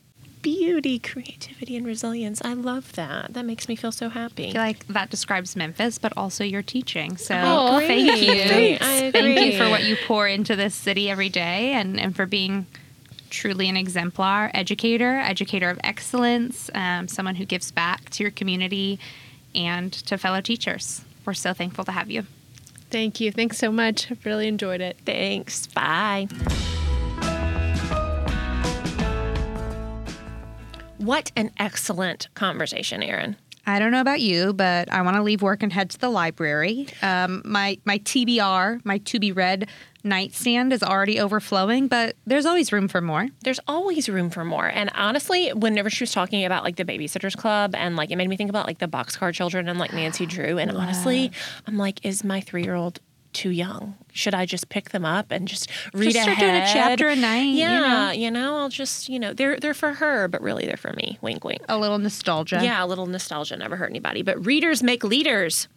Beauty, 0.43 0.99
creativity, 0.99 1.75
and 1.75 1.85
resilience. 1.85 2.41
I 2.43 2.53
love 2.53 2.93
that. 2.93 3.33
That 3.33 3.45
makes 3.45 3.67
me 3.67 3.75
feel 3.75 3.91
so 3.93 4.09
happy. 4.09 4.49
I 4.49 4.51
feel 4.51 4.61
like 4.61 4.85
that 4.87 5.09
describes 5.09 5.55
Memphis, 5.55 5.97
but 5.97 6.13
also 6.15 6.43
your 6.43 6.61
teaching. 6.61 7.17
So 7.17 7.33
Oh, 7.35 7.79
thank 7.79 8.21
you. 8.21 8.77
Thank 9.11 9.39
you 9.39 9.57
for 9.57 9.69
what 9.69 9.83
you 9.83 9.95
pour 10.05 10.27
into 10.27 10.55
this 10.55 10.75
city 10.75 11.09
every 11.09 11.29
day 11.29 11.71
and, 11.71 11.99
and 11.99 12.15
for 12.15 12.25
being 12.25 12.67
truly 13.29 13.67
an 13.69 13.77
exemplar 13.77 14.51
educator, 14.53 15.17
educator 15.19 15.69
of 15.69 15.79
excellence, 15.83 16.69
um, 16.75 17.07
someone 17.07 17.35
who 17.35 17.45
gives 17.45 17.71
back 17.71 18.09
to 18.11 18.23
your 18.23 18.31
community 18.31 18.99
and 19.55 19.91
to 19.93 20.17
fellow 20.17 20.41
teachers. 20.41 21.03
We're 21.25 21.33
so 21.33 21.53
thankful 21.53 21.85
to 21.85 21.91
have 21.93 22.11
you. 22.11 22.25
Thank 22.91 23.19
you. 23.19 23.31
Thanks 23.31 23.57
so 23.57 23.71
much. 23.71 24.11
I've 24.11 24.23
really 24.25 24.47
enjoyed 24.49 24.81
it. 24.81 24.97
Thanks. 25.05 25.67
Bye. 25.67 26.27
What 31.03 31.33
an 31.35 31.51
excellent 31.57 32.29
conversation, 32.33 33.03
Erin. 33.03 33.35
I 33.67 33.79
don't 33.79 33.91
know 33.91 33.99
about 33.99 34.21
you, 34.21 34.53
but 34.53 34.89
I 34.89 35.01
want 35.01 35.17
to 35.17 35.21
leave 35.23 35.41
work 35.41 35.61
and 35.61 35.71
head 35.71 35.89
to 35.89 35.99
the 35.99 36.09
library. 36.09 36.87
Um, 37.01 37.41
my 37.43 37.77
my 37.83 37.99
TBR, 37.99 38.85
my 38.85 38.99
to 38.99 39.19
be 39.19 39.33
read 39.33 39.67
nightstand 40.05 40.71
is 40.71 40.81
already 40.81 41.19
overflowing, 41.19 41.89
but 41.89 42.15
there's 42.25 42.45
always 42.45 42.71
room 42.71 42.87
for 42.87 43.01
more. 43.01 43.27
There's 43.43 43.59
always 43.67 44.07
room 44.07 44.29
for 44.29 44.45
more. 44.45 44.67
And 44.67 44.89
honestly, 44.95 45.49
whenever 45.51 45.89
she 45.89 46.03
was 46.03 46.11
talking 46.11 46.45
about 46.45 46.63
like 46.63 46.77
the 46.77 46.85
babysitters 46.85 47.35
club 47.35 47.75
and 47.75 47.97
like 47.97 48.09
it 48.09 48.15
made 48.15 48.29
me 48.29 48.37
think 48.37 48.49
about 48.49 48.65
like 48.65 48.79
the 48.79 48.87
boxcar 48.87 49.33
children 49.33 49.67
and 49.67 49.79
like 49.79 49.91
Nancy 49.93 50.25
Drew. 50.25 50.57
And 50.57 50.71
honestly, 50.71 51.31
I'm 51.67 51.77
like, 51.77 52.05
is 52.05 52.23
my 52.23 52.39
three 52.39 52.63
year 52.63 52.75
old 52.75 53.01
too 53.33 53.49
young? 53.49 53.95
Should 54.11 54.33
I 54.33 54.45
just 54.45 54.69
pick 54.69 54.91
them 54.91 55.05
up 55.05 55.31
and 55.31 55.47
just 55.47 55.69
read 55.93 56.13
Just 56.13 56.23
start 56.23 56.39
doing 56.39 56.55
a 56.55 56.65
chapter 56.71 57.07
a 57.07 57.15
night, 57.15 57.43
you 57.43 57.59
Yeah, 57.59 58.11
you 58.11 58.29
know? 58.31 58.57
I'll 58.57 58.69
just 58.69 59.09
you 59.09 59.19
know 59.19 59.33
they're 59.33 59.59
they're 59.59 59.73
for 59.73 59.93
her, 59.93 60.27
but 60.27 60.41
really 60.41 60.65
they're 60.65 60.77
for 60.77 60.93
me. 60.93 61.17
Wink, 61.21 61.43
wink. 61.43 61.61
A 61.67 61.77
little 61.77 61.97
nostalgia. 61.97 62.59
Yeah, 62.63 62.83
a 62.83 62.87
little 62.87 63.05
nostalgia 63.07 63.57
never 63.57 63.75
hurt 63.75 63.89
anybody. 63.89 64.21
But 64.21 64.45
readers 64.45 64.83
make 64.83 65.03
leaders, 65.03 65.67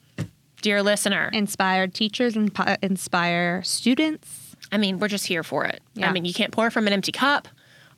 dear 0.62 0.82
listener. 0.82 1.30
Inspired 1.32 1.94
teachers 1.94 2.36
and 2.36 2.54
po- 2.54 2.76
inspire 2.82 3.62
students. 3.62 4.56
I 4.72 4.78
mean, 4.78 4.98
we're 4.98 5.08
just 5.08 5.26
here 5.26 5.42
for 5.42 5.64
it. 5.64 5.80
I 6.00 6.12
mean, 6.12 6.24
you 6.24 6.34
can't 6.34 6.52
pour 6.52 6.70
from 6.70 6.86
an 6.86 6.92
empty 6.92 7.12
cup, 7.12 7.48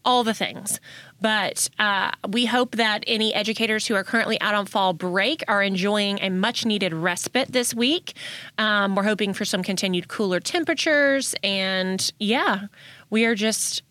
all 0.04 0.22
the 0.24 0.34
things. 0.34 0.80
But 1.20 1.68
uh, 1.78 2.12
we 2.28 2.46
hope 2.46 2.76
that 2.76 3.04
any 3.06 3.34
educators 3.34 3.86
who 3.86 3.94
are 3.94 4.04
currently 4.04 4.40
out 4.40 4.54
on 4.54 4.66
fall 4.66 4.92
break 4.92 5.42
are 5.48 5.62
enjoying 5.62 6.18
a 6.20 6.30
much 6.30 6.64
needed 6.64 6.92
respite 6.92 7.52
this 7.52 7.74
week. 7.74 8.14
Um, 8.56 8.94
we're 8.94 9.02
hoping 9.02 9.34
for 9.34 9.44
some 9.44 9.62
continued 9.62 10.08
cooler 10.08 10.40
temperatures. 10.40 11.34
And 11.42 12.12
yeah, 12.18 12.66
we 13.10 13.24
are 13.24 13.34
just 13.34 13.82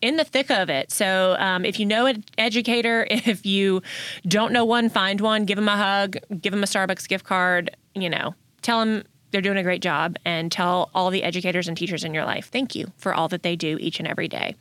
in 0.00 0.16
the 0.16 0.24
thick 0.24 0.50
of 0.50 0.70
it. 0.70 0.92
So 0.92 1.36
um, 1.38 1.64
if 1.64 1.80
you 1.80 1.86
know 1.86 2.06
an 2.06 2.24
educator, 2.38 3.06
if 3.10 3.44
you 3.44 3.82
don't 4.26 4.52
know 4.52 4.64
one, 4.64 4.88
find 4.88 5.20
one, 5.20 5.44
give 5.44 5.56
them 5.56 5.68
a 5.68 5.76
hug, 5.76 6.18
give 6.40 6.52
them 6.52 6.62
a 6.62 6.66
Starbucks 6.66 7.08
gift 7.08 7.24
card, 7.24 7.76
you 7.94 8.10
know, 8.10 8.34
tell 8.62 8.80
them 8.80 9.04
they're 9.30 9.40
doing 9.42 9.58
a 9.58 9.62
great 9.62 9.82
job 9.82 10.16
and 10.24 10.52
tell 10.52 10.90
all 10.94 11.10
the 11.10 11.22
educators 11.22 11.66
and 11.68 11.76
teachers 11.76 12.04
in 12.04 12.14
your 12.14 12.24
life 12.24 12.48
thank 12.50 12.74
you 12.74 12.90
for 12.96 13.12
all 13.12 13.28
that 13.28 13.42
they 13.42 13.56
do 13.56 13.76
each 13.80 13.98
and 13.98 14.08
every 14.08 14.28
day. 14.28 14.54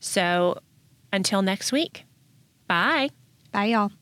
So 0.00 0.58
until 1.12 1.42
next 1.42 1.72
week, 1.72 2.04
bye. 2.66 3.10
Bye, 3.52 3.66
y'all. 3.66 3.92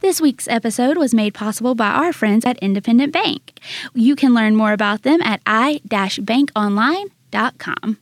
This 0.00 0.20
week's 0.20 0.46
episode 0.48 0.98
was 0.98 1.14
made 1.14 1.32
possible 1.32 1.74
by 1.74 1.88
our 1.88 2.12
friends 2.12 2.44
at 2.44 2.58
Independent 2.58 3.10
Bank. 3.10 3.58
You 3.94 4.16
can 4.16 4.34
learn 4.34 4.54
more 4.54 4.74
about 4.74 5.00
them 5.00 5.22
at 5.22 5.40
i-bankonline.com. 5.46 7.98